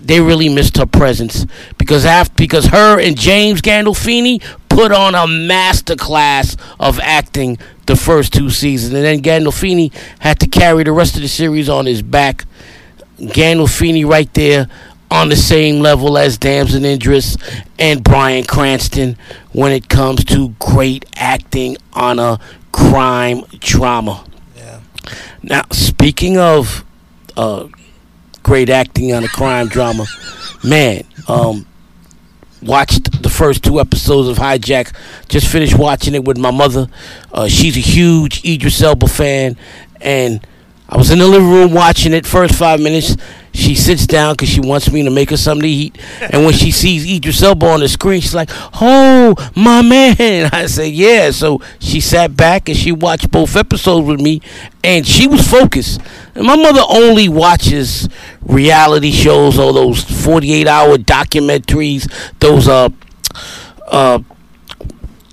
[0.00, 1.44] They really missed her presence
[1.76, 8.32] because after because her and James Gandolfini put on a masterclass of acting the first
[8.32, 12.00] two seasons, and then Gandolfini had to carry the rest of the series on his
[12.00, 12.44] back.
[13.18, 14.68] Gandolfini right there
[15.10, 17.36] on the same level as Damson Idris
[17.78, 19.16] and Bryan Cranston
[19.52, 22.38] when it comes to great acting on a
[22.72, 24.24] crime drama.
[24.56, 24.80] Yeah.
[25.42, 26.84] Now, speaking of
[27.38, 27.68] uh,
[28.42, 30.04] great acting on a crime drama,
[30.64, 31.64] man, um,
[32.60, 34.94] watched the first two episodes of Hijack.
[35.28, 36.88] Just finished watching it with my mother.
[37.32, 39.56] Uh, she's a huge Idris Elba fan,
[40.00, 40.44] and
[40.90, 42.26] I was in the living room watching it.
[42.26, 43.14] First five minutes,
[43.52, 45.98] she sits down because she wants me to make her something to eat.
[46.20, 48.48] And when she sees Idris Elba on the screen, she's like,
[48.80, 54.06] "Oh, my man!" I say, "Yeah." So she sat back and she watched both episodes
[54.08, 54.40] with me,
[54.82, 56.00] and she was focused.
[56.34, 58.08] And my mother only watches
[58.40, 62.88] reality shows or those forty-eight hour documentaries, those uh
[63.88, 64.20] uh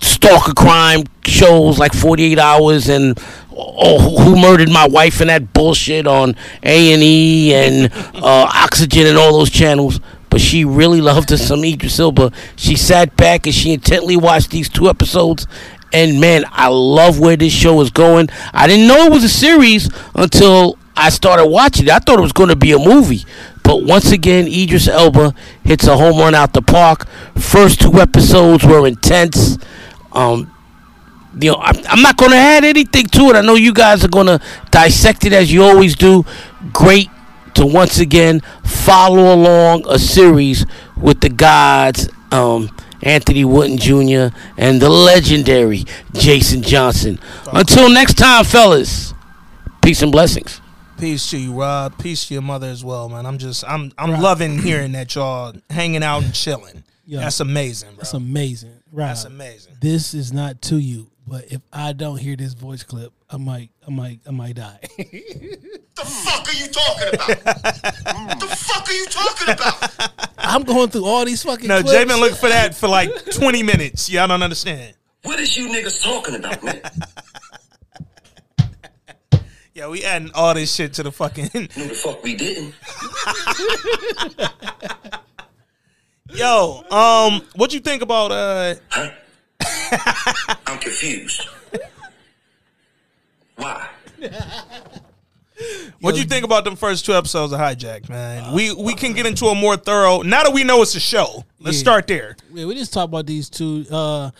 [0.02, 3.18] stalker crime shows like 48 hours and
[3.56, 9.38] oh, who murdered my wife and that bullshit on A&E and uh, Oxygen and all
[9.38, 12.30] those channels but she really loved us some Idris Elba.
[12.56, 15.46] She sat back and she intently watched these two episodes
[15.92, 18.28] and man, I love where this show is going.
[18.52, 21.90] I didn't know it was a series until I started watching it.
[21.90, 23.24] I thought it was going to be a movie.
[23.62, 25.34] But once again, Idris Elba
[25.64, 27.08] hits a home run out the park.
[27.36, 29.58] First two episodes were intense.
[30.12, 30.52] Um,
[31.38, 33.36] you know, I'm, I'm not going to add anything to it.
[33.36, 34.40] I know you guys are going to
[34.70, 36.24] dissect it as you always do.
[36.72, 37.10] Great
[37.54, 44.36] to once again follow along a series with the gods, um, Anthony Wooden Jr.
[44.56, 47.18] and the legendary Jason Johnson.
[47.52, 49.14] Until next time, fellas,
[49.82, 50.60] peace and blessings.
[50.98, 51.98] Peace to you, Rob.
[51.98, 53.26] Peace to your mother as well, man.
[53.26, 56.84] I'm just I'm I'm loving hearing that y'all hanging out and chilling.
[57.04, 57.20] Yeah.
[57.20, 57.96] That's amazing, bro.
[57.98, 58.72] That's amazing.
[58.90, 59.08] Right.
[59.08, 59.74] That's amazing.
[59.80, 63.70] This is not to you, but if I don't hear this voice clip, I might,
[63.86, 64.80] I might, I might die.
[65.96, 68.38] The fuck are you talking about?
[68.40, 70.28] the fuck are you talking about?
[70.36, 71.66] I'm going through all these fucking.
[71.66, 71.92] No, clips.
[71.92, 74.10] Jay been looking for that for like 20 minutes.
[74.10, 74.94] Y'all don't understand.
[75.22, 76.82] What is you niggas talking about, man?
[79.72, 81.50] Yeah, we adding all this shit to the fucking.
[81.52, 82.74] No, the fuck we didn't.
[86.30, 88.74] Yo, um, what you think about uh?
[90.66, 91.46] I'm confused.
[93.56, 93.88] Why?
[96.00, 98.52] What do you think about them first two episodes of Hijack, man?
[98.52, 100.20] we we can get into a more thorough.
[100.22, 101.80] Now that we know it's a show, let's Yeah.
[101.80, 102.36] start there.
[102.52, 103.86] Yeah, we just talked about these two.
[103.90, 104.30] Uh,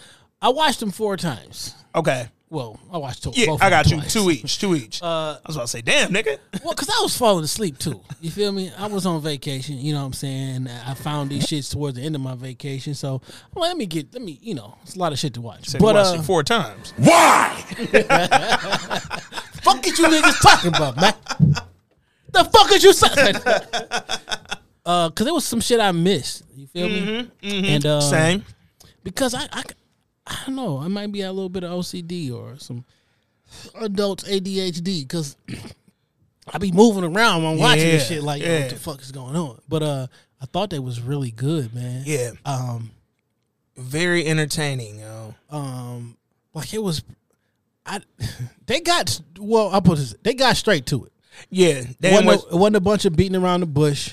[0.43, 1.75] I watched them four times.
[1.95, 2.29] Okay.
[2.49, 3.33] Well, I watched two.
[3.35, 3.97] Yeah, both I got you.
[3.97, 4.13] twice.
[4.13, 4.61] Two each.
[4.61, 5.03] Two each.
[5.03, 6.39] Uh, I was about to say, damn, nigga.
[6.63, 8.01] Well, because I was falling asleep too.
[8.21, 8.71] You feel me?
[8.79, 9.79] I was on vacation.
[9.79, 10.69] You know what I'm saying?
[10.69, 12.95] I found these shits towards the end of my vacation.
[12.95, 13.21] So
[13.55, 15.67] I'm let me get, let me, you know, it's a lot of shit to watch.
[15.67, 16.95] Said you but watched uh, it four times.
[16.99, 17.65] Why?
[19.63, 21.15] fuck is you niggas talking about, man?
[22.31, 23.37] The fuck is you saying?
[24.87, 26.45] uh, cause there was some shit I missed.
[26.55, 27.29] You feel me?
[27.43, 28.45] And uh, Same.
[29.03, 29.65] because I, I,
[30.27, 30.79] I don't know.
[30.79, 32.85] I might be a little bit of OCD or some
[33.81, 35.37] adult ADHD because
[36.53, 38.25] I be moving around when I'm watching this Yeah, shit.
[38.25, 38.61] Like, yeah.
[38.63, 39.61] what the fuck is going on?
[39.69, 40.07] But uh,
[40.41, 42.03] I thought that was really good, man.
[42.05, 42.33] Yeah.
[42.45, 42.91] Um,
[43.77, 45.35] Very entertaining, yo.
[45.51, 46.17] um,
[46.55, 47.03] like it was.
[47.85, 48.01] I
[48.67, 49.73] they got well.
[49.73, 50.15] I put this.
[50.23, 51.13] They got straight to it.
[51.51, 51.83] Yeah.
[51.85, 54.13] It wasn't, was, a, wasn't a bunch of beating around the bush.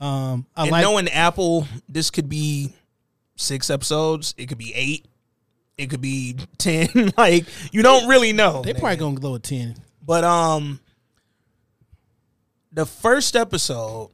[0.00, 0.82] Um, I and like.
[0.82, 2.72] knowing Apple, this could be
[3.36, 4.34] six episodes.
[4.38, 5.06] It could be eight.
[5.76, 6.88] It could be ten.
[7.16, 8.62] like you don't really know.
[8.62, 8.80] they nigga.
[8.80, 9.76] probably gonna go with ten.
[10.02, 10.80] But um,
[12.72, 14.10] the first episode,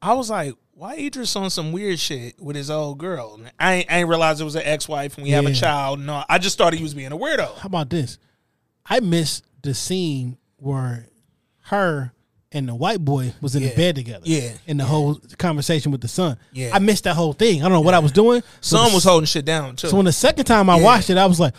[0.00, 3.38] I was like, why Idris on some weird shit with his old girl?
[3.58, 6.00] I ain't, I ain't realize it was an ex wife and we have a child.
[6.00, 7.58] No, I just thought he was being a weirdo.
[7.58, 8.18] How about this?
[8.86, 11.06] I missed the scene where
[11.66, 12.12] her
[12.52, 13.70] and the white boy was in Yeah.
[13.70, 14.22] the bed together.
[14.24, 14.52] Yeah.
[14.66, 16.36] And the whole conversation with the son.
[16.52, 16.70] Yeah.
[16.72, 17.60] I missed that whole thing.
[17.60, 18.42] I don't know what I was doing.
[18.60, 19.88] So Son the- was holding shit down too.
[19.88, 20.84] So when the second time I Yeah.
[20.84, 21.54] watched it, I was like,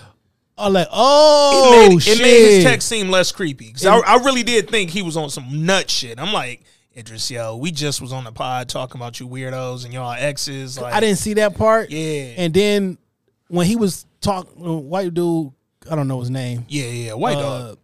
[0.57, 2.19] I like, it oh made, shit.
[2.19, 5.17] it made his text seem less creepy because I, I really did think he was
[5.17, 6.19] on some nut shit.
[6.19, 6.61] I'm like,
[6.95, 10.79] Idris, yo, we just was on the pod talking about you weirdos and y'all exes.
[10.79, 11.89] Like, I didn't see that part.
[11.89, 12.33] Yeah.
[12.37, 12.99] And then
[13.47, 14.53] when he was talking,
[14.87, 15.51] white dude,
[15.89, 16.65] I don't know his name.
[16.69, 17.77] Yeah, yeah, white dog.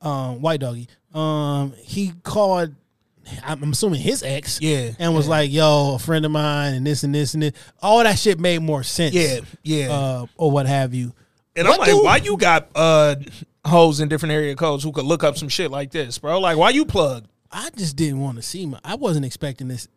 [0.00, 0.86] uh, Um, white doggy.
[1.14, 2.74] Um, he called.
[3.42, 4.60] I'm assuming his ex.
[4.60, 7.52] Yeah, And was like, "Yo, a friend of mine, and this and this and this."
[7.80, 9.14] All that shit made more sense.
[9.14, 9.90] Yeah, yeah.
[9.92, 11.14] Uh, or what have you.
[11.56, 13.14] And What I'm like, dude- why you got uh
[13.64, 16.38] hoes in different area codes who could look up some shit like this, bro?
[16.38, 17.28] Like, why you plugged?
[17.50, 18.78] I just didn't want to see my.
[18.84, 19.88] I wasn't expecting this.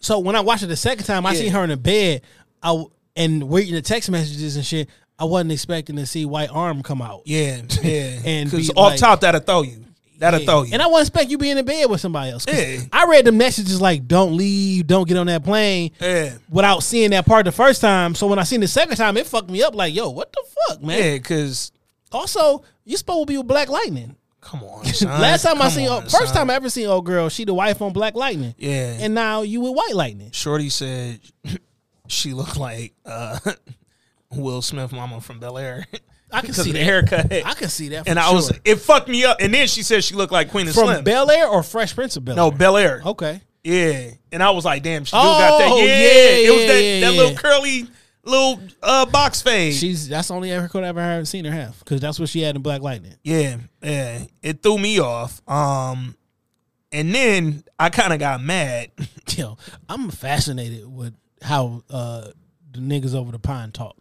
[0.00, 1.38] So when I watched it the second time, I Yeah.
[1.40, 2.20] seen her in the bed.
[2.62, 2.84] I
[3.16, 4.88] and reading the text messages and shit.
[5.18, 7.22] I wasn't expecting to see white arm come out.
[7.24, 8.18] Yeah, yeah.
[8.26, 9.81] And because off like- top that'll throw you.
[10.22, 10.46] That'll Yeah.
[10.46, 10.72] throw you.
[10.72, 12.46] And I wasn't expect you being in bed with somebody else.
[12.48, 12.78] Yeah.
[12.92, 17.10] I read the messages like, "Don't leave, don't get on that plane." yeah, Without seeing
[17.10, 19.62] that part the first time, so when I seen the second time, it fucked me
[19.62, 19.74] up.
[19.74, 20.98] Like, yo, what the fuck, man?
[20.98, 21.14] yeah.
[21.14, 21.72] Because
[22.12, 24.14] Also, you supposed to be with Black Lightning.
[24.40, 25.20] come on, son.
[25.20, 26.34] Last time I seen, on, first son.
[26.34, 29.42] time I ever seen old girl, she the wife on Black Lightning, Yeah, and now
[29.42, 30.30] you with White Lightning.
[30.32, 31.20] Shorty said
[32.08, 33.38] she looked like uh,
[34.30, 35.86] Will Smith, mama from Bel Air.
[36.32, 36.84] I can see the that.
[36.84, 37.32] haircut.
[37.32, 38.04] I can see that.
[38.04, 38.34] For and I sure.
[38.34, 39.36] was, it fucked me up.
[39.40, 41.04] And then she said she looked like Queen of from Slim.
[41.04, 42.36] Bel Air or Fresh Prince of Bel Air.
[42.36, 43.02] no, Bel Air.
[43.04, 43.40] Okay.
[43.64, 45.70] Yeah, and I was like, damn, she do got that.
[45.70, 47.20] Oh, Yeah, yeah, it was that, yeah, that yeah.
[47.20, 47.86] little curly
[48.24, 49.74] little uh, box fade.
[49.74, 52.40] She's that's the only haircut I ever heard seen her have because that's what she
[52.40, 53.14] had in Black Lightning.
[53.22, 54.24] Yeah, yeah.
[54.42, 55.40] It threw me off.
[55.48, 56.16] Um,
[56.90, 58.90] and then I kind of got mad.
[59.28, 62.28] Yo, I'm fascinated with how uh
[62.72, 63.96] the niggas over the pine talk.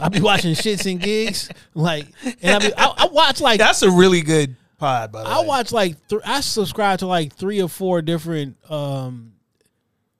[0.00, 2.06] I be watching shits and gigs, like,
[2.42, 5.40] and I be I, I watch like That's a really good pod, by the I
[5.40, 5.46] way.
[5.46, 9.32] watch like th- I subscribe to like three or four different um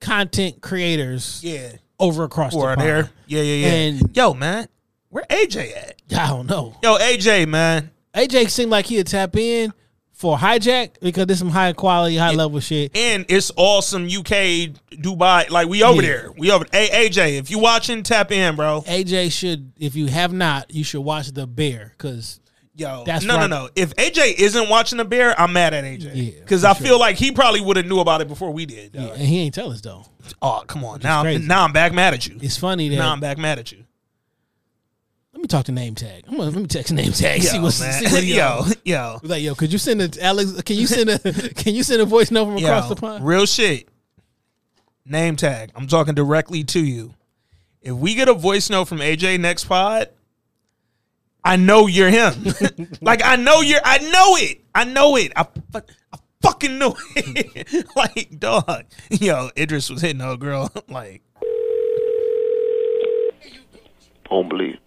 [0.01, 2.89] content creators Yeah, over across who the are pond.
[2.89, 3.11] there?
[3.27, 3.73] Yeah, yeah, yeah.
[3.75, 4.69] And- Yo, man,
[5.11, 5.95] where AJ at?
[6.19, 6.77] I don't know.
[6.83, 7.91] Yo, AJ, man.
[8.15, 9.73] AJ seemed like he'd tap in
[10.15, 12.97] for hijack because there's some high quality, high level shit.
[12.97, 15.51] And it's awesome UK Dubai.
[15.51, 16.09] Like we over Yeah.
[16.09, 16.33] there.
[16.39, 16.65] We over.
[16.73, 18.83] Hey AJ, if you watching, tap in, bro.
[18.87, 22.41] AJ should, if you have not, you should watch The Bear because
[22.77, 23.49] Yo, That's no, right.
[23.49, 23.69] no, no.
[23.77, 26.41] If AJ isn't watching the bear, I'm mad at AJ.
[26.41, 26.85] Because I sure.
[26.85, 28.95] feel like he probably would have knew about it before we did.
[28.95, 30.05] yeah, and he ain't tell us though.
[30.43, 30.99] Oh, come on.
[31.01, 32.37] Now, now I'm back mad at you.
[32.43, 33.85] It's funny that Now I'm back mad at you.
[35.35, 36.25] Let me talk to name tag.
[36.27, 37.43] I'm gonna let me text name tag.
[37.43, 37.93] see what's man.
[38.05, 38.73] see what yo, on.
[38.85, 40.63] yo, Like yo, could you send a Alex?
[40.63, 41.19] Can you send a
[41.55, 43.27] Can you send a voice note from across yo, the pond?
[43.27, 43.89] real shit.
[45.05, 45.71] Name tag.
[45.75, 47.13] I'm talking directly to you.
[47.83, 50.09] If we get a voice note from AJ next pod,
[51.45, 52.33] I know you're him.
[53.03, 53.81] like I know you're.
[53.85, 54.63] I know it.
[54.75, 55.33] I know it.
[55.37, 55.81] I, fu-
[56.13, 57.87] I fucking know it.
[57.95, 58.85] like dog.
[59.11, 60.71] Yo, Idris was hitting a girl.
[60.89, 61.21] like
[64.31, 64.79] Don't believe.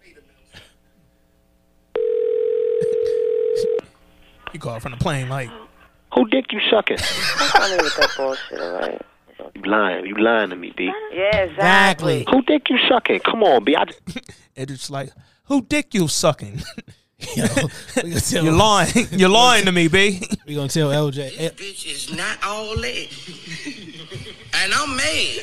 [4.52, 5.28] You called from the plane.
[5.28, 5.50] Like
[6.14, 6.98] Who dick you sucking?
[6.98, 9.02] Tell me with that bullshit, all right?
[9.54, 10.06] You lying.
[10.06, 10.92] You lying to me, B.
[11.12, 12.26] Yeah, exactly.
[12.30, 13.20] Who dick you sucking?
[13.20, 13.76] Come on, B.
[13.76, 13.84] I,
[14.56, 15.10] Idris like,
[15.44, 16.62] who dick you sucking?
[17.34, 19.08] Yo, tell you're lying.
[19.10, 20.22] You're lying to me, B.
[20.46, 21.34] We gonna tell LJ.
[21.36, 23.08] Eh, bitch is not all that.
[24.54, 25.40] and I'm mad.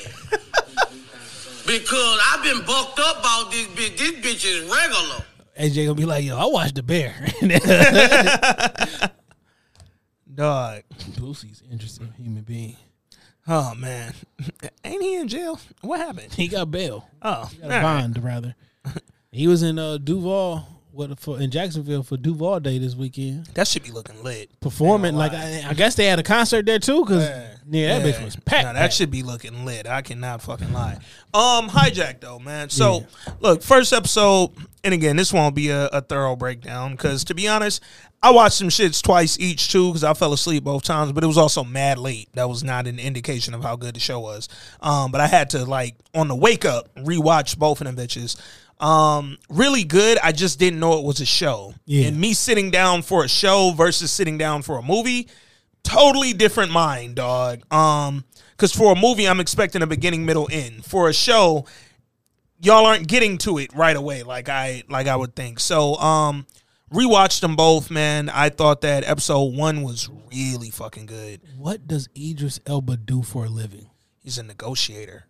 [1.68, 3.98] because I've been bucked up about this bitch.
[3.98, 5.26] This bitch is regular.
[5.60, 7.14] AJ gonna be like, yo, I watched The Bear.
[10.34, 10.84] Dog.
[11.18, 12.76] Boosie's interesting human being.
[13.48, 14.14] Oh man,
[14.84, 15.60] ain't he in jail?
[15.82, 16.34] What happened?
[16.34, 17.08] He got bail.
[17.22, 17.82] Oh, He got a right.
[17.82, 18.56] bond rather.
[19.32, 23.48] He was in uh, Duval what for in Jacksonville for Duval Day this weekend.
[23.48, 24.50] That should be looking lit.
[24.62, 25.34] Performing like.
[25.34, 27.28] I, I guess they had a concert there too because
[27.68, 28.64] yeah, that bitch was packed.
[28.64, 28.94] Nah, that packed.
[28.94, 29.88] should be looking lit.
[29.88, 30.98] I cannot fucking lie.
[31.34, 32.70] Um, hijack though, man.
[32.70, 33.06] So
[33.42, 34.52] look, first episode,
[34.84, 37.84] and again, this won't be a, a thorough breakdown because to be honest,
[38.24, 41.28] I watched some shits twice each too because I fell asleep both times, but it
[41.28, 42.30] was also mad late.
[42.34, 44.48] That was not an indication of how good the show was.
[44.82, 48.40] Um, but I had to like on the wake up rewatch both of them bitches.
[48.80, 50.18] Um, really good.
[50.24, 51.74] I just didn't know it was a show.
[51.86, 52.08] Yeah.
[52.08, 55.28] And me sitting down for a show versus sitting down for a movie,
[55.84, 57.62] totally different mind, dog.
[57.74, 60.86] Um, because for a movie, I'm expecting a beginning, middle, end.
[60.86, 61.66] For a show,
[62.62, 65.60] y'all aren't getting to it right away, like I like I would think.
[65.60, 66.46] So, um,
[66.94, 68.30] Rewatched them both, man.
[68.30, 71.42] I thought that episode one was really fucking good.
[71.58, 73.90] What does Idris Elba do for a living?
[74.20, 75.26] He's a negotiator,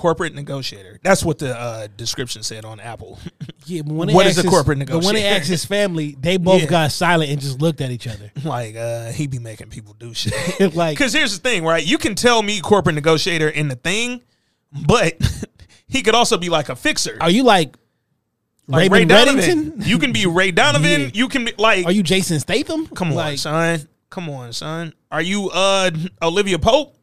[0.00, 0.98] corporate negotiator.
[1.02, 3.18] That's what the uh, description said on Apple.
[3.66, 5.36] Yeah, but when What is a his- corporate But when they negotiator?
[5.36, 6.66] asked his family, they both Yeah.
[6.68, 8.32] got silent and just looked at each other.
[8.44, 10.74] like uh, he be making people do shit.
[10.74, 11.84] like, Because here's the thing, right?
[11.86, 14.22] You can tell me corporate negotiator in the thing,
[14.86, 15.14] but
[15.86, 17.18] he could also be like a fixer.
[17.20, 17.76] are you like,
[18.66, 19.74] Like Raymond Ray Donovan.
[19.84, 21.00] You can be Ray Donovan.
[21.02, 21.10] Yeah.
[21.12, 21.84] You can be like.
[21.86, 22.86] Are you Jason Statham?
[22.88, 23.86] Come on, like, son.
[24.08, 24.94] Come on, son.
[25.12, 25.90] Are you uh
[26.22, 26.96] Olivia Pope?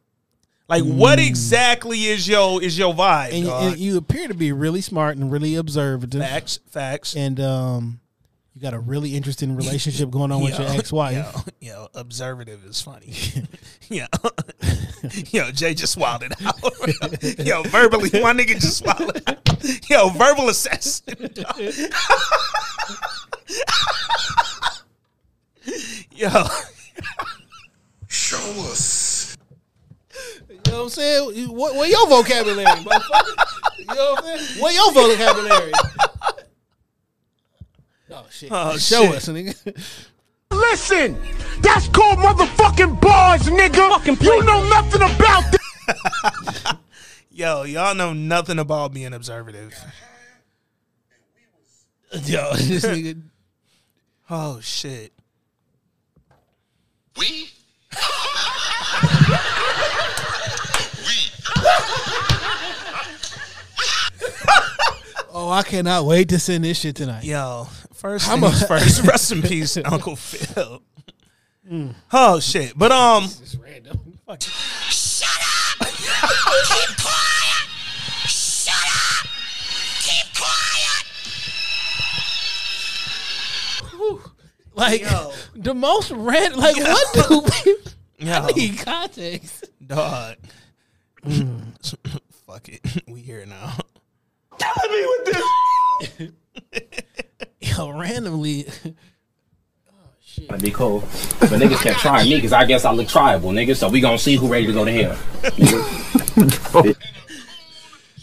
[0.68, 0.96] Like, Mm.
[0.96, 3.28] what exactly is your is your vibe?
[3.30, 3.72] and, you- dog?
[3.72, 6.20] and you appear to be really smart and really observative.
[6.20, 7.16] facts, facts.
[7.16, 8.00] And um,
[8.54, 11.14] you got a really interesting relationship going on with your ex-wife.
[11.60, 13.14] Yo, yo, observative is funny.
[13.88, 14.04] yo,
[15.30, 16.60] yo, Jay just wilded out.
[17.38, 19.38] yo, verbally, my nigga just wilded out.
[19.88, 21.16] Yo, verbal assassin.
[26.12, 26.28] yo,
[28.10, 28.36] Show
[28.70, 29.07] us.
[30.68, 31.48] You know what I'm saying?
[31.48, 33.78] What, what your vocabulary, motherfucker?
[33.78, 34.62] You know what I'm saying?
[34.62, 35.72] What your vocabulary?
[38.10, 38.48] Oh shit!
[38.52, 39.14] Oh, Show shit.
[39.14, 40.04] us, nigga.
[40.50, 41.18] Listen,
[41.62, 44.22] that's called motherfucking bars, nigga.
[44.22, 46.74] you know nothing about this.
[47.30, 49.74] yo, y'all know nothing about being observative.
[52.24, 53.22] Yo, this nigga.
[54.28, 55.14] Oh shit.
[57.16, 57.48] We?
[65.32, 67.24] Oh, I cannot wait to send this shit tonight.
[67.24, 69.02] Yo, first I'm a- first.
[69.06, 70.82] Rest in peace, Uncle Phil.
[72.12, 72.72] Oh shit!
[72.76, 74.18] But um, It's random.
[74.26, 74.40] Fuck.
[74.40, 75.86] Shut up!
[75.86, 77.68] Keep quiet!
[78.26, 79.26] Shut up!
[80.00, 81.04] Keep quiet!
[83.96, 84.22] Whew.
[84.74, 85.32] Like Yo.
[85.56, 86.56] the most red.
[86.56, 87.92] Like what do people?
[88.18, 89.66] yo, I need context.
[89.86, 90.36] dog.
[92.46, 93.74] Fuck it, we here now.
[97.60, 98.66] Yo, randomly.
[100.48, 101.00] That'd be cool.
[101.40, 103.74] But niggas kept trying me because I guess I look tribal, nigga.
[103.74, 105.16] So we gonna see who ready to go to hell.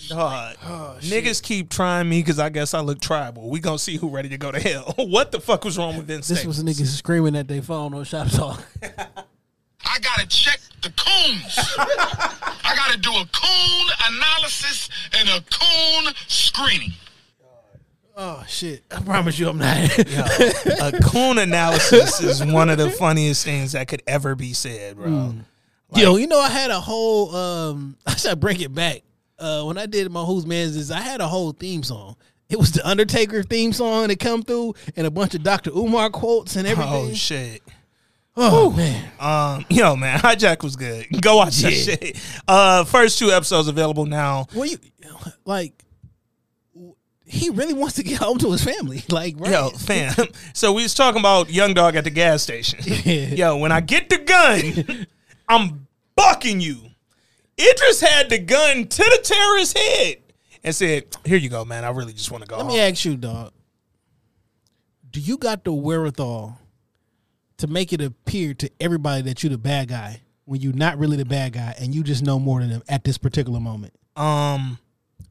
[0.07, 0.55] Dog.
[0.63, 3.49] Oh, niggas keep trying me because I guess I look tribal.
[3.49, 4.93] We gonna see who ready to go to hell.
[4.97, 6.27] what the fuck was wrong with Vince?
[6.27, 8.63] This was niggas screaming at their phone on Shop Talk.
[9.85, 11.57] I gotta check the coons.
[11.77, 16.93] I gotta do a coon analysis and a coon screening.
[18.17, 18.81] Oh shit!
[18.91, 19.97] I promise you, I'm not.
[19.99, 25.35] a coon analysis is one of the funniest things that could ever be said, bro.
[25.93, 27.35] Yo, you know, I had a whole.
[27.35, 29.01] um I should bring it back.
[29.37, 32.15] Uh When I did my Who's Man's is, I had a whole theme song.
[32.47, 35.71] It was the Undertaker theme song that come through, and a bunch of Dr.
[35.71, 36.93] Umar quotes and everything.
[37.11, 37.61] Oh shit.
[38.37, 41.07] Oh, man, Um, yo, man, hijack was good.
[41.21, 42.19] Go watch that shit.
[42.47, 44.45] Uh, first two episodes available now.
[44.53, 44.77] well, you
[45.45, 45.81] like.
[47.27, 49.51] He really wants to get home to his family, like right?
[49.51, 50.13] Yo, fam.
[50.53, 52.79] So we was talking about Young Dog at the gas station.
[53.35, 55.07] Yo, when I get the gun,
[55.49, 56.77] I'm bucking you.
[57.59, 60.17] Idris had the gun to the terrorist's head
[60.63, 61.83] and said, "Here you go, man.
[61.83, 63.53] I really just want to go." Let home." me ask you, dog.
[65.09, 66.59] Do you got the wherewithal
[67.57, 71.17] to make it appear to everybody that you're the bad guy when you're not really
[71.17, 73.93] the bad guy and you just know more than them at this particular moment?
[74.15, 74.77] Um,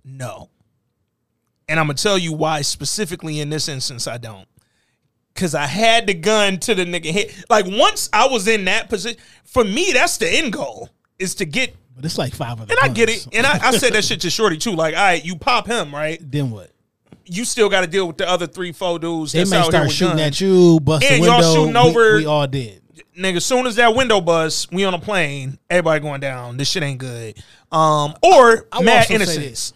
[0.05, 0.51] no.
[1.69, 4.47] And I'm gonna tell you why specifically in this instance I don't.
[5.35, 7.35] Cause I had the gun to the nigga head.
[7.51, 11.45] Like once I was in that position, for me, that's the end goal is to
[11.45, 11.75] get.
[11.97, 12.77] But it's like five of them.
[12.77, 13.27] And I get it.
[13.33, 14.73] And I, I said that shit to Shorty too.
[14.73, 16.19] Like, all right, you pop him, right?
[16.21, 16.71] Then what?
[17.27, 19.33] You still got to deal with the other three, four dudes.
[19.33, 20.21] They may start shooting guns.
[20.21, 22.83] at you, bust And the y'all shooting we- over- We, all did.
[23.19, 26.57] nigga, as soon as that window bust, we on a plane, everybody going down.
[26.57, 27.37] This shit ain't good.
[27.73, 29.73] Um, or I will mad innocence.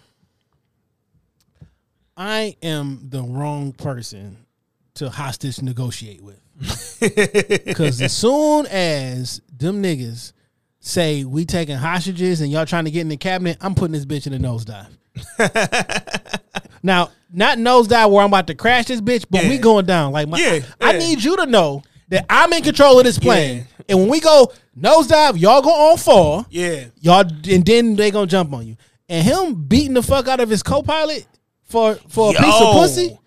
[2.15, 4.37] I am the wrong person
[4.95, 6.39] to hostage negotiate with.
[7.65, 10.33] Because as soon as them niggas
[10.81, 14.05] say we taking hostages and y'all trying to get in the cabinet, I'm putting this
[14.05, 14.89] bitch in a nosedive.
[16.83, 20.11] now, not nosedive where I'm about to crash this bitch, but we going down.
[20.11, 20.99] Like my, Yeah, I yeah.
[20.99, 23.67] need you to know that I'm in control of this plane.
[23.87, 26.45] And when we go nosedive, y'all go on fall.
[26.49, 26.85] Yeah.
[26.99, 28.77] Y'all and then they gonna jump on you.
[29.07, 31.25] And him beating the fuck out of his co-pilot
[31.63, 33.19] for for a piece of pussy,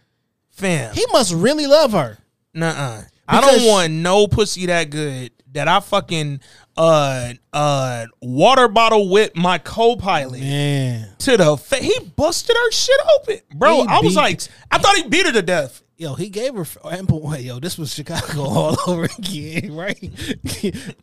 [0.51, 0.95] Fam.
[0.95, 2.19] he must really love her.
[2.55, 3.03] Nuh-uh.
[3.27, 6.41] I don't want no pussy that good that I fucking
[6.77, 12.99] uh uh water bottle with my co-pilot Man, to the fa- he busted her shit
[13.21, 13.39] open.
[13.55, 14.41] Bro, He I was like
[14.71, 15.83] I thought he beat her to death.
[15.99, 17.41] yo, he gave her ample way.
[17.49, 20.11] Yo, this was Chicago all over again, right?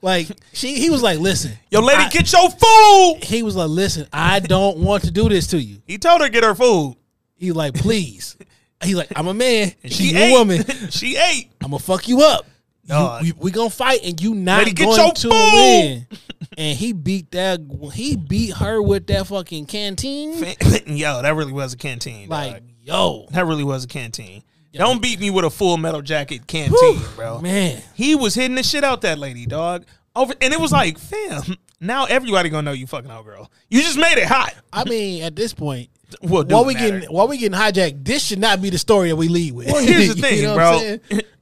[0.02, 3.24] like she, he was like, listen, Yo, lady, I- get your food.
[3.24, 5.82] He was like, listen, I don't want to do this to you.
[5.86, 6.96] He told her get her food.
[7.36, 8.36] He like, please.
[8.84, 10.64] He's like, I'm a man, And she she a woman.
[10.90, 11.52] she ate.
[11.62, 12.46] I'm gonna fuck you up.
[12.90, 15.32] You- we, we gonna fight, and you not Lady, get going your to food.
[15.32, 16.07] win.
[16.57, 17.60] And he beat that.
[17.94, 20.34] He beat her with that fucking canteen.
[20.88, 22.28] Yo, that really was a canteen.
[22.28, 22.64] Like, dog.
[22.82, 24.44] yo, that really was a canteen.
[24.74, 27.40] Don't beat me with a full metal jacket canteen, bro.
[27.40, 27.82] man.
[27.94, 29.86] He was hitting the shit out that lady, dog.
[30.16, 31.56] Over, and it was like, fam.
[31.80, 33.49] Now everybody gonna know you fucking out, girl.
[33.70, 34.53] You just made it hot.
[34.74, 35.90] I mean, at this point,
[36.22, 36.99] Well, while we matter.
[36.99, 39.68] getting while we getting hijacked, this should not be the story that we lead with.
[39.68, 40.98] Well, here's the thing, You know bro.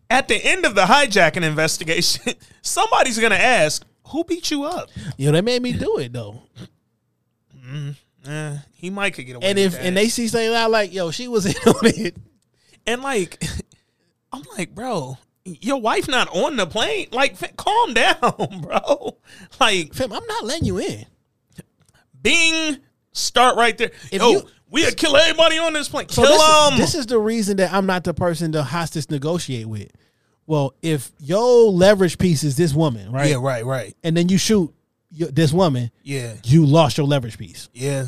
[0.10, 5.32] At the end of the hijacking investigation, somebody's gonna ask, "Who beat you up?" Yo,
[5.32, 6.44] they made me do it though.
[8.26, 9.48] Eh, he might could get away.
[9.48, 9.86] And with if that.
[9.86, 12.16] and they see something out like, yo, she was in on it.
[12.86, 13.44] and like,
[14.32, 17.08] I'm like, bro, your wife not on the plane.
[17.12, 19.18] Like, fa- calm down, bro.
[19.60, 21.06] Like, Fam, I'm not letting you in.
[22.22, 22.78] Bing,
[23.14, 23.92] start right there.
[24.12, 26.10] If Yo, you- we'll kill everybody on this plane.
[26.10, 26.74] So kill this, them.
[26.74, 29.90] is, this is the reason that I'm not the person to hostage negotiate with.
[30.46, 33.30] Well, if your leverage piece is this woman, right?
[33.30, 33.96] Yeah, right, right.
[34.04, 34.74] And then you shoot
[35.12, 37.70] this woman, Yeah, you lost your leverage piece.
[37.74, 38.08] yeah,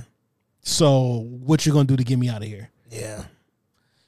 [0.61, 2.69] So what you gonna do to get me out of here?
[2.89, 3.23] yeah.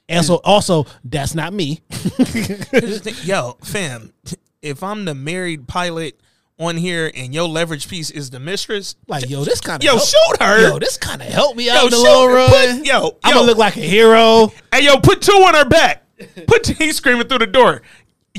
[0.08, 1.80] And so also that's not me.
[1.90, 3.16] The.
[3.24, 4.12] Yo, fam,
[4.60, 6.20] if I'm the married pilot
[6.62, 9.98] on here and your leverage piece is the mistress, like, yo, this kind of yo,
[9.98, 10.68] shoot her.
[10.70, 12.34] Yo, this kind of helped me Yo, out in the long her.
[12.34, 12.50] run.
[12.78, 13.34] Put- yo, I'm yo.
[13.36, 14.52] gonna look like a hero.
[14.72, 16.04] Hey, yo, put two on her back.
[16.46, 17.82] Put he's screaming through the door.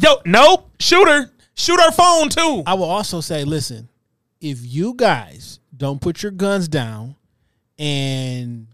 [0.01, 1.29] Yo, nope, shoot her.
[1.55, 2.63] Shoot her phone too.
[2.65, 3.87] I will also say, listen,
[4.41, 7.15] if you guys don't put your guns down
[7.77, 8.67] and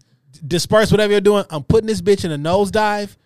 [0.46, 3.16] disperse whatever you're doing, I'm putting this bitch in a nosedive,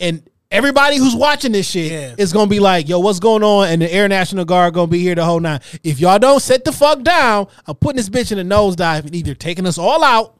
[0.00, 2.14] and everybody who's watching this shit Yeah.
[2.18, 5.00] is gonna be like, "Yo, what's going on?" And the Air National Guard gonna be
[5.00, 5.62] here the whole night.
[5.82, 9.14] If y'all don't sit the fuck down, I'm putting this bitch in a nosedive and
[9.14, 10.38] either taking us all out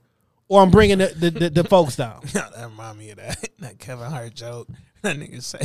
[0.48, 2.20] or I'm bringing the the, the, the folks down.
[2.32, 4.68] That remind me of that that Kevin Hart joke.
[5.02, 5.59] That nigga say,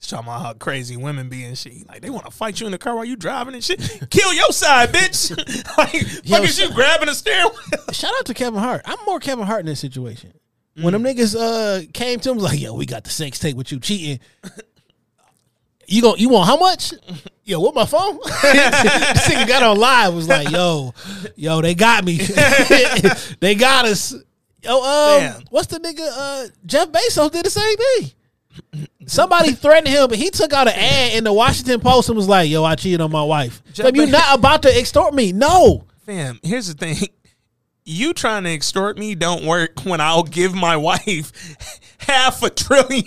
[0.00, 1.86] talking about how crazy women be and shit.
[1.86, 3.80] Like they want to fight you in the car while you driving and shit.
[4.08, 5.30] Kill your side, bitch.
[5.76, 5.92] like,
[6.26, 7.92] Yo, fuck is you grabbing the steering wheel?
[7.92, 8.80] Shout out to Kevin Hart.
[8.86, 10.32] I'm more Kevin Hart in this situation.
[10.80, 13.56] When them niggas uh came to him was like, yo, we got the sex tape
[13.56, 14.20] with you cheating.
[15.86, 16.94] You gon' you want how much?
[17.44, 18.16] Yo, what my phone?
[18.24, 20.94] this nigga got on live was like, yo,
[21.36, 22.16] yo, they got me.
[23.40, 24.14] they got us.
[24.62, 25.42] Yo, um, Damn.
[25.50, 26.08] what's the nigga?
[26.10, 28.86] Uh, Jeff Bezos did the same thing.
[29.04, 32.28] Somebody threatened him, but he took out an ad in the Washington Post and was
[32.28, 35.32] like, "Yo, I cheated on my wife." Jeff Fam, you're not about to extort me.
[35.32, 36.96] No, Fam, here's the thing.
[37.86, 41.32] You trying to extort me don't work when I'll give my wife
[41.98, 43.04] half a trillion.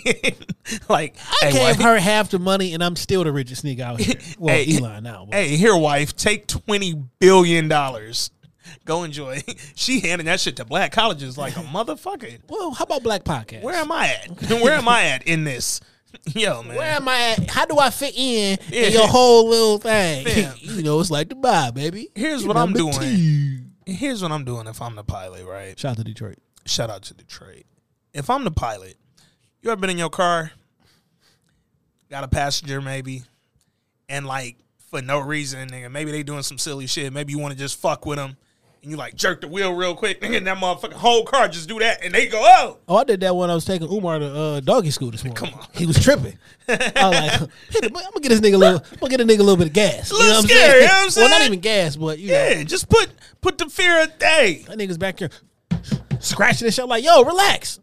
[0.88, 3.80] like, I hey, gave wife, her half the money, and I'm still the richest nigga
[3.80, 4.14] out here.
[4.38, 5.26] Well, Hey, Elon now.
[5.28, 5.34] But.
[5.34, 8.30] Hey, here, wife, take twenty billion dollars.
[8.84, 9.42] Go enjoy.
[9.74, 12.38] She handing that shit to black colleges like a motherfucker.
[12.48, 13.62] Well, how about Black Podcast?
[13.62, 14.50] Where am I at?
[14.60, 15.80] Where am I at in this?
[16.34, 16.76] Yo, man.
[16.76, 17.50] Where am I at?
[17.50, 18.82] How do I fit in Yeah.
[18.82, 20.24] in your whole little thing?
[20.26, 20.54] Fam.
[20.60, 22.08] you know, it's like the Dubai, baby.
[22.14, 22.92] Here's You what I'm doing.
[22.92, 23.58] two.
[23.88, 25.78] Here's what I'm doing if I'm the pilot, right?
[25.78, 26.36] Shout out to Detroit.
[26.66, 27.64] Shout out to Detroit.
[28.12, 28.96] If I'm the pilot,
[29.62, 30.52] you ever been in your car,
[32.10, 33.22] got a passenger maybe,
[34.06, 34.56] and like
[34.90, 37.14] for no reason, nigga, maybe they doing some silly shit.
[37.14, 38.36] Maybe you want to just fuck with them,
[38.82, 41.68] and you like jerk the wheel real quick, nigga, and that motherfucking whole car just
[41.68, 44.18] do that, and they go, oh, Oh, I did that when I was taking Umar
[44.18, 45.36] to uh, doggy school this morning.
[45.36, 46.38] Come on, he was tripping.
[46.68, 46.74] I
[47.08, 49.24] was like, "Hit him, I'm gonna get this nigga a little, I'm gonna get a
[49.24, 50.10] nigga a little bit of gas.
[50.10, 50.74] A little what I'm scary, saying?
[50.82, 53.10] you know what I'm Well, not even gas, but you yeah, know, just put
[53.40, 54.64] put the fear of day.
[54.68, 55.30] that nigga's back here
[56.20, 56.86] scratching and shit.
[56.86, 57.80] Like, yo, relax.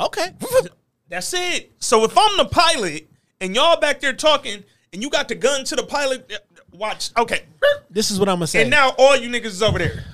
[0.00, 0.30] Okay.
[1.08, 1.72] That's it.
[1.78, 3.08] So if I'm the pilot
[3.40, 6.32] and y'all back there talking, and you got the gun to the pilot,
[6.74, 7.10] watch.
[7.16, 7.42] Okay,
[7.90, 8.62] This is what I'm gonna say.
[8.62, 10.04] and now all you niggas is over there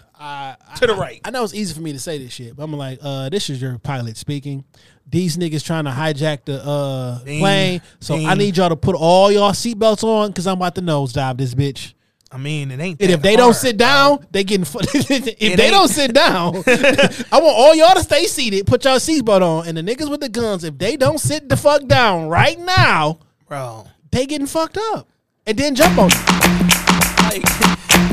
[0.77, 1.20] to the right.
[1.24, 3.49] I know it's easy for me to say this shit, but I'm like, uh, this
[3.51, 4.65] is your pilot speaking.
[5.09, 8.95] These niggas trying to hijack the uh, Ding, plane, so I need y'all to put
[8.95, 11.95] all y'all seatbelts on because I'm about to nosedive this bitch.
[12.32, 13.03] I mean, it ain't.
[13.03, 13.87] And if they don't hard, sit bro.
[13.89, 14.65] down, they getting.
[14.65, 18.69] Fu- if they ain't- don't sit down, I want all y'all to stay seated.
[18.69, 21.57] Put y'all seatbelt on, and the niggas with the guns, if they don't sit the
[21.57, 23.19] fuck down right now,
[23.49, 23.89] bro.
[24.12, 25.09] they getting fucked up,
[25.47, 26.09] and then jump on.
[26.09, 27.43] Like,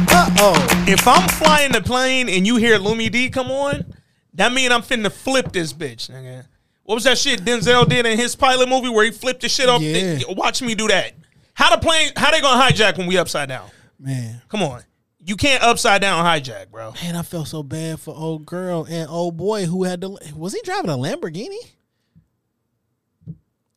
[0.10, 0.86] Uh oh.
[0.88, 3.94] if I'm flying the plane and you hear Lumidee come on,
[4.34, 6.46] that mean I'm finna flip this bitch, nigga.
[6.84, 9.68] What was that shit Denzel did in his pilot movie where he flipped the shit
[9.68, 9.82] off?
[9.82, 10.20] Yeah.
[10.30, 11.14] Watch me do that.
[11.54, 12.12] How the plane?
[12.16, 13.70] How they gonna hijack when we upside down?
[14.00, 14.84] Man, Come on,
[15.20, 16.94] you can't upside down hijack, bro.
[17.02, 20.18] man, I felt so bad for old girl and old boy who had to.
[20.36, 21.58] Was he driving a Lamborghini?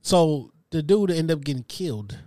[0.03, 2.19] So the dude ended up getting killed.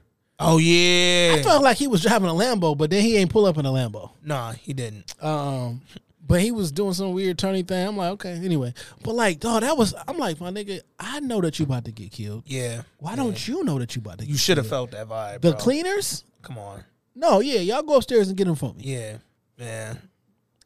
[0.45, 1.35] Oh yeah.
[1.37, 3.65] I felt like he was driving a Lambo, but then he ain't pull up in
[3.65, 4.11] a Lambo.
[4.23, 5.13] Nah, he didn't.
[5.23, 5.81] Um,
[6.25, 7.87] but he was doing some weird turning thing.
[7.87, 8.73] I'm like, okay, anyway.
[9.03, 9.93] But like, dog, that was.
[10.07, 12.43] I'm like, my nigga, I know that you about to get killed.
[12.45, 12.81] Yeah.
[12.99, 14.25] Why don't you know that you about to?
[14.25, 15.41] You should have felt that vibe.
[15.41, 15.59] The bro.
[15.59, 16.23] cleaners?
[16.41, 16.83] Come on.
[17.15, 18.83] No, yeah, y'all go upstairs and get them for me.
[18.83, 19.17] Yeah.
[19.57, 19.99] Man.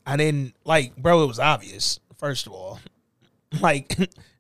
[0.06, 1.24] I didn't like, bro.
[1.24, 2.00] It was obvious.
[2.18, 2.80] First of all,
[3.62, 3.96] like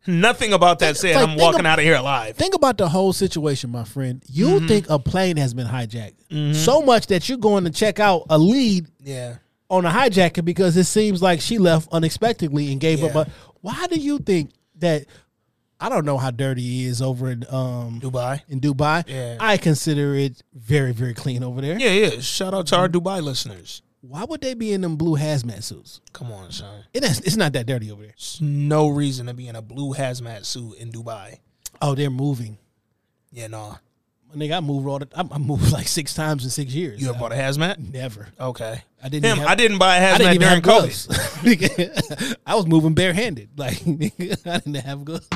[0.07, 2.35] nothing about that said like, I'm walking of- out of here alive.
[2.35, 4.23] Think about the whole situation, my friend.
[4.27, 4.67] You Mm-hmm.
[4.67, 8.37] think a plane has been hijacked so much that you're going to check out a
[8.37, 9.35] lead Yeah.
[9.69, 13.13] on a hijacker because it seems like she left unexpectedly and gave up.
[13.15, 13.21] Yeah.
[13.21, 13.27] A,
[13.61, 15.05] why do you think that?
[15.79, 18.41] I don't know how dirty he is over in um Dubai.
[18.49, 19.03] in Dubai.
[19.07, 19.37] Yeah.
[19.39, 21.77] I consider it very very clean over there.
[21.79, 22.19] Yeah, yeah.
[22.19, 23.83] Shout out to our Dubai listeners.
[24.01, 26.01] Why would they be in them blue hazmat suits?
[26.13, 26.83] Come on, son.
[26.93, 28.11] It is, it's not that dirty over there.
[28.11, 31.39] There's no reason to be in a blue hazmat suit in Dubai.
[31.81, 32.57] Oh, they're moving.
[33.31, 33.77] Yeah, no.
[34.35, 37.01] Nigga, I moved all the, I, I moved like six times in six years.
[37.01, 37.91] You ever bought a hazmat?
[37.91, 38.27] Never.
[38.39, 38.83] Okay.
[39.03, 39.25] I didn't.
[39.25, 42.35] Him, even I didn't buy a I didn't hazmat even during have COVID.
[42.45, 43.49] I was moving barehanded.
[43.57, 45.27] Like nigga, I didn't have gloves.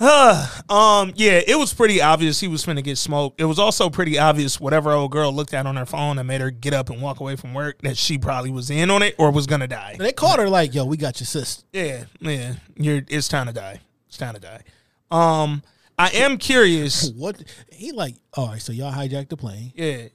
[0.70, 3.38] um, yeah, it was pretty obvious he was finna get smoked.
[3.38, 6.40] It was also pretty obvious whatever old girl looked at on her phone and made
[6.40, 9.14] her get up and walk away from work that she probably was in on it
[9.18, 9.96] or was gonna die.
[9.98, 12.54] They called her like, "Yo, we got your sister." Yeah, yeah.
[12.76, 13.80] You're it's time to die.
[14.08, 14.62] It's time to die.
[15.10, 15.62] Um,
[15.98, 17.10] I am curious.
[17.14, 18.14] What he like?
[18.32, 19.70] All right, so y'all hijacked the plane.
[19.74, 20.08] Yeah.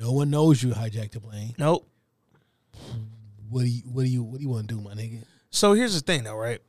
[0.00, 1.54] No one knows you hijacked the plane.
[1.58, 1.88] Nope.
[3.48, 3.82] What do you?
[3.82, 4.24] What do you?
[4.24, 5.22] What do you want to do, my nigga?
[5.50, 6.60] So here's the thing, though, right?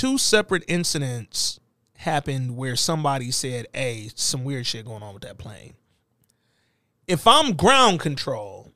[0.00, 1.60] Two separate incidents
[1.98, 5.74] happened where somebody said, "Hey, some weird shit going on with that plane."
[7.06, 8.72] If I'm ground control,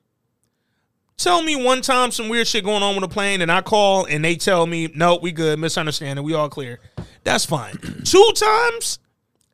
[1.17, 4.05] tell me one time some weird shit going on with a plane, and I call
[4.05, 6.79] and they tell me, "No, we good, misunderstanding, we all clear."
[7.23, 7.79] That's fine.
[8.05, 8.99] Two times,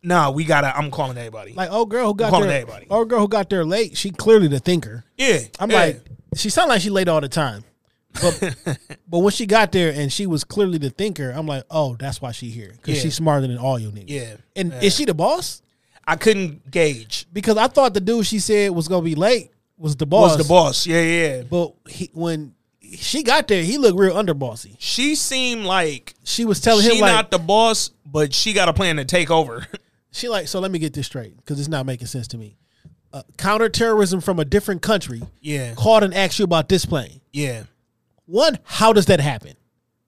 [0.04, 0.78] nah, we gotta.
[0.78, 1.54] I'm calling everybody.
[1.54, 2.52] Like, old girl who got there.
[2.52, 2.88] everybody.
[2.90, 3.96] Old girl who got there late.
[3.96, 5.06] She clearly the thinker.
[5.18, 5.78] Yeah, I'm yeah.
[5.78, 6.02] like,
[6.36, 7.64] she sounded like she late all the time.
[8.14, 8.78] But
[9.08, 12.22] but when she got there and she was clearly the thinker, I'm like, oh, that's
[12.22, 13.02] why she here because Yeah.
[13.04, 14.10] she's smarter than all you niggas.
[14.10, 14.36] Yeah.
[14.56, 14.82] And Yeah.
[14.82, 15.62] is she the boss?
[16.06, 17.28] I couldn't gauge.
[17.32, 20.38] Because I thought the dude she said was gonna be late was the boss.
[20.38, 20.86] Was the boss?
[20.88, 21.44] Yeah, yeah.
[21.44, 22.54] But he, when
[22.98, 24.76] she got there, he looked real underbossy.
[24.80, 28.68] She seemed like She was telling she him like not the boss, but she got
[28.68, 29.66] a plan to take over.
[30.12, 30.48] she like.
[30.50, 32.58] So let me get this straight because it's not making sense to me.
[33.14, 35.74] Uh, counterterrorism from a different country Yeah.
[35.76, 37.20] called and asked you about this plane.
[37.34, 37.64] Yeah.
[38.32, 39.56] One, how does that happen?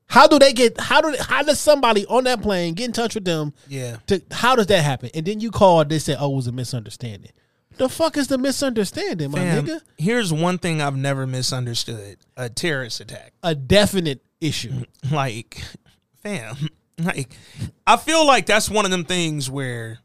[0.08, 0.80] How do they get?
[0.80, 3.54] How do how does somebody on that plane get in touch with them?
[3.68, 3.98] Yeah.
[4.08, 5.10] To how does that happen?
[5.14, 5.90] And then you called.
[5.90, 7.32] They said, "Oh, it was a misunderstanding."
[7.78, 9.82] The fuck is the misunderstanding, my Fam, nigga?
[9.98, 13.34] here's one thing I've never misunderstood: a terrorist attack.
[13.42, 14.72] A definite issue.
[14.72, 15.62] Mm, like,
[16.22, 16.56] fam,
[17.04, 17.36] like
[17.88, 20.00] I feel like that's one of them things where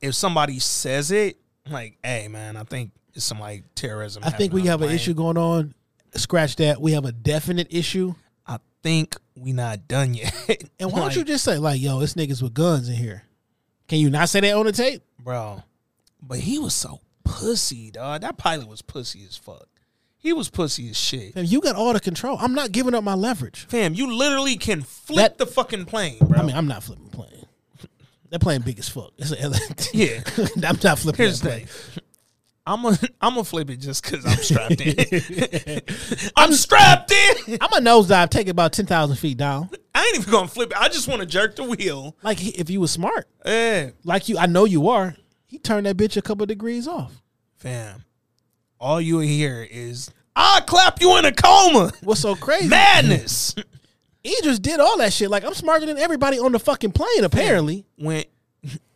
[0.00, 1.38] if somebody says it,
[1.68, 4.22] like, hey man, I think it's some like terrorism.
[4.24, 5.74] I think we have an issue going on.
[6.16, 6.80] Scratch that.
[6.80, 8.14] We have a definite issue.
[8.46, 10.32] I think we not done yet.
[10.78, 13.22] And why don't you just say like, "Yo, it's niggas with guns in here"?
[13.88, 15.02] Can you not say that on the tape?
[15.18, 15.62] bro?
[16.20, 18.20] But he was so pussy, dog.
[18.22, 19.66] That pilot was pussy as fuck.
[20.18, 21.34] He was pussy as shit.
[21.34, 22.38] Fam, you got all the control.
[22.40, 23.66] I'm not giving up my leverage.
[23.68, 26.38] Fam, you literally can flip That- the fucking plane, bro.
[26.38, 27.44] I mean, I'm not flipping plane.
[28.30, 29.12] That plane big as fuck.
[29.18, 30.22] It's a, Yeah.
[30.66, 32.03] I'm not flipping Here's that the plane.
[32.66, 35.80] I'm gonna I'm gonna flip it just because I'm strapped in.
[36.36, 37.58] I'm strapped in.
[37.60, 39.68] I'm a nosedive, take it about ten thousand feet down.
[39.94, 40.76] I ain't even gonna flip it.
[40.76, 42.16] I just want to jerk the wheel.
[42.22, 45.14] Like he- if you was smart, Yeah, like you, I know you are.
[45.46, 47.22] He turned that bitch a couple degrees off.
[47.56, 48.04] fam.
[48.80, 51.92] All you hear is I clap you in a coma.
[52.02, 52.68] What's so crazy?
[52.68, 53.54] Madness.
[54.26, 55.30] Idris did all that shit.
[55.30, 57.24] Like I'm smarter than everybody on the fucking plane.
[57.24, 58.24] Apparently, when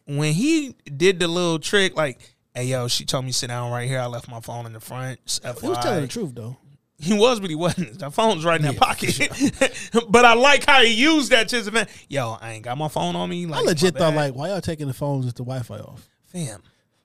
[0.07, 2.19] when he did the little trick, like,
[2.55, 4.01] hey yo, she told me sit down right here.
[4.01, 5.25] I left my phone in the front.
[5.27, 6.57] Just he was telling the truth though.
[7.01, 7.99] He was, but he wasn't.
[8.01, 10.03] The phone's right in that Yeah, pocket.
[10.11, 12.07] but I like how he used that to his advantage.
[12.09, 13.47] Yo, I ain't got my phone on me.
[13.47, 16.09] Like, I legit thought like, why y'all taking the phones with the Wi-Fi off?
[16.25, 16.61] fam.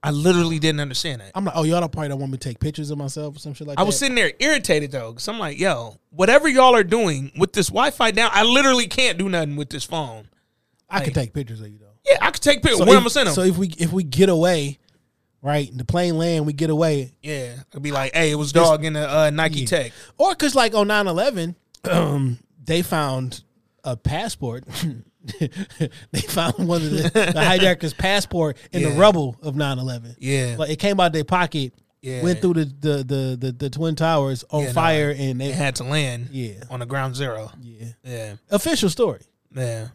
[0.06, 1.32] I literally didn't understand that.
[1.34, 3.40] I'm like, oh, y'all don't probably don't want me to take pictures of myself or
[3.40, 3.84] some shit like I that.
[3.84, 7.54] I was sitting there irritated though, because I'm like, yo, whatever y'all are doing with
[7.54, 10.28] this Wi-Fi down, I literally can't do nothing with this phone.
[10.90, 11.86] I could like- take pictures of you though.
[12.06, 12.80] Yeah, I could take pictures.
[12.80, 13.36] So if, I'm gonna send them?
[13.36, 14.78] So if we if we get away,
[15.44, 18.84] right, the plane land, we get away, yeah, I'd be like, hey, it was dog
[18.86, 19.66] in the uh, Nike Yeah.
[19.68, 19.92] Tech.
[20.18, 21.56] or because like on 9-11,
[21.92, 23.44] um, they found
[23.84, 24.64] a passport.
[25.40, 30.16] they found one of the, the hijackers' passport in the rubble of 9-11.
[30.20, 30.56] Yeah.
[30.58, 32.22] Like it came out of their pocket Yeah.
[32.24, 35.52] went through the the the the, the twin towers on Yeah, no, fire, and They
[35.52, 37.52] had to land yeah on the ground zero.
[37.62, 38.36] yeah Yeah.
[38.50, 39.22] official story
[39.56, 39.90] Yeah.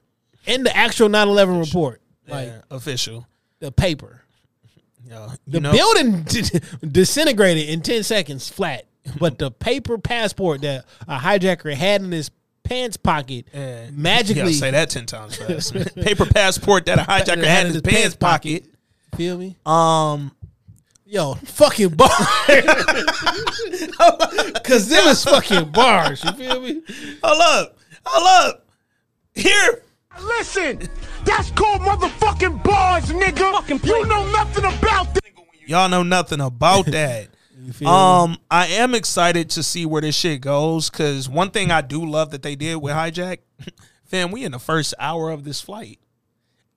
[0.46, 2.60] in the actual 9-11 report, like yeah.
[2.70, 3.26] Official.
[3.60, 4.22] the paper.
[5.06, 6.22] Yo, The know, building
[6.92, 8.84] disintegrated in ten seconds flat,
[9.18, 12.30] but the paper passport that a hijacker had in his
[12.64, 13.88] pants pocket Yeah.
[13.92, 15.72] magically say that ten times fast.
[15.96, 18.66] Paper passport that a hijacker had in his pants pocket.
[19.16, 19.56] Feel me?
[19.64, 20.32] Um,
[21.06, 22.10] Yo, fucking bar.
[24.64, 26.22] Cause them is fucking bars.
[26.22, 26.82] You feel me?
[27.22, 28.66] hold up, hold up.
[29.34, 29.82] Here,
[30.20, 30.88] Listen,
[31.24, 33.86] that's called motherfucking bars, nigga.
[33.86, 35.22] You know nothing about that.
[35.66, 37.28] y'all know nothing about that.
[37.72, 41.80] feel um, I am excited to see where this shit goes because one thing I
[41.82, 43.38] do love that they did with hijack,
[44.04, 45.98] fam, we in the first hour of this flight.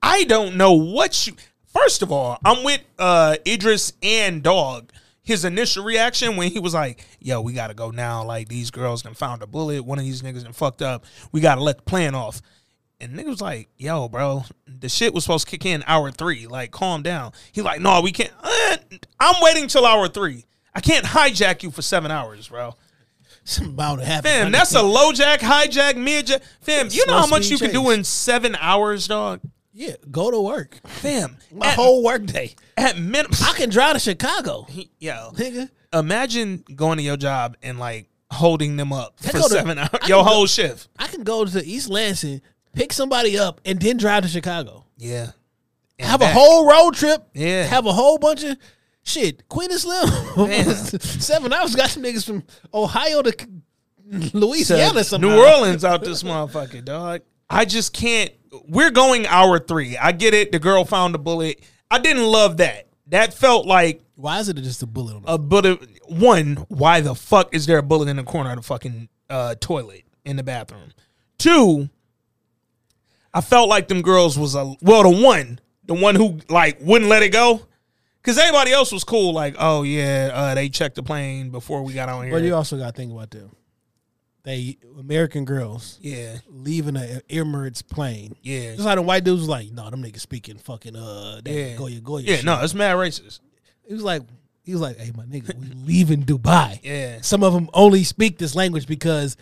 [0.02, 1.34] I don't know what you.
[1.66, 4.92] First of all, I'm with uh Idris and Dog.
[5.24, 8.24] His initial reaction when he was like, "Yo, we gotta go now.
[8.24, 9.84] Like these girls done found a bullet.
[9.84, 11.04] One of these niggas done fucked up.
[11.30, 12.42] We gotta let the plan off."
[13.02, 16.46] And nigga was like, "Yo, bro, the shit was supposed to kick in hour three.
[16.46, 18.32] Like, calm down." He like, "No, we can't.
[18.42, 18.76] Uh,
[19.20, 20.44] I'm waiting till hour three.
[20.74, 22.76] I can't hijack you for seven hours, bro."
[23.44, 24.30] Something about to happen.
[24.30, 26.42] Fam, that's a low jack, hijack, mid jack.
[26.60, 29.40] Fam, you know how much you can do in seven hours, dog.
[29.72, 29.96] yeah.
[30.12, 30.78] Go to work.
[30.86, 32.54] Fam, My at, whole work day.
[32.76, 34.68] at minimum, I can drive to Chicago,
[35.00, 35.68] yo, nigga.
[35.92, 39.76] imagine going to your job and like holding them up I for go to- seven
[39.78, 40.88] hours, I your can go- whole shift.
[40.96, 42.42] I can go to East Lansing,
[42.72, 44.84] pick somebody up, and then drive to Chicago.
[44.96, 45.30] Yeah,
[45.98, 46.30] And have back.
[46.34, 47.26] a whole road trip.
[47.34, 47.64] Yeah.
[47.64, 48.56] Have a whole bunch of
[49.02, 49.48] shit.
[49.48, 50.08] Queen and Slim.
[51.00, 53.34] Seven hours got some niggas from Ohio to
[54.32, 55.04] Louisiana.
[55.04, 55.28] somehow.
[55.28, 57.22] New Orleans out this motherfucker, dog.
[57.48, 58.30] I just can't.
[58.68, 59.96] We're going hour three.
[59.96, 60.52] I get it.
[60.52, 61.60] The girl found a bullet.
[61.90, 62.88] I didn't love that.
[63.08, 65.80] That felt like Why is it just a bullet on the a bullet.
[66.06, 69.54] One, why the fuck is there a bullet in the corner of the fucking uh,
[69.60, 70.92] toilet in the bathroom?
[71.38, 71.88] Two,
[73.34, 77.10] I felt like them girls was a well, the one, the one who like wouldn't
[77.10, 77.60] let it go,
[78.20, 79.32] because everybody else was cool.
[79.32, 82.32] Like, oh yeah, uh, they checked the plane before we got on here.
[82.32, 83.50] But you also got to think about them.
[84.44, 88.34] They American girls yeah, leaving an Emirates plane.
[88.42, 91.76] yeah, Just like the white dudes was like, no, them niggas speaking fucking uh Yeah.
[91.76, 92.24] Goya Goya.
[92.24, 92.36] yeah.
[92.36, 92.44] shit.
[92.44, 93.38] No, it's mad racist.
[93.86, 94.22] He was like,
[94.64, 96.80] he was like, hey, my nigga, we leaving Dubai.
[96.82, 97.20] Yeah.
[97.20, 99.36] Some of them only speak this language because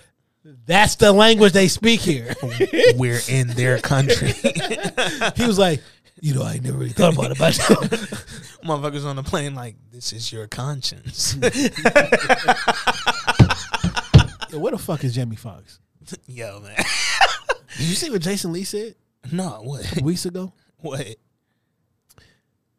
[0.45, 2.35] that's the language they speak here.
[2.97, 4.33] We're in their country.
[5.37, 5.83] he was like,
[6.21, 7.53] you know, I never really thought about it, but
[8.65, 11.35] Motherfuckers on the plane like, this is your conscience.
[14.51, 15.81] Yo, where the fuck is Jamie Foxx?
[16.27, 16.77] Yo, man.
[17.77, 18.97] Did you see what Jason Lee said
[19.31, 20.03] no, what?
[20.03, 20.53] weeks ago?
[20.79, 21.17] What?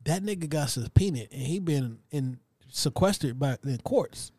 [0.04, 2.40] That nigga got subpoenaed and he been in
[2.70, 4.32] sequestered by the courts.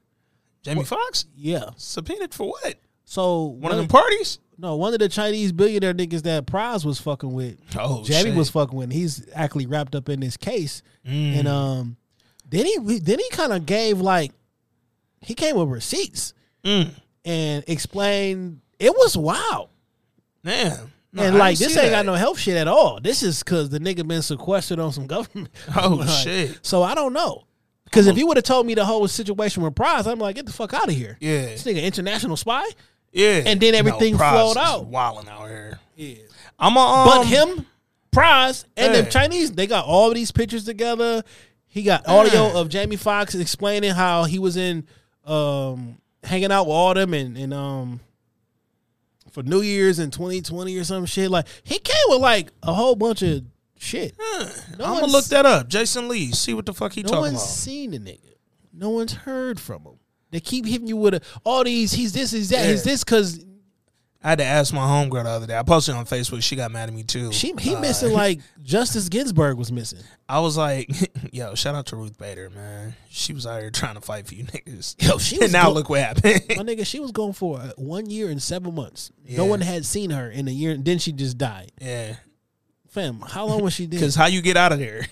[0.63, 1.27] Jamie Foxx?
[1.37, 1.71] Yeah.
[1.77, 2.77] Subpoenaed for what?
[3.13, 4.39] So One of them parties?
[4.57, 7.59] No, one of the Chinese billionaire niggas that Pras was fucking with.
[7.79, 8.35] Oh, Jamie shit.
[8.37, 8.91] was fucking with.
[8.91, 11.39] He's actually wrapped up in this case, Mm.
[11.41, 11.97] and um,
[12.49, 14.33] then he then he kind of gave like
[15.21, 16.33] he came with receipts
[16.65, 16.91] Mm.
[17.27, 19.69] and explained it was wild.
[20.43, 20.93] Man.
[21.13, 21.91] No, and like this ain't that.
[21.91, 22.99] got no health shit at all.
[22.99, 25.51] This is because the nigga been sequestered on some government.
[25.77, 26.59] Oh, Like, shit.
[26.63, 27.45] So I don't know.
[27.85, 30.47] Because if you would have told me the whole situation with Pras, I'm like, get
[30.47, 31.19] the fuck out of here.
[31.21, 31.43] Yeah.
[31.43, 32.65] This nigga international spy.
[33.13, 33.43] Yeah.
[33.47, 34.87] And then everything flowed out.
[34.87, 35.79] Wilding out here.
[35.97, 36.17] Yeah.
[36.59, 37.67] I'm a, um, But him,
[38.15, 39.01] Pras, and Yeah.
[39.03, 41.23] the Chinese, they got all these pictures together.
[41.67, 44.87] He got audio of Jamie Foxx explaining how he was in
[45.25, 48.01] um hanging out with all them and, and um
[49.31, 51.31] for New Year's in 2020 or some shit.
[51.31, 53.43] Like he came with like a whole bunch of
[53.79, 54.15] shit.
[54.19, 55.69] No I'm gonna look that up.
[55.69, 56.33] Jason Lee.
[56.33, 58.35] See what the fuck he No talking one's seen the nigga.
[58.73, 59.95] No one's heard from him.
[60.33, 61.93] They keep hitting you with a, all these.
[61.93, 62.33] He's this.
[62.33, 62.69] He's that.
[62.69, 63.45] He's this because
[64.25, 65.59] I had to ask my homegirl the other day.
[65.59, 66.43] I posted on Facebook.
[66.43, 67.33] She got mad at me too.
[67.33, 69.99] she he Uh, missing like Justice Ginsburg was missing.
[70.29, 70.89] I was like,
[71.33, 72.95] yo, shout out to Ruth Bader, man.
[73.11, 74.95] She was out here trying to fight for you niggas.
[75.07, 76.41] Yo, she was and now go- look what happened.
[76.51, 79.11] My nigga, she was going for uh, one year and seven months.
[79.27, 79.39] Yeah.
[79.39, 81.73] No one had seen her in a year, and then she just died.
[81.81, 82.17] yeah.
[82.89, 84.01] Fam, how long was she dead?
[84.01, 85.07] Because how you get out of there?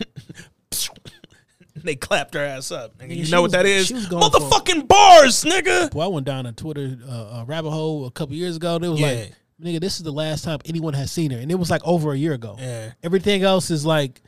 [1.85, 2.97] they clapped her ass up.
[2.99, 3.91] Nigga, Nigga, you know was- what that is?
[3.91, 5.91] for- Motherfucking bars, nigga.
[5.91, 8.77] Boy, I went down a Twitter uh, a rabbit hole a couple years ago.
[8.77, 9.07] And it was Yeah.
[9.07, 11.83] like, nigga, this is the last time anyone has seen her, and it was like
[11.85, 12.57] over a year ago.
[12.59, 12.93] Yeah.
[13.03, 14.21] Everything else is like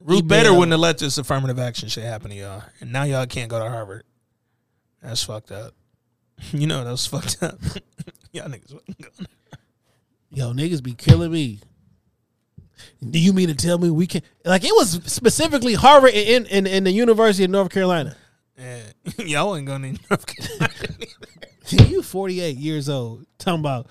[0.00, 2.62] Ruth Bader wouldn't have let this affirmative action shit happen to y'all.
[2.80, 4.04] And now y'all can't go to Harvard.
[5.02, 5.74] That's fucked up.
[6.52, 7.60] You know that's fucked up.
[8.32, 8.76] y'all niggas.
[10.30, 11.60] Yo, niggas be killing me.
[13.08, 14.22] Do you mean to tell me we can?
[14.44, 18.16] Like it was specifically Harvard in in, in the University of North Carolina.
[18.58, 18.82] Yeah.
[19.18, 20.72] Y'all ain't going to North Carolina.
[21.88, 23.86] you 48 years old talking about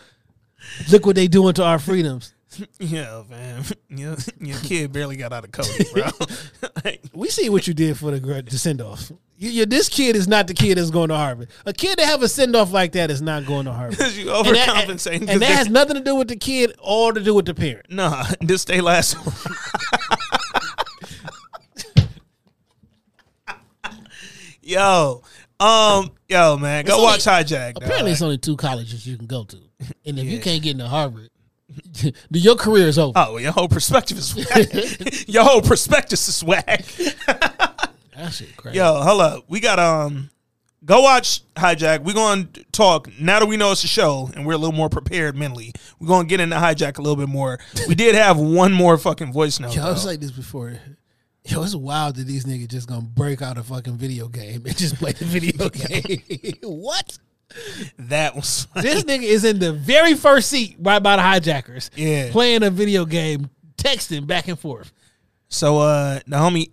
[0.91, 2.33] look what they doing to our freedoms.
[2.79, 3.63] yeah, man.
[3.89, 6.03] Your, your kid barely got out of Cody, bro.
[6.85, 9.11] like, We see what you did for the, the send off.
[9.37, 11.49] You, you, this kid is not the kid that's going to Harvard.
[11.65, 13.99] A kid that have a send off like that is not going to Harvard.
[14.13, 17.19] you And that- overcompensating, And, that has nothing to do with the kid or to
[17.21, 17.87] do with the parent.
[17.89, 19.15] nah, this stay last.
[24.61, 25.21] yo,
[25.59, 27.73] um, yo, man, go It's watch only- Hijack.
[27.75, 27.83] dog.
[27.83, 29.57] Apparently, it's only two colleges you can go to,
[30.05, 31.29] and if you can't get into Harvard,
[32.31, 33.13] your career is over.
[33.15, 35.27] Oh, your whole perspective is whack.
[35.27, 36.85] your whole prospectus is whack.
[38.13, 38.77] That shit crazy.
[38.77, 39.45] Yo, hold up.
[39.47, 40.29] We got um
[40.85, 42.03] go watch Hijack.
[42.03, 44.89] We're gonna talk now that we know it's a show and we're a little more
[44.89, 45.73] prepared mentally.
[45.99, 47.57] We're gonna get into hijack a little bit more.
[47.87, 49.75] We did have one more fucking voice note.
[49.75, 50.11] Yo, I was though.
[50.11, 50.79] like this before.
[51.45, 54.77] Yo, it's wild that these niggas just gonna break out a fucking video game and
[54.77, 56.21] just play the video game.
[56.61, 57.17] what?
[57.99, 61.91] That was This nigga is in the very first seat right by the hijackers.
[61.95, 62.31] Yeah.
[62.31, 64.91] Playing a video game, texting back and forth.
[65.49, 66.71] So uh the homie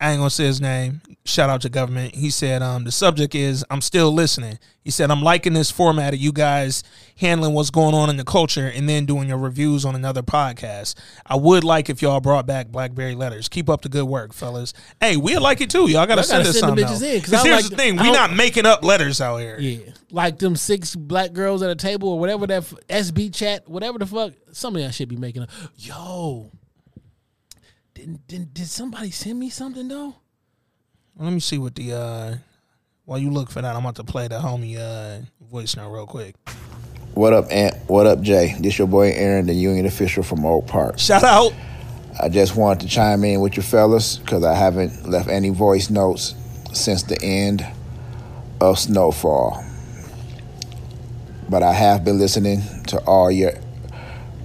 [0.00, 1.00] I ain't gonna say his name.
[1.24, 2.16] Shout out to government.
[2.16, 4.58] He said, um, the subject is I'm still listening.
[4.80, 6.82] He said, I'm liking this format of you guys
[7.16, 10.96] handling what's going on in the culture and then doing your reviews on another podcast.
[11.24, 13.48] I would like if y'all brought back Blackberry letters.
[13.48, 14.74] Keep up the good work, fellas.
[15.00, 15.88] Hey, we'd like it too.
[15.88, 16.96] Y'all gotta send gotta us send them something.
[16.96, 17.06] bitches though.
[17.06, 19.60] in, 'cause 'Cause here's like the thing, we're not making up letters out here.
[19.60, 19.92] Yeah.
[20.10, 23.96] Like them six black girls at a table or whatever that f- SB chat, whatever
[24.00, 24.32] the fuck.
[24.50, 25.50] Some of y'all should be making up.
[25.76, 26.50] Yo.
[27.94, 30.16] Did, did, did somebody send me something though?
[31.18, 32.34] Let me see what the uh
[33.04, 36.06] while you look for that, I'm about to play the homie uh voice note real
[36.06, 36.34] quick.
[37.14, 37.76] What up, Ant?
[37.88, 38.54] What up, Jay?
[38.58, 40.98] This your boy Aaron, the union official from Oak Park.
[40.98, 41.52] Shout out.
[42.20, 45.90] I just wanted to chime in with you fellas because I haven't left any voice
[45.90, 46.34] notes
[46.72, 47.66] since the end
[48.60, 49.62] of Snowfall.
[51.48, 53.52] But I have been listening to all your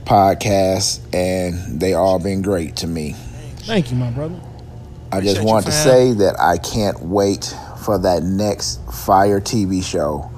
[0.03, 3.14] podcasts, and they all been great to me.
[3.60, 4.39] Thank you, my brother.
[5.09, 9.81] I just Appreciate want to say that I can't wait for that next Fire TV
[9.81, 10.29] show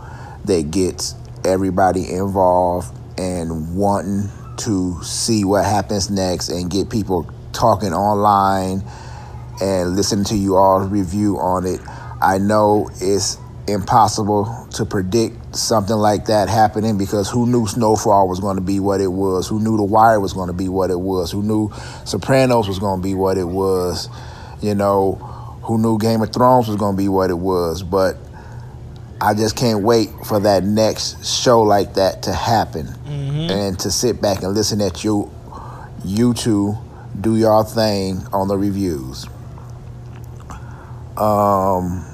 [0.45, 7.93] that gets everybody involved and wanting to see what happens next and get people talking
[7.93, 8.83] online
[9.59, 11.79] and listening to you all review on it.
[12.21, 13.37] I know it's
[13.67, 18.79] impossible to predict something like that happening because who knew Snowfall was going to be
[18.79, 19.47] what it was?
[19.47, 21.31] Who knew The Wire was going to be what it was?
[21.31, 21.71] Who knew
[22.05, 24.09] Sopranos was going to be what it was?
[24.61, 25.13] You know,
[25.63, 27.83] who knew Game of Thrones was going to be what it was?
[27.83, 28.17] But
[29.21, 32.87] I just can't wait for that next show like that to happen
[33.51, 35.31] and to sit back and listen at you,
[36.05, 36.77] you two
[37.19, 39.25] do your thing on the reviews.
[41.17, 42.05] Um,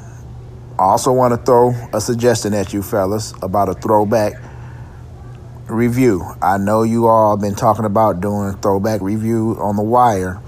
[0.77, 4.33] I also want to throw a suggestion at you fellas about a throwback
[5.67, 6.23] review.
[6.41, 10.41] I know you all been talking about doing throwback review on the wire,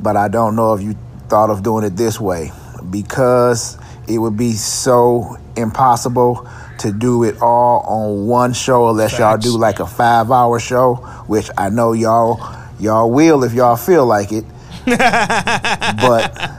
[0.00, 0.96] but I don't know if you
[1.28, 2.52] thought of doing it this way
[2.90, 3.78] because
[4.08, 6.48] it would be so impossible
[6.78, 10.94] to do it all on one show unless y'all do like a 5-hour show,
[11.26, 14.44] which I know y'all y'all will if y'all feel like it.
[14.86, 16.50] but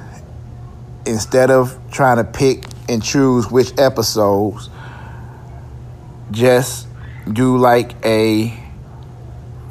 [1.06, 4.70] instead of trying to pick and choose which episodes,
[6.32, 6.88] just
[7.32, 8.54] do like a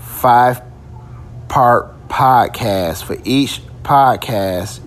[0.01, 0.63] five
[1.49, 3.05] part podcast.
[3.05, 4.81] For each podcast,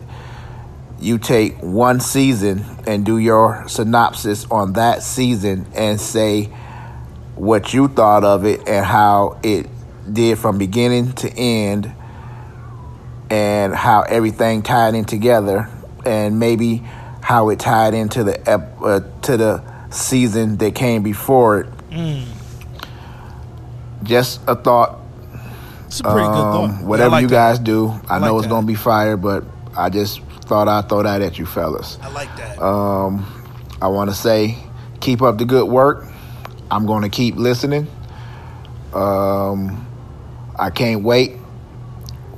[1.01, 6.45] you take one season and do your synopsis on that season and say
[7.35, 9.67] what you thought of it and how it
[10.11, 11.91] did from beginning to end
[13.29, 15.69] and how everything tied in together
[16.05, 16.77] and maybe
[17.21, 21.67] how it tied into the ep- uh, to the season that came before it.
[24.03, 24.99] Just a thought.
[25.87, 26.83] It's a pretty good Um, thought.
[26.85, 27.35] Whatever I like you that.
[27.35, 29.43] guys do, I, I know like it's gonna be fire, but
[29.77, 30.21] I just
[30.51, 31.97] thought I'd throw that at you fellas.
[32.01, 32.61] I like that.
[32.61, 33.25] Um,
[33.81, 34.57] I want to say,
[34.99, 36.05] keep up the good work.
[36.69, 37.87] I'm going to keep listening.
[38.93, 39.87] Um,
[40.59, 41.37] I can't wait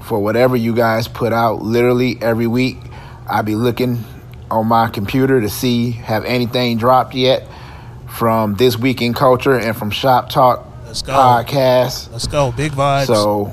[0.03, 1.63] for whatever you guys put out.
[1.63, 2.77] Literally every week,
[3.27, 4.03] I'll be looking
[4.51, 7.47] on my computer to see have anything dropped yet
[8.07, 11.13] from this week in culture and from Shop Talk Let's go.
[11.13, 12.11] podcast.
[12.11, 12.51] Let's go.
[12.51, 13.07] Big vibes.
[13.07, 13.51] So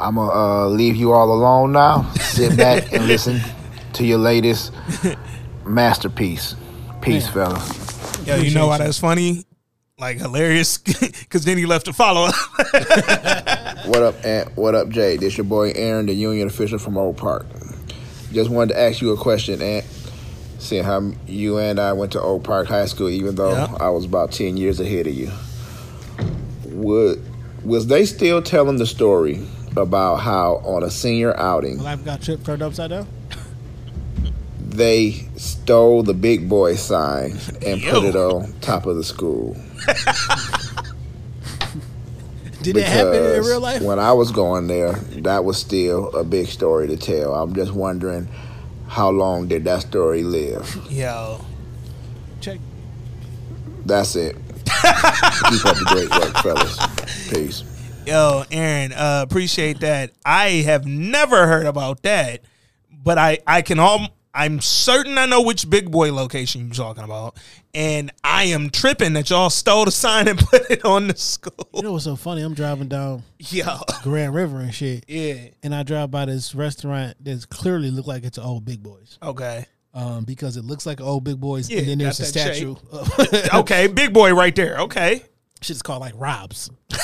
[0.00, 2.10] I'm gonna uh, leave you all alone now.
[2.14, 3.40] Sit back and listen
[3.94, 4.72] to your latest
[5.64, 6.56] masterpiece.
[7.02, 8.26] Peace, fellas.
[8.26, 9.44] Yo, you know why that's funny?
[9.98, 12.34] Like hilarious, because then he left a follow up.
[13.86, 14.56] What up, Ant?
[14.56, 15.16] What up, Jay?
[15.16, 17.46] This your boy Aaron, the union official from Oak Park.
[18.30, 19.84] Just wanted to ask you a question, Ant.
[20.58, 23.74] seeing how you and I went to Oak Park High School, even though Yeah.
[23.80, 25.30] I was about ten years ahead of you.
[26.66, 27.22] Would
[27.64, 29.44] was they still telling the story
[29.76, 33.06] about how on a senior outing Life got tripped, turned upside down.
[34.58, 37.32] they stole the big boy sign
[37.64, 39.56] and put it on top of the school?
[42.62, 43.80] Did it happen in real life?
[43.80, 47.34] When I was going there, that was still a big story to tell.
[47.34, 48.28] I'm just wondering
[48.86, 50.78] how long did that story live?
[50.90, 51.42] Yo.
[52.42, 52.60] Check.
[53.86, 54.34] That's it.
[54.66, 57.28] Keep up the great work, fellas.
[57.30, 57.64] Peace.
[58.10, 60.10] Yo, Aaron, uh, appreciate that.
[60.26, 62.40] I have never heard about that,
[62.90, 67.04] but I I can all I'm certain I know which big boy location you're talking
[67.04, 67.36] about,
[67.72, 71.68] and I am tripping that y'all stole the sign and put it on the school.
[71.72, 72.42] You know what's so funny?
[72.42, 75.04] I'm driving down Yo, Grand River and shit.
[75.06, 78.82] yeah, And I drive by this restaurant that's clearly look like it's an old Big
[78.82, 79.18] Boys.
[79.22, 82.24] okay, Um, because it looks like an old Big Boys, Yeah, and then there's a
[82.24, 82.74] statue.
[83.54, 84.78] okay, big boy right there.
[84.80, 85.22] Okay,
[85.62, 86.70] Shit's called like Rob's.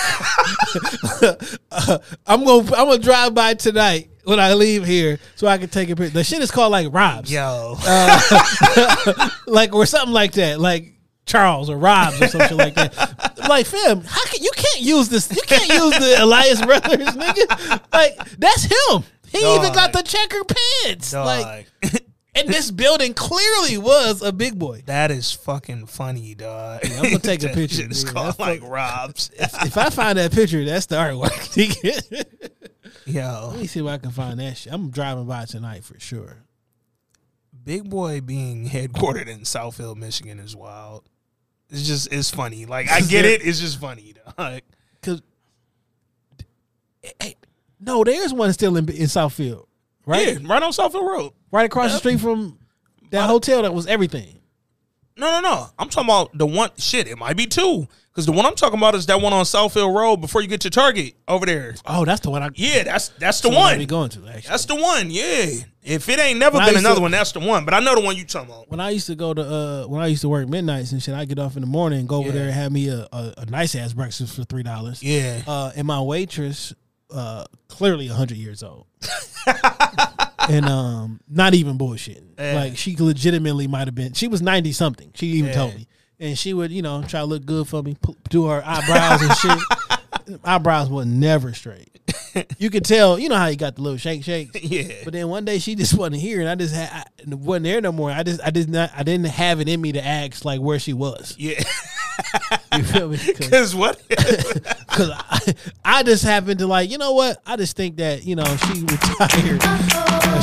[1.70, 5.68] Uh, I'm gonna I'm gonna drive by tonight when I leave here so I can
[5.68, 6.12] take a picture.
[6.12, 7.76] The shit is called like Rob's, yo,
[9.46, 10.94] like or something like that, like
[11.26, 13.38] Charles or Rob's or something like that.
[13.48, 15.30] Like, fam, how can you can't use this?
[15.30, 17.80] You can't use the Elias brothers, nigga.
[17.92, 19.04] Like that's him.
[19.28, 20.42] He even got the checker
[20.84, 21.12] pants.
[21.12, 22.00] Like, dog.
[22.36, 24.82] and this building clearly was a big boy.
[24.86, 26.80] that is fucking funny, dog.
[26.84, 28.12] I'm gonna take a picture, nigga.
[28.12, 29.30] called That's like Rob's.
[29.38, 31.56] If I find that picture, that's the artwork.
[33.06, 34.72] Yo, Let me see if I can find that shit.
[34.72, 36.38] I'm driving by tonight for sure.
[37.64, 41.08] Big Boy being headquartered in Southfield, Michigan is wild.
[41.70, 42.66] It's just it's funny.
[42.66, 43.44] Like I get it.
[43.44, 44.14] It's just funny.
[44.36, 44.62] Dog.
[45.02, 45.22] Cause
[47.20, 47.36] hey,
[47.80, 49.65] no, there's one still in in Southfield,
[50.06, 50.26] right?
[50.28, 51.32] Yeah, right on Southfield Road.
[51.52, 52.58] Right across the street from
[53.10, 54.40] that hotel that was everything.
[55.18, 55.66] No, no, no.
[55.78, 56.70] I'm talking about the one.
[56.76, 57.88] Shit, it might be two.
[58.10, 60.62] Because the one I'm talking about is that one on Southfield Road before you get
[60.62, 61.74] to Target over there.
[61.84, 63.78] Oh, that's the one I Yeah, that's that's the one.
[63.78, 64.26] be going to.
[64.26, 65.10] Actually, That's the one.
[65.10, 65.46] Yeah.
[65.82, 67.64] If it ain't never When been another to- one, that's the one.
[67.66, 68.70] But I know the one you talking about.
[68.70, 71.14] when I used to go to uh when I used to work midnights and shit,
[71.14, 72.32] I get off in the morning and go over Yeah.
[72.34, 75.02] there and have me a, a, a nice ass breakfast for three dollars.
[75.02, 75.42] Yeah.
[75.46, 76.74] Uh, and my waitress,
[77.10, 78.86] uh, clearly hundred years old,
[80.48, 82.32] and um, not even bullshitting.
[82.38, 82.54] Yeah.
[82.54, 84.12] Like she legitimately might have been.
[84.12, 85.10] She was ninety something.
[85.14, 85.54] She even Yeah.
[85.56, 85.86] told me,
[86.20, 87.96] and she would you know try to look good for me,
[88.28, 89.58] do her eyebrows and shit.
[90.44, 91.88] Eyebrows were never straight.
[92.58, 94.60] You could tell, you know how you got the little shake shakes.
[94.62, 94.92] Yeah.
[95.04, 97.80] But then one day she just wasn't here, and I just had I, wasn't there
[97.80, 98.10] no more.
[98.10, 100.78] I just I did not I didn't have it in me to ask like where
[100.80, 101.34] she was.
[101.38, 101.62] Yeah.
[102.76, 103.18] You feel me?
[103.38, 104.00] Because what?
[104.08, 105.54] Because I,
[105.84, 107.42] I just happened to like you know what?
[107.44, 109.62] I just think that you know she retired.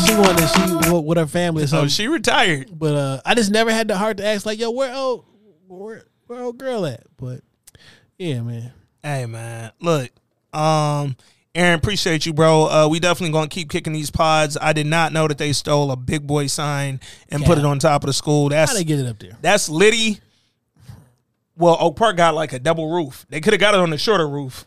[0.06, 2.68] She wanted she wa- with her family So oh, she retired.
[2.78, 5.26] but uh, I just never had the heart to ask like yo where old
[5.68, 7.04] where where old girl at?
[7.18, 7.42] But
[8.18, 8.74] yeah, man.
[9.02, 10.12] Hey man, look,
[10.54, 11.16] um,
[11.56, 12.66] Aaron, appreciate you, bro.
[12.68, 14.58] Uh, we definitely gonna keep kicking these pods.
[14.60, 17.00] I did not know that they stole a big boy sign
[17.30, 18.50] and put it on top of the school.
[18.50, 19.38] That's How they get it up there?
[19.42, 20.20] that's Liddy.
[21.56, 23.26] Well, Oak Park got like a double roof.
[23.30, 24.66] They could have got it on the shorter roof.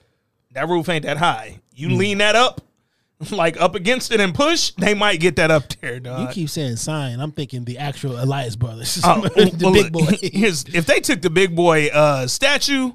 [0.52, 1.60] That roof ain't that high.
[1.74, 1.96] You Hmm.
[1.96, 2.60] lean that up,
[3.30, 6.20] like up against it and push, they might get that up there, dog.
[6.20, 7.18] You keep saying sign.
[7.20, 10.06] I'm thinking the actual Elias brothers, Oh, the well, big boy.
[10.22, 12.92] if they took the big boy uh, statue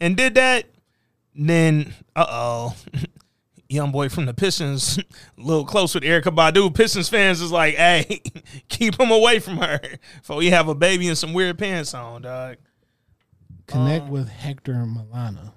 [0.00, 0.64] and did that,
[1.34, 2.76] then uh oh,
[3.68, 5.02] young boy from the Pistons, a
[5.36, 6.74] little close with Erykah Badu.
[6.74, 8.22] Pistons fans is like, hey,
[8.68, 9.80] keep him away from her
[10.20, 12.56] before you have a baby and some weird pants on, dog.
[13.66, 15.52] Connect um, with Hector Milana.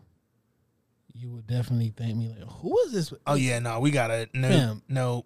[1.13, 2.29] You would definitely thank me.
[2.29, 3.13] Like, who is this?
[3.27, 4.83] Oh yeah, no, we gotta no Fam.
[4.87, 5.25] no.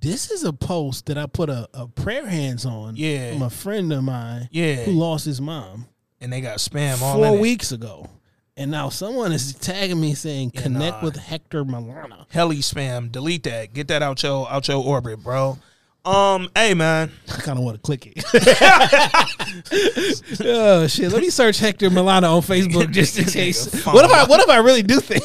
[0.00, 2.96] This is a post that I put a, a prayer hands on.
[2.96, 3.32] Yeah.
[3.32, 4.48] from a friend of mine.
[4.50, 4.82] Yeah.
[4.84, 5.86] who lost his mom
[6.20, 7.40] And they got spam all four in it.
[7.40, 8.08] weeks ago,
[8.56, 11.04] and now someone is tagging me saying Yeah, connect nah.
[11.04, 12.26] with Hector Milana.
[12.30, 13.10] Heli spam.
[13.12, 13.72] Delete that.
[13.72, 15.58] Get that out your out your orbit, bro.
[16.04, 17.12] Um, hey man.
[17.28, 18.24] I kind of want to click it.
[20.44, 21.12] oh shit!
[21.12, 23.72] Let me search Hector Milana on Facebook just in case.
[23.86, 24.24] What if I?
[24.24, 25.22] What if I really do think?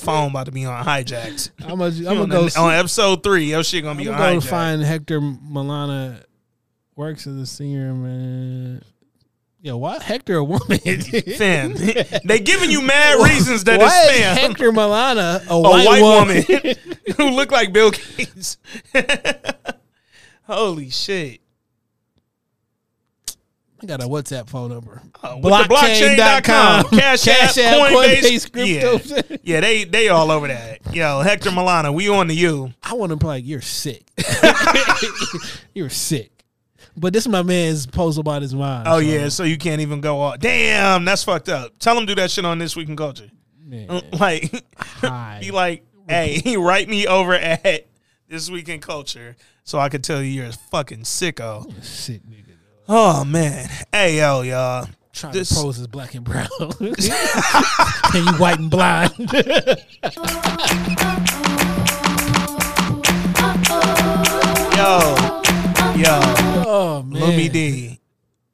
[0.00, 1.50] Phone about to be on hijacked.
[1.60, 3.50] I'm gonna, I'm gonna go the- on episode three.
[3.50, 6.22] Your shit gonna be I'm gonna go find Hector Milana
[6.96, 8.82] works as a senior man.
[9.60, 10.78] Yo, why Hector a woman?
[10.78, 11.72] Fam,
[12.24, 14.36] they giving you mad reasons that why it's is spam.
[14.36, 16.44] Hector Milana a, a white, white, woman?
[16.46, 16.76] woman,
[17.16, 18.58] who look like Bill Gates.
[20.46, 21.40] Holy shit.
[23.82, 25.02] I got a WhatsApp phone number.
[25.22, 28.50] Uh, blockchain.com, Cash, App, Coinbase.
[28.50, 29.34] Crypto.
[29.36, 29.36] Yeah.
[29.42, 30.94] yeah, they they all over that.
[30.94, 32.72] Yo, Hector Milana, we on to you.
[32.82, 34.04] I want to be like, you're sick.
[35.74, 36.30] you're sick.
[36.96, 38.86] But this is my man's post about his mind.
[38.88, 40.38] Oh so- yeah, so you can't even go off.
[40.38, 41.78] Damn, that's fucked up.
[41.78, 43.30] Tell him do that shit on this week in culture.
[43.62, 44.02] Man.
[44.18, 45.38] Like, Hi.
[45.42, 47.86] be like, hey, he write me over at
[48.28, 51.70] this week in culture so I could tell you you're a fucking sicko.
[51.82, 52.56] Sick nigga.
[52.88, 54.88] Oh man, hey yo, y'all.
[55.12, 56.48] Trying This- to pose as black and brown.
[56.78, 59.12] Can you white and blind?
[64.76, 64.98] Yo,
[65.96, 66.20] yo,
[66.66, 67.22] oh man.
[67.22, 67.98] Lumidee,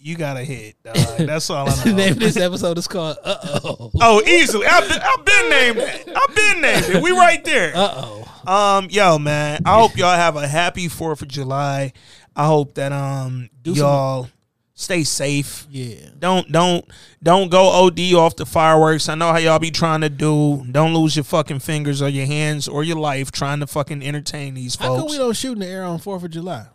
[0.00, 0.82] you got a hit.
[0.82, 0.96] Dog.
[1.18, 1.82] That's all I know.
[1.84, 3.90] the name of this episode is called Uh Oh.
[4.00, 4.66] Oh, easily.
[4.66, 6.08] I've been, I've been named that.
[6.16, 7.02] I've been named it.
[7.02, 7.72] We right there.
[7.76, 8.16] Uh oh.
[8.50, 9.60] Um, yo, man.
[9.66, 11.92] I hope y'all have a happy Fourth of July.
[12.34, 14.28] I hope that um Do y'all
[14.74, 15.66] stay safe.
[15.70, 15.96] Yeah.
[16.18, 16.84] Don't don't
[17.22, 19.10] don't go OD off the fireworks.
[19.10, 20.64] I know how y'all be trying to do.
[20.70, 24.54] Don't lose your fucking fingers or your hands or your life trying to fucking entertain
[24.54, 25.12] these How come folks.
[25.12, 26.66] we don't shoot in the air on Fourth of July?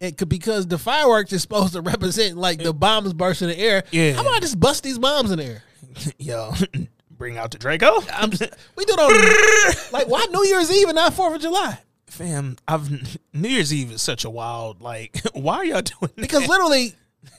[0.00, 3.58] It could because the fireworks is supposed to represent like the bombs burst in the
[3.58, 3.84] air.
[3.90, 4.12] Yeah.
[4.14, 5.62] How about I just bust these bombs in the air?
[6.18, 6.52] yo,
[7.10, 8.00] bring out the Draco.
[8.12, 11.42] I'm just, we do it on like why New Year's Eve and not Fourth of
[11.42, 11.78] July?
[12.06, 12.90] Fam, I've
[13.34, 15.20] New Year's Eve is such a wild like.
[15.34, 16.10] Why are y'all doing?
[16.16, 16.92] Because literally,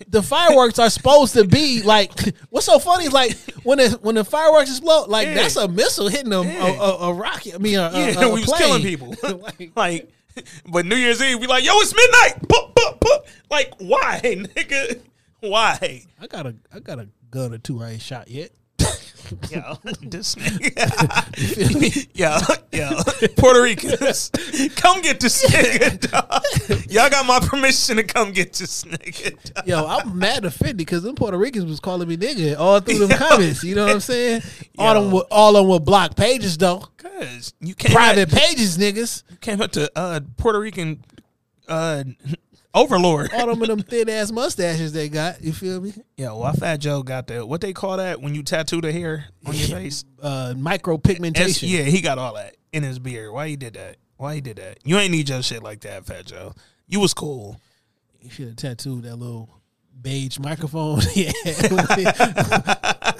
[0.08, 2.12] the fireworks are supposed to be like.
[2.52, 5.34] What's so funny is like when the when the fireworks explode, like Yeah.
[5.34, 7.54] that's a missile hitting a a, a, a rocket.
[7.56, 9.14] I mean, a, a, Yeah, a we was killing people.
[9.76, 10.10] like,
[10.66, 12.48] but New Year's Eve, we like, yo, it's midnight.
[13.52, 15.02] Like, why, nigga?
[15.42, 16.04] Why?
[16.20, 18.52] I got a I got a gun or two I ain't shot yet.
[19.50, 22.08] Yo, nigga.
[22.14, 22.38] yo,
[22.72, 24.30] yo, Puerto Ricans,
[24.76, 26.44] come get this nigga, dog.
[26.92, 29.68] Y'all got my permission to come get this nigga, dog.
[29.68, 33.18] Yo, I'm mad offended because them Puerto Ricans was calling me nigga all through them
[33.30, 33.64] comments.
[33.64, 34.42] You know what I'm saying?
[34.78, 36.86] All them all them were block pages though.
[36.98, 39.24] Cause you came Private at, pages, niggas.
[39.30, 41.04] you came up to uh, Puerto Rican
[41.68, 42.04] uh,
[42.74, 43.32] overlord.
[43.34, 45.44] All them with them thin ass mustaches they got.
[45.44, 45.94] You feel me?
[46.18, 47.48] Yeah, why Fat Joe got that.
[47.48, 50.04] what they call that when you tattoo the hair on your face?
[50.22, 51.70] Uh, micro pigmentation.
[51.70, 53.32] yeah, he got all that in his beard.
[53.34, 53.98] Why he did that?
[54.18, 54.80] Why he did that?
[54.84, 56.54] You ain't need your shit like that, Fat Joe.
[56.88, 57.60] You was cool.
[58.22, 59.50] You should have tattooed that little
[60.00, 61.00] beige microphone.
[61.16, 61.32] yeah.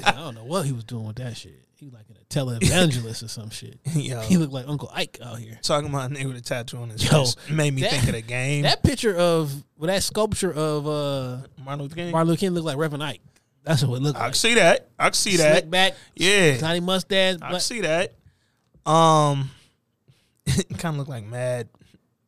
[0.06, 1.64] I don't know what he was doing with that shit.
[1.76, 3.80] He was like a televangelist or some shit.
[3.96, 4.22] Yo.
[4.22, 5.58] He looked like Uncle Ike out here.
[5.64, 8.04] Talking about a nigga with a tattoo on his Yo, face made me that- think
[8.08, 8.64] of the game.
[8.64, 12.12] That picture of well, that sculpture of uh Martin Luther King.
[12.12, 13.22] Martin Luther King looked like Reverend Ike.
[13.64, 14.32] That's what it looked I like.
[14.34, 14.90] can see that.
[15.00, 15.54] I can see that.
[15.54, 17.38] Slick back, Yeah, tiny mustache.
[17.42, 18.14] I can see that.
[18.86, 19.52] Um,
[20.78, 21.68] kind of look like Mad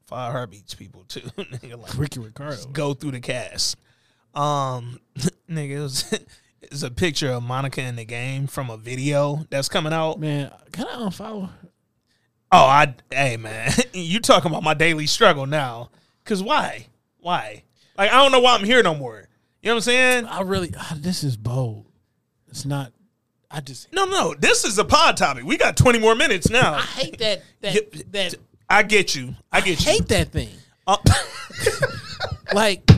[0.05, 1.21] Five Heartbeats people too.
[1.37, 2.65] nigga, like Ricky Ricardo.
[2.71, 3.77] go through the cast.
[4.35, 4.99] Um,
[5.49, 6.19] nigga, it was
[6.71, 10.19] it's a picture of Monica in the game from a video that's coming out.
[10.19, 11.49] Man, can I unfollow?
[12.51, 15.89] Oh, I hey man, you talking about my daily struggle now?
[16.25, 16.87] Cause why?
[17.19, 17.63] Why?
[17.97, 19.27] Like I don't know why I'm here no more.
[19.61, 20.25] You know what I'm saying?
[20.25, 21.85] I really ah, this is bold.
[22.47, 22.91] It's not.
[23.49, 24.35] I just No, no.
[24.37, 25.43] This is a pod topic.
[25.45, 26.73] We got 20 more minutes now.
[26.75, 28.35] I hate that that that
[28.69, 29.35] I get you.
[29.51, 29.91] I get you.
[29.91, 30.49] hate that thing.
[30.85, 30.97] Uh,
[32.53, 32.89] Like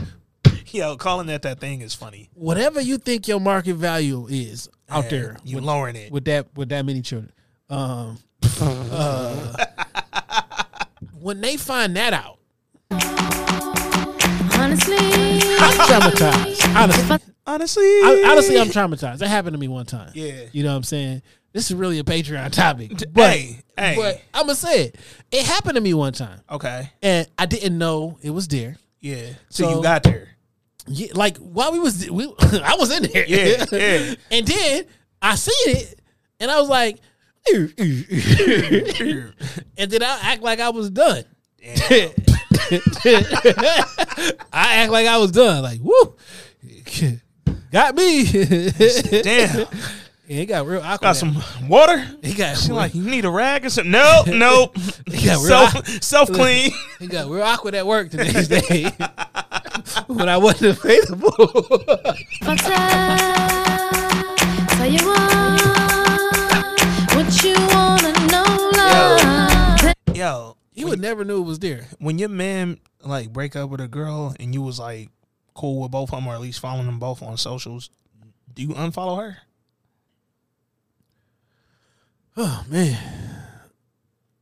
[0.72, 2.30] yo, calling that that thing is funny.
[2.34, 6.12] whatever you think your market value is out Yeah, there, you with, lowering it.
[6.12, 7.32] with that with that many children.
[7.68, 8.18] Um,
[8.60, 9.64] uh,
[11.20, 12.38] when they find that out,
[14.58, 16.74] Honestly, I'm traumatized.
[16.76, 19.18] Honestly, Honestly, I, honestly, I'm traumatized.
[19.18, 20.10] That happened to me one time.
[20.14, 20.46] Yeah.
[20.52, 21.22] you know what I'm saying.
[21.52, 23.94] This is really a Patreon topic, but hey, hey.
[23.96, 24.96] but I'm gonna say it.
[25.30, 26.90] It happened to me one time, okay.
[27.02, 28.76] and I didn't know it was there.
[29.00, 29.28] Yeah.
[29.48, 30.28] So, So- you got there.
[30.88, 33.26] Yeah, like while we was, we, I was in there.
[33.26, 34.14] Yeah, yeah.
[34.30, 34.84] and then
[35.20, 36.00] I seen it,
[36.40, 36.98] and I was like,
[37.52, 37.72] and
[39.90, 41.24] then I act like I was done.
[41.62, 42.12] I
[44.52, 45.62] act like I was done.
[45.62, 46.16] Like, woo,
[47.70, 48.24] got me.
[48.24, 49.66] Damn.
[50.28, 51.02] Yeah, it got real awkward.
[51.02, 52.04] Got some water?
[52.20, 53.92] He got She like, you need a rag or something?
[53.92, 54.76] Nope, nope.
[55.06, 56.72] it got self self clean.
[57.00, 58.90] it got real awkward at work the next day
[60.06, 61.32] when I wasn't available.
[62.42, 63.16] I'll tell,
[64.68, 65.60] tell you what,
[67.14, 69.94] what you wanna know, love.
[70.14, 71.86] Yo, you would never knew it was there.
[71.98, 75.10] when your man like break up with a girl and you was like
[75.54, 77.88] cool with both of them or at least following them both on socials,
[78.52, 79.38] do you unfollow her?
[82.36, 83.35] Oh man.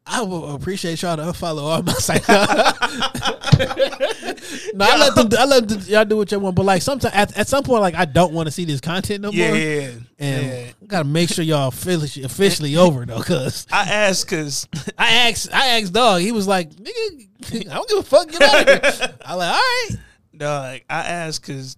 [0.06, 2.28] I will appreciate y'all to unfollow all my sites.
[4.74, 5.28] no, I let them.
[5.38, 6.56] I let them, y'all do what y'all want.
[6.56, 9.22] But like sometimes, at, at some point, like I don't want to see this content
[9.22, 9.56] no Yeah, more.
[9.58, 10.66] yeah, And yeah.
[10.86, 14.68] gotta make sure y'all officially, officially over though, cause I asked because
[14.98, 16.20] I asked, I asked dog.
[16.20, 18.30] He was like, "Nigga, I don't give a fuck.
[18.30, 19.90] Get out of here." I like, all right.
[20.36, 21.76] Dog, I asked because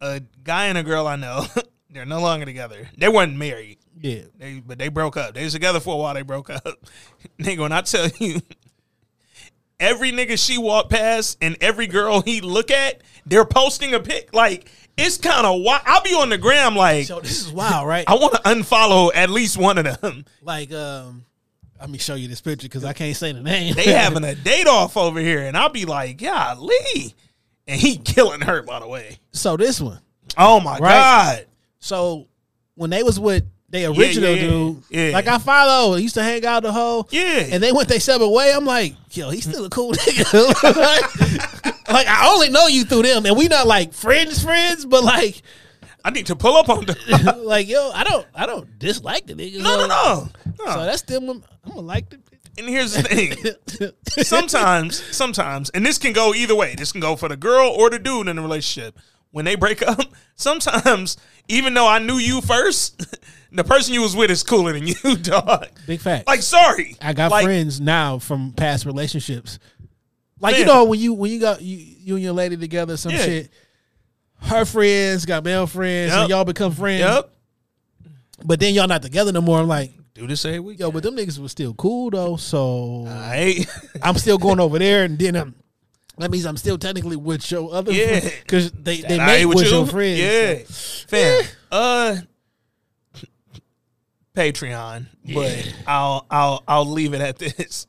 [0.00, 1.46] a guy and a girl I know,
[1.90, 2.88] they're no longer together.
[2.98, 3.78] They weren't married.
[4.02, 4.22] Yeah.
[4.38, 5.34] They but they broke up.
[5.34, 6.12] They was together for a while.
[6.14, 6.64] They broke up.
[7.40, 8.40] Nigga, when I tell you,
[9.80, 14.34] every nigga she walked past and every girl he look at, they're posting a pic.
[14.34, 15.82] Like it's kind of wild.
[15.86, 18.04] I'll be on the gram like, So this is wild, right?
[18.08, 20.24] I want to unfollow at least one of them.
[20.42, 21.24] like, um,
[21.80, 23.74] let me show you this picture because I can't say the name.
[23.74, 27.14] They having a date off over here, and I'll be like, golly.
[27.66, 29.18] And he killing her, by the way.
[29.32, 30.00] so this one,
[30.36, 30.80] Oh my Right.
[30.80, 31.46] god.
[31.78, 32.26] so
[32.74, 35.10] when they was with Yeah, original yeah, dude, yeah.
[35.14, 37.46] like I follow, used to hang out the whole, Yeah.
[37.50, 38.52] and they went they separate way.
[38.52, 40.32] I'm like, yo, he's still a cool nigga.
[40.76, 45.02] like, like, I only know you through them, and we not like friends, friends, but
[45.02, 45.40] like,
[46.04, 46.96] I need to pull up on them.
[47.44, 49.62] like yo, I don't, I don't dislike the nigga.
[49.62, 50.28] No, no, no.
[50.58, 50.72] No.
[50.74, 52.18] So that's still, I'm gonna like the.
[52.58, 53.94] And here's the thing.
[54.24, 56.74] sometimes, sometimes, and this can go either way.
[56.74, 58.98] This can go for the girl or the dude in the relationship.
[59.30, 60.00] When they break up,
[60.34, 61.16] sometimes,
[61.48, 63.16] even though I knew you first,
[63.52, 65.66] the person you was with is cooler than you, dog.
[65.86, 66.26] Big fact.
[66.26, 66.96] Like, sorry.
[67.00, 69.58] I got Like, friends now from past relationships.
[70.40, 73.12] Like you know when you when you got you you and your lady together some
[73.12, 73.24] Yeah.
[73.24, 73.50] shit.
[74.40, 77.00] Her friends got male friends and y'all become friends.
[77.00, 77.30] Yep.
[78.44, 79.60] But then y'all not together no more.
[79.60, 80.80] I'm like, Do this every week.
[80.80, 82.36] yo, but them niggas was still cool though.
[82.36, 83.68] So Aight.
[84.02, 85.54] I'm still going over there, and then I'm.
[86.18, 88.18] That means I'm still technically with your other Yeah.
[88.42, 90.18] because they they made ain't with your friends.
[90.18, 90.54] Yeah.
[91.06, 91.44] Fam.
[91.70, 92.16] Uh
[94.34, 95.06] Patreon.
[95.34, 97.86] But I'll I'll I'll leave it at this.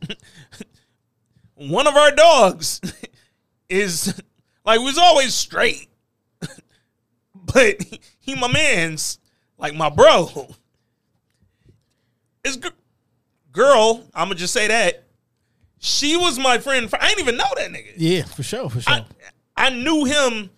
[1.55, 2.81] One of our dogs
[3.69, 4.21] is
[4.65, 5.87] like was always straight.
[7.35, 7.77] but
[8.19, 9.19] he my man's
[9.57, 10.49] like my bro.
[12.43, 12.57] It's
[13.51, 15.05] girl, I'ma just say that.
[15.79, 16.89] She was my friend.
[16.89, 17.93] For, I didn't even know that nigga.
[17.97, 19.05] Yeah, for sure, for sure.
[19.55, 20.49] I knew him,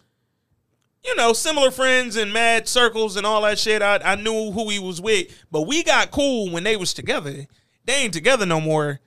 [1.06, 3.82] you know, similar friends and mad circles and all that shit.
[3.82, 7.46] I, I knew who he was with, but we got cool when they was together.
[7.86, 9.00] They ain't together no more.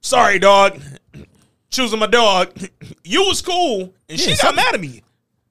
[0.00, 0.80] Sorry, dog.
[1.70, 2.52] Choosing my dog.
[3.04, 5.02] You was cool, and she got mad at me.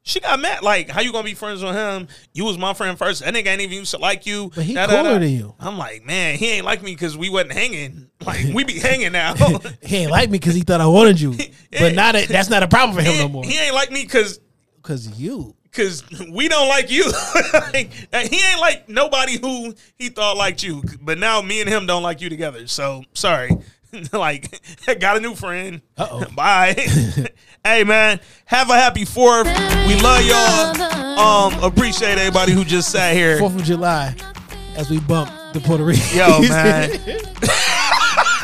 [0.04, 0.62] She got mad.
[0.64, 2.08] Like, how you gonna be friends with him?
[2.34, 3.22] You was my friend first.
[3.24, 4.50] That nigga ain't even used to like you.
[4.56, 5.02] But he Da, da, da.
[5.04, 5.56] cooler than you.
[5.60, 8.10] I'm like, man, he ain't like me because we wasn't hanging.
[8.26, 9.36] Like, we be hanging now.
[9.84, 11.36] He ain't like me because he thought I wanted you,
[11.72, 13.44] but now that that's not a problem for him no more.
[13.44, 14.40] he ain't like me because
[14.78, 17.12] Because you, Cause we don't like you.
[17.54, 17.92] Like,
[18.28, 20.84] he ain't like nobody who he thought liked you.
[21.02, 22.68] But now me and him don't like you together.
[22.68, 23.52] So sorry.
[24.14, 24.62] like
[25.00, 25.82] got a new friend.
[25.98, 26.26] Uh-oh.
[26.36, 26.74] Bye.
[27.64, 29.48] hey man, have a happy fourth.
[29.88, 31.20] We love y'all.
[31.20, 33.40] Um, appreciate everybody who just sat here.
[33.40, 34.16] Fourth of July,
[34.76, 36.02] as we bump the Puerto Rico.
[36.14, 36.92] Yo, man.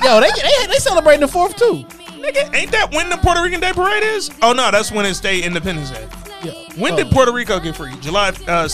[0.04, 1.86] Yo, they, they they celebrating the fourth too.
[2.20, 4.32] Nigga, ain't that when the Puerto Rican Day Parade is?
[4.42, 6.08] Oh no, that's when it's State Independence Day.
[6.46, 6.82] Yeah.
[6.82, 6.98] When Oh.
[6.98, 7.96] did Puerto Rico get free?
[8.02, 8.70] July uh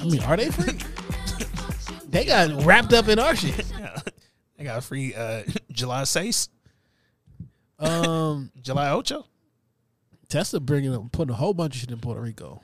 [0.00, 0.78] I mean, are they free?
[2.08, 3.64] they got wrapped up in our shit.
[4.56, 5.42] they got free uh
[5.72, 6.48] July 6,
[7.78, 9.26] Um, July Ocho.
[10.28, 12.62] Tesla bringing up putting a whole bunch of shit in Puerto Rico,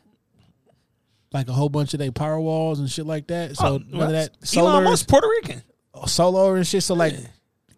[1.32, 3.56] like a whole bunch of they power walls and shit like that.
[3.56, 5.62] So Oh, whether that Elon solar, Musk Puerto Rican.
[6.06, 6.84] solar and shit.
[6.84, 7.14] So like,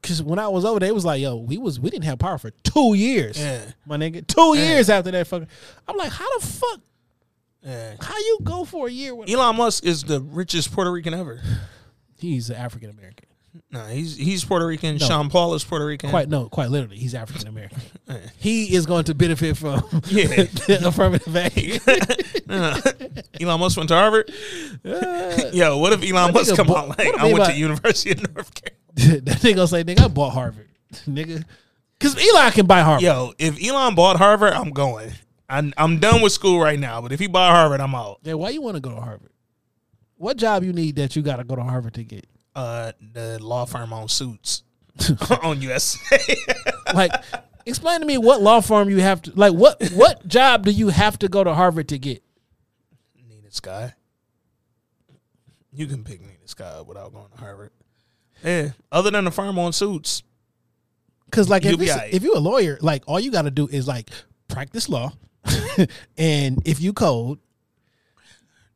[0.08, 2.18] because when I was over there, it was like, yo, we was we didn't have
[2.18, 3.38] power for two years.
[3.38, 3.60] Yeah.
[3.86, 4.68] my nigga, two Yeah.
[4.70, 5.48] years after that fucking.
[5.86, 6.80] I'm like, how the fuck?
[7.62, 7.94] Yeah.
[8.00, 9.14] How you go for a year?
[9.14, 11.42] With, Elon Musk is the richest Puerto Rican ever.
[12.18, 13.26] he's African American.
[13.70, 14.96] No, he's he's Puerto Rican.
[14.98, 15.06] No.
[15.06, 16.10] Sean Paul is Puerto Rican.
[16.10, 17.80] Quite no, quite literally, he's African American.
[18.38, 20.44] he is going to benefit from Yeah.
[20.68, 21.80] affirmative action.
[22.48, 22.80] Uh,
[23.40, 24.30] Elon Musk went to Harvard.
[25.52, 28.54] Yo, what if Elon Musk come bought- out like I went to University of North
[28.54, 28.77] Carolina?
[29.24, 30.68] that nigga gonna say, nigga, I bought Harvard,
[31.06, 31.44] nigga,
[31.98, 33.02] because Elon can buy Harvard.
[33.02, 35.12] Yo, if Elon bought Harvard, I'm going.
[35.48, 37.00] I'm, I'm done with school right now.
[37.00, 38.18] But if he bought Harvard, I'm out.
[38.22, 39.30] Yeah, why you want to go to Harvard?
[40.16, 42.26] What job you need that you got to go to Harvard to get?
[42.54, 44.64] Uh, the law firm on suits
[45.42, 46.18] on USA.
[46.92, 47.12] Like,
[47.64, 49.54] explain to me what law firm you have to like.
[49.54, 52.22] What what job do you have to go to Harvard to get?
[53.28, 53.94] Nina Sky.
[55.72, 57.70] You can pick Nina Sky without going to Harvard.
[58.44, 58.70] Yeah.
[58.92, 60.22] Other than the firm on suits.
[61.26, 63.86] Because like if, it's- if you're a lawyer, like all you got to do is
[63.86, 64.10] like
[64.48, 65.12] practice law,
[66.16, 67.38] and if you code,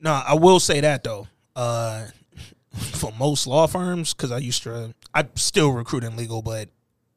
[0.00, 1.26] No, I will say that though.
[1.56, 2.06] Uh,
[2.74, 6.68] for most law firms, because I used to, I still recruit in legal, but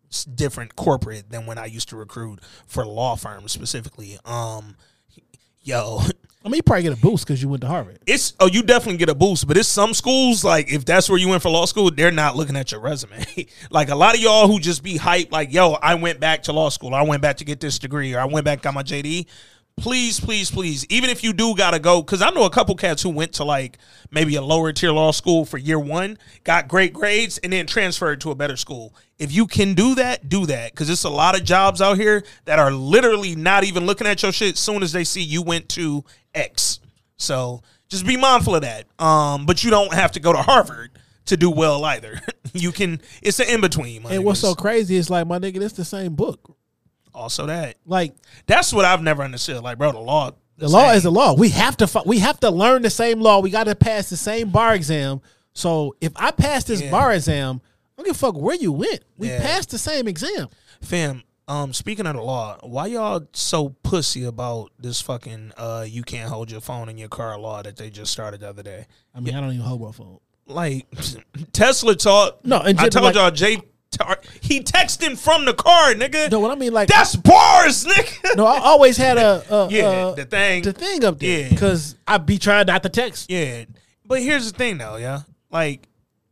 [0.08, 4.18] it's different corporate than when I used to recruit for law firms specifically.
[4.26, 4.76] Um,
[5.62, 6.02] yo,
[6.46, 7.98] I mean, you probably get a boost because you went to Harvard.
[8.06, 11.18] it's oh, you definitely get a boost, but it's some schools like if that's where
[11.18, 13.26] you went for law school, they're not looking at your resume.
[13.72, 16.54] like a lot of y'all who just be hyped, like yo, I went back to
[16.54, 18.84] law school, I went back to get this degree, or I went back got my
[18.84, 19.26] JD.
[19.86, 23.04] Please, please, please, even if you do gotta go, because I know a couple cats
[23.04, 23.78] who went to like
[24.10, 28.20] maybe a lower tier law school for year one, got great grades, and then transferred
[28.22, 28.96] to a better school.
[29.20, 32.24] If you can do that, do that, because it's a lot of jobs out here
[32.46, 35.70] that are literally not even looking at your shit soon as they see you went
[35.70, 36.04] to
[36.34, 36.80] X.
[37.18, 38.88] So just be mindful of that.
[38.98, 42.20] Um, but you don't have to go to Harvard to do well either.
[42.54, 43.02] you can.
[43.22, 44.04] It's an in between.
[44.08, 46.55] And what's so crazy is like my nigga, it's the same book.
[47.16, 48.14] Also that Like
[48.46, 49.64] that's what I've never understood.
[49.64, 50.32] Like, bro, the law.
[50.58, 51.34] the law is the law.
[51.34, 53.40] We have to we have to learn the same law.
[53.40, 55.22] We got to pass the same bar exam.
[55.54, 56.92] So if I pass this Yeah.
[56.92, 59.00] bar exam, I don't give a fuck where you went.
[59.18, 59.42] We Yeah.
[59.42, 60.50] passed the same exam.
[60.82, 66.04] Fam, um, speaking of the law, why y'all so pussy about this fucking uh you
[66.04, 68.88] can't hold your phone in your car law that they just started the other day?
[69.16, 70.20] I mean, I don't even hold my phone.
[70.48, 70.86] Like
[71.54, 73.62] Tesla taught No, and I told like- y'all Jay
[73.98, 76.30] Tar- he texting from the car, nigga.
[76.32, 78.36] No, what I mean like That's bars, nigga.
[78.36, 80.64] no, I always had a, a Yeah, a- the thing.
[80.64, 81.50] the thing up there Yeah.
[81.50, 83.30] because I be trying not to text.
[83.30, 83.66] Yeah.
[84.06, 85.22] But here's the thing though, yeah.
[85.50, 85.88] Like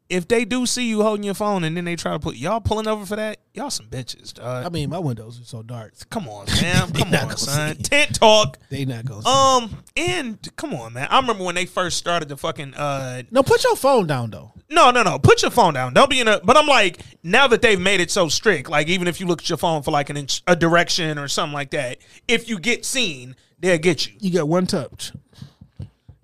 [0.09, 2.59] if they do see you holding your phone and then they try to put y'all
[2.59, 4.63] pulling over for that, y'all some bitches, dog.
[4.65, 5.93] I mean, my windows are so dark.
[6.11, 6.91] Come on, man.
[6.93, 7.77] Come on, son.
[7.77, 8.59] Tent talk.
[8.69, 11.07] They not see Um, and come on, man.
[11.09, 14.52] I remember when they first started the fucking uh no, put your phone down though.
[14.73, 15.19] No, no, no.
[15.19, 15.93] Put your phone down.
[15.93, 18.87] Don't be in a but I'm like, now that they've made it so strict, like
[18.87, 21.53] even if you look at your phone for like an inch, a direction or something
[21.53, 24.13] like that, if you get seen, they'll get you.
[24.19, 25.11] You got one touch.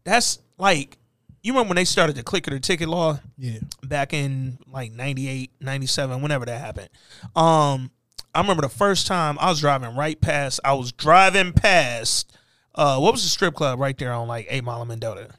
[0.03, 0.97] That's like
[1.41, 3.19] you remember when they started the clicker the ticket law?
[3.37, 3.59] Yeah.
[3.83, 6.89] back in like 98 97 whenever that happened
[7.35, 7.91] um
[8.35, 12.35] i remember the first time i was driving right past i was driving past
[12.75, 15.29] uh what was the strip club right there on like 8 mile of mendota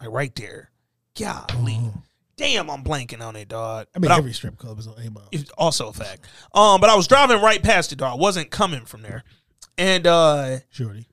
[0.00, 0.70] like right there
[1.18, 1.80] golly
[2.36, 5.12] damn i'm blanking on it dog I mean, But every strip club is on 8
[5.12, 5.28] Mile.
[5.32, 8.50] it's also a fact um but i was driving right past it dog i wasn't
[8.50, 9.24] coming from there
[9.78, 11.06] and uh Shorty.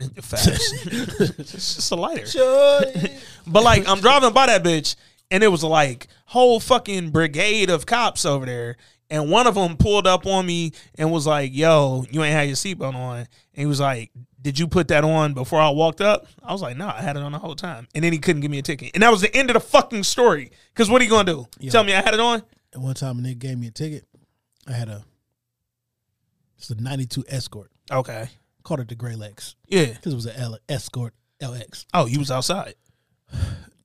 [0.22, 0.72] Facts.
[0.86, 2.26] it's just a lighter.
[2.26, 3.10] Shorty.
[3.46, 4.94] But like I'm driving by that bitch
[5.30, 8.76] and it was like whole fucking brigade of cops over there.
[9.10, 12.46] And one of them pulled up on me and was like, "Yo, you ain't had
[12.46, 16.00] your seatbelt on." And he was like, "Did you put that on before I walked
[16.00, 18.18] up?" I was like, "No, I had it on the whole time." And then he
[18.18, 18.90] couldn't give me a ticket.
[18.94, 20.50] And that was the end of the fucking story.
[20.74, 21.46] Cause what are you gonna do?
[21.58, 21.70] Yeah.
[21.70, 22.42] Tell me I had it on?
[22.72, 24.04] And one time, a nigga gave me a ticket.
[24.66, 25.04] I had a
[26.58, 27.70] it's a '92 Escort.
[27.90, 28.28] Okay.
[28.62, 29.54] Called it the Gray Lex.
[29.66, 29.86] Yeah.
[29.86, 31.86] because it was an L- Escort LX.
[31.94, 32.74] Oh, you was outside.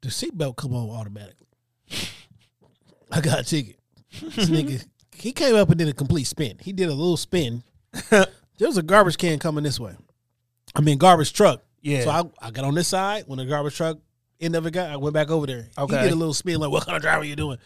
[0.01, 1.47] The seatbelt come on automatically.
[3.11, 3.77] I got a ticket.
[4.21, 4.85] This nigga,
[5.15, 6.57] he came up and did a complete spin.
[6.59, 7.63] He did a little spin.
[8.09, 8.27] there
[8.59, 9.95] was a garbage can coming this way.
[10.75, 11.63] I mean, garbage truck.
[11.81, 12.03] Yeah.
[12.03, 13.25] So I, I got on this side.
[13.27, 13.97] When the garbage truck
[14.39, 15.67] end of it got, I went back over there.
[15.77, 15.97] Okay.
[15.97, 17.57] He did a little spin like, "What kind of driver are you doing?"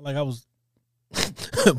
[0.00, 0.46] Like I was,
[1.14, 1.72] I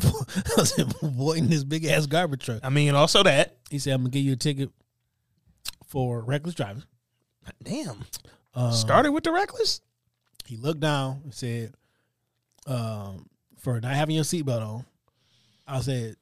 [0.57, 2.59] was avoiding this big ass garbage truck.
[2.63, 3.57] I mean, also that.
[3.69, 4.69] He said, "I'm gonna give you a ticket
[5.87, 6.83] for reckless driving."
[7.63, 8.05] Damn.
[8.53, 9.81] Um, Started with the reckless?
[10.45, 11.73] He looked down and said,
[12.67, 14.85] um, "For not having your seatbelt on."
[15.67, 16.15] I said,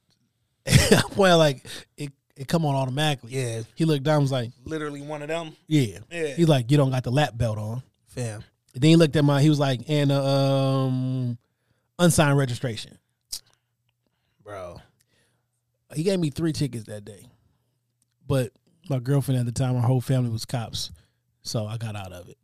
[1.18, 1.66] "Well, like
[1.98, 3.62] it, it come on automatically." Yeah.
[3.76, 5.56] He looked down, was like, Literally one of them.
[5.68, 6.34] "Yeah." Yeah.
[6.36, 8.44] He's like, "You don't got the lap belt on." Fam.
[8.74, 9.42] And then he looked at my.
[9.42, 11.38] He was like, "And uh, um,
[12.00, 12.98] unsigned registration."
[14.44, 14.82] Bro.
[15.96, 17.28] He gave me three tickets that day,
[18.28, 18.52] but
[18.90, 20.92] my girlfriend at the time, her whole family was cops,
[21.44, 22.38] so I got out of it.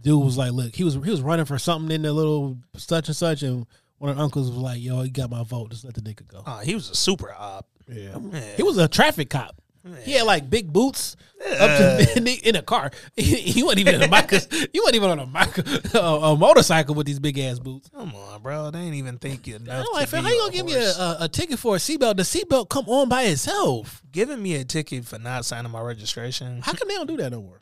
[0.00, 3.08] Dude was like, "Look, he was he was running for something in the little such
[3.08, 3.66] and such," and
[3.98, 5.70] one of the uncles was like, "Yo, he got my vote.
[5.70, 7.68] Just let the nigga go." Oh, he was a super op.
[7.88, 8.18] Yeah.
[8.56, 9.56] He was a traffic cop.
[10.04, 12.92] He had like big boots up to in, in a car.
[13.16, 14.38] He, he wasn't even in a micro,
[14.72, 15.64] He wasn't even on a micro,
[16.00, 17.90] a, a motorcycle with these big ass boots.
[17.92, 18.70] Come on, bro.
[18.70, 19.84] They ain't even think you enough.
[19.88, 21.78] I'm like, to fam, how you gonna give me a, a, a ticket for a
[21.78, 22.16] seatbelt?
[22.16, 24.02] The seatbelt come on by itself.
[24.12, 26.62] giving me a ticket for not signing my registration?
[26.62, 27.60] How come they don't do that no more?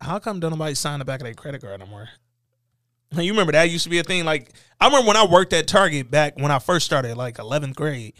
[0.00, 2.08] How come don't nobody sign the back of their credit card no more?
[3.12, 4.24] You remember that used to be a thing.
[4.24, 7.74] Like I remember when I worked at Target back when I first started, like eleventh
[7.76, 8.14] grade.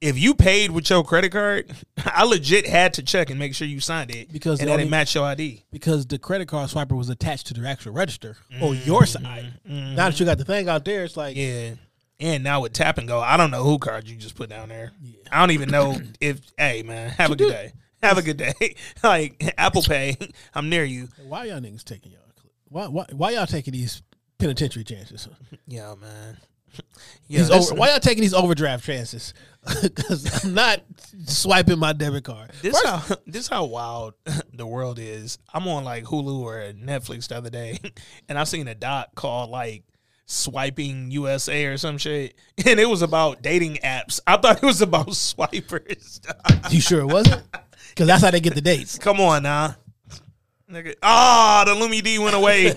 [0.00, 1.72] If you paid with your credit card,
[2.06, 4.82] I legit had to check and make sure you signed it Because and that it
[4.82, 5.64] only- matched your ID.
[5.72, 8.86] Because the credit card swiper was attached to the actual register on mm-hmm.
[8.86, 9.54] your side.
[9.68, 9.96] Mm-hmm.
[9.96, 11.74] Now that you got the thing out there, it's like Yeah.
[12.20, 14.70] And now with tap and go, I don't know who card you just put down
[14.70, 14.92] there.
[15.30, 16.40] I don't even know if.
[16.56, 17.72] Hey man, have a good day.
[18.02, 18.76] Have a good day.
[19.02, 20.16] like Apple Pay,
[20.54, 21.08] I'm near you.
[21.26, 22.22] why y'all niggas taking y'all?
[22.68, 24.02] Why why why y'all taking these
[24.38, 25.28] penitentiary chances?
[25.66, 26.38] Yeah, man.
[27.28, 29.34] Yeah, These over, why y'all taking these overdraft chances?
[29.82, 30.80] Because I'm not
[31.26, 32.52] swiping my debit card.
[32.62, 34.14] This how this how wild
[34.54, 35.38] the world is.
[35.52, 37.78] I'm on like Hulu or Netflix the other day,
[38.30, 39.82] and I seen a doc called like
[40.24, 42.34] swiping USA or some shit,
[42.64, 44.20] and it was about dating apps.
[44.26, 46.20] I thought it was about swipers.
[46.70, 47.42] You sure it wasn't?
[47.90, 48.96] because that's how they get the dates.
[48.96, 49.76] Come on now.
[50.70, 50.94] Nigga.
[51.02, 52.72] Ah, the Lumidee went away.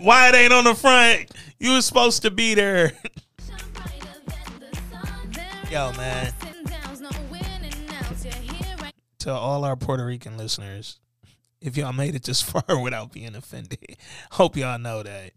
[0.00, 1.30] Why it ain't on the front?
[1.58, 2.92] You was supposed to be there.
[5.74, 6.32] Yo, man.
[9.18, 11.00] To all our Puerto Rican listeners,
[11.60, 13.96] if y'all made it this far without being offended,
[14.30, 15.32] hope y'all know that.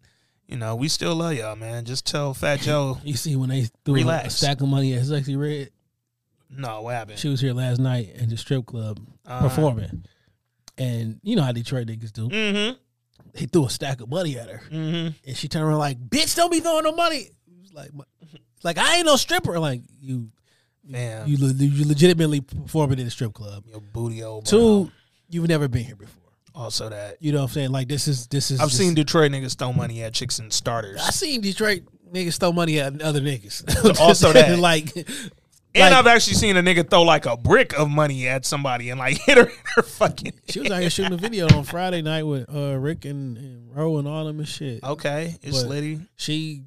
[0.47, 1.85] You know, we still love y'all, man.
[1.85, 2.99] Just tell Fat Joe.
[3.03, 5.72] You see when they threw a stack of money at Sexyy Red.
[6.51, 7.18] No, what happened?
[7.18, 9.49] She was here last night in the strip club Uh-huh.
[9.49, 10.05] performing,
[10.77, 12.30] and you know how Detroit niggas do.
[12.30, 12.76] Mm-hmm.
[13.34, 15.18] They threw a stack of money at her, Mm-hmm.
[15.27, 17.89] and she turned around like, "Bitch, don't be throwing no money." It was like,
[18.64, 19.60] like I ain't no stripper.
[19.60, 20.30] Like you,
[20.90, 21.28] Damn.
[21.28, 23.64] you, le- you legitimately performing in a strip club.
[23.68, 24.46] Your booty old.
[24.46, 24.92] Two,
[25.30, 26.24] you've never been here before.
[26.56, 27.18] Also that.
[27.20, 27.72] You know what I'm saying?
[27.72, 28.60] Like this is this is.
[28.60, 31.00] I've seen Detroit niggas throw money at chicks and starters.
[31.06, 34.00] I seen Detroit niggas throw money at other niggas.
[34.00, 34.58] Also that.
[34.60, 35.06] like, And
[35.76, 38.98] like- I've actually seen a nigga throw like a brick of money at somebody and
[39.00, 40.34] like hit her, in her fucking.
[40.50, 43.76] She was out here shooting a video on Friday night with uh, Rick and, and
[43.76, 44.84] Ro and all of them and shit.
[44.84, 46.00] Okay, it's But litty.
[46.16, 46.64] She,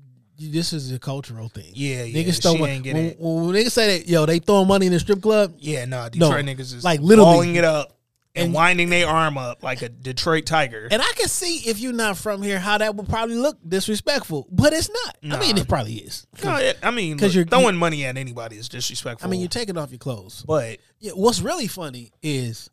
[0.48, 1.70] this is a cultural thing.
[1.74, 2.22] Yeah, yeah.
[2.24, 2.72] Niggas throw she money.
[2.72, 3.16] ain't get When, it.
[3.20, 5.54] when niggas say that, yo, they throwing money in the strip club.
[5.58, 7.96] Yeah, no, No, Detroit niggas is like literally- it up
[8.34, 10.88] and, and- winding their arm up like a Detroit tiger.
[10.90, 14.46] And I can see if you're not from here, how that would probably look disrespectful,
[14.50, 15.16] but it's not.
[15.36, 16.26] I mean, it probably is.
[16.42, 19.26] no, it, I mean, because you're- throwing money at anybody is disrespectful.
[19.26, 20.42] I mean, you're taking off your clothes.
[20.46, 22.70] but Yeah, what's really funny is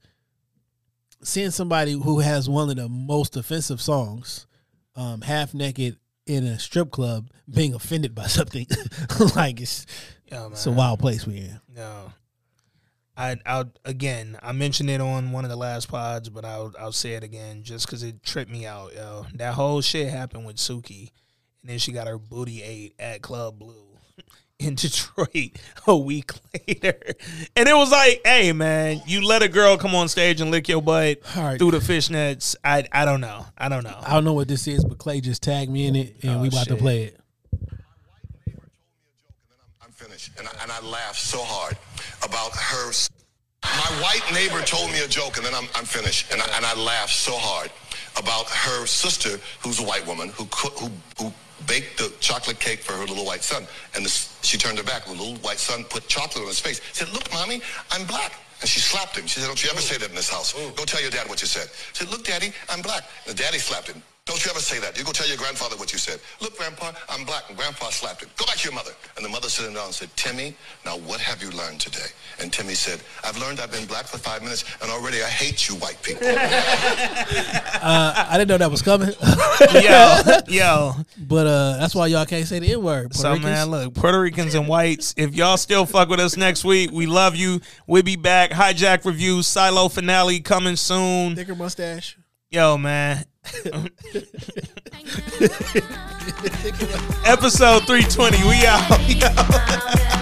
[1.24, 4.46] seeing somebody who has one of the most offensive songs,
[4.96, 8.68] um, half naked in a strip club, being offended by something.
[9.36, 9.86] like it's
[10.32, 11.60] yeah, it's a wild place we in.
[11.76, 12.14] No.
[13.16, 16.92] I I'll again I mentioned it on one of the last pods, but I'll I'll
[16.92, 19.26] say it again just because it tripped me out, yo.
[19.34, 21.12] That whole shit happened with Suki,
[21.62, 23.87] and then she got her booty ate at Club Blue
[24.60, 25.52] in Detroit
[25.86, 26.32] a week
[26.68, 27.00] later,
[27.56, 30.68] and it was like, hey man, you let a girl come on stage and lick
[30.68, 31.60] your butt All right.
[31.60, 32.56] through the fishnets.
[32.64, 33.98] I I don't know, I don't know.
[34.02, 36.42] I don't know what this is, but Clay just tagged me in it, and Oh,
[36.42, 37.20] we about to play it.
[37.24, 39.54] My white neighbor told me a joke and then
[39.86, 40.32] I'm finished.
[40.40, 41.78] And I, and I laughed so hard
[42.24, 42.92] about her.
[43.64, 46.32] My white neighbor told me a joke, and then I'm, I'm finished.
[46.32, 47.70] And I, and I laughed so hard
[48.18, 50.90] about her sister, who's a white woman, who, cook, who,
[51.20, 51.34] who
[51.66, 53.66] baked the chocolate cake for her little white son.
[53.96, 54.10] And the,
[54.42, 55.06] she turned her back.
[55.06, 56.80] The little white son put chocolate on his face.
[56.80, 57.62] He said, look, mommy,
[57.92, 58.34] I'm black.
[58.62, 59.28] And she slapped him.
[59.28, 60.54] She said, don't you ever say that in this house.
[60.54, 61.70] Go tell your dad what you said.
[61.94, 63.04] She said, look, daddy, I'm black.
[63.26, 64.02] And the daddy slapped him.
[64.28, 64.98] Don't you ever say that.
[64.98, 66.20] You go tell your grandfather what you said.
[66.42, 67.44] Look, Grandpa, I'm black.
[67.48, 68.30] And Grandpa slapped him.
[68.36, 68.92] Go back to your mother.
[69.16, 70.54] And the mother sat him down and said, Timmy,
[70.86, 72.10] now what have you learned today?
[72.42, 75.70] And Timmy said, I've learned I've been black for five minutes, and already I hate
[75.70, 76.28] you white people.
[77.80, 79.12] Uh, I didn't know that was coming.
[79.74, 80.94] yo, yo.
[81.28, 83.14] But uh, that's why y'all can't say the N word.
[83.16, 85.14] So man, look, Puerto Ricans and whites.
[85.16, 87.62] If y'all still fuck with us next week, we love you.
[87.86, 88.52] We'll be back.
[88.52, 91.36] Hijack review, silo finale coming soon.
[91.36, 92.18] thicker mustache.
[92.50, 93.24] Yo, man.
[97.26, 98.44] Episode 320.
[98.48, 100.14] We out.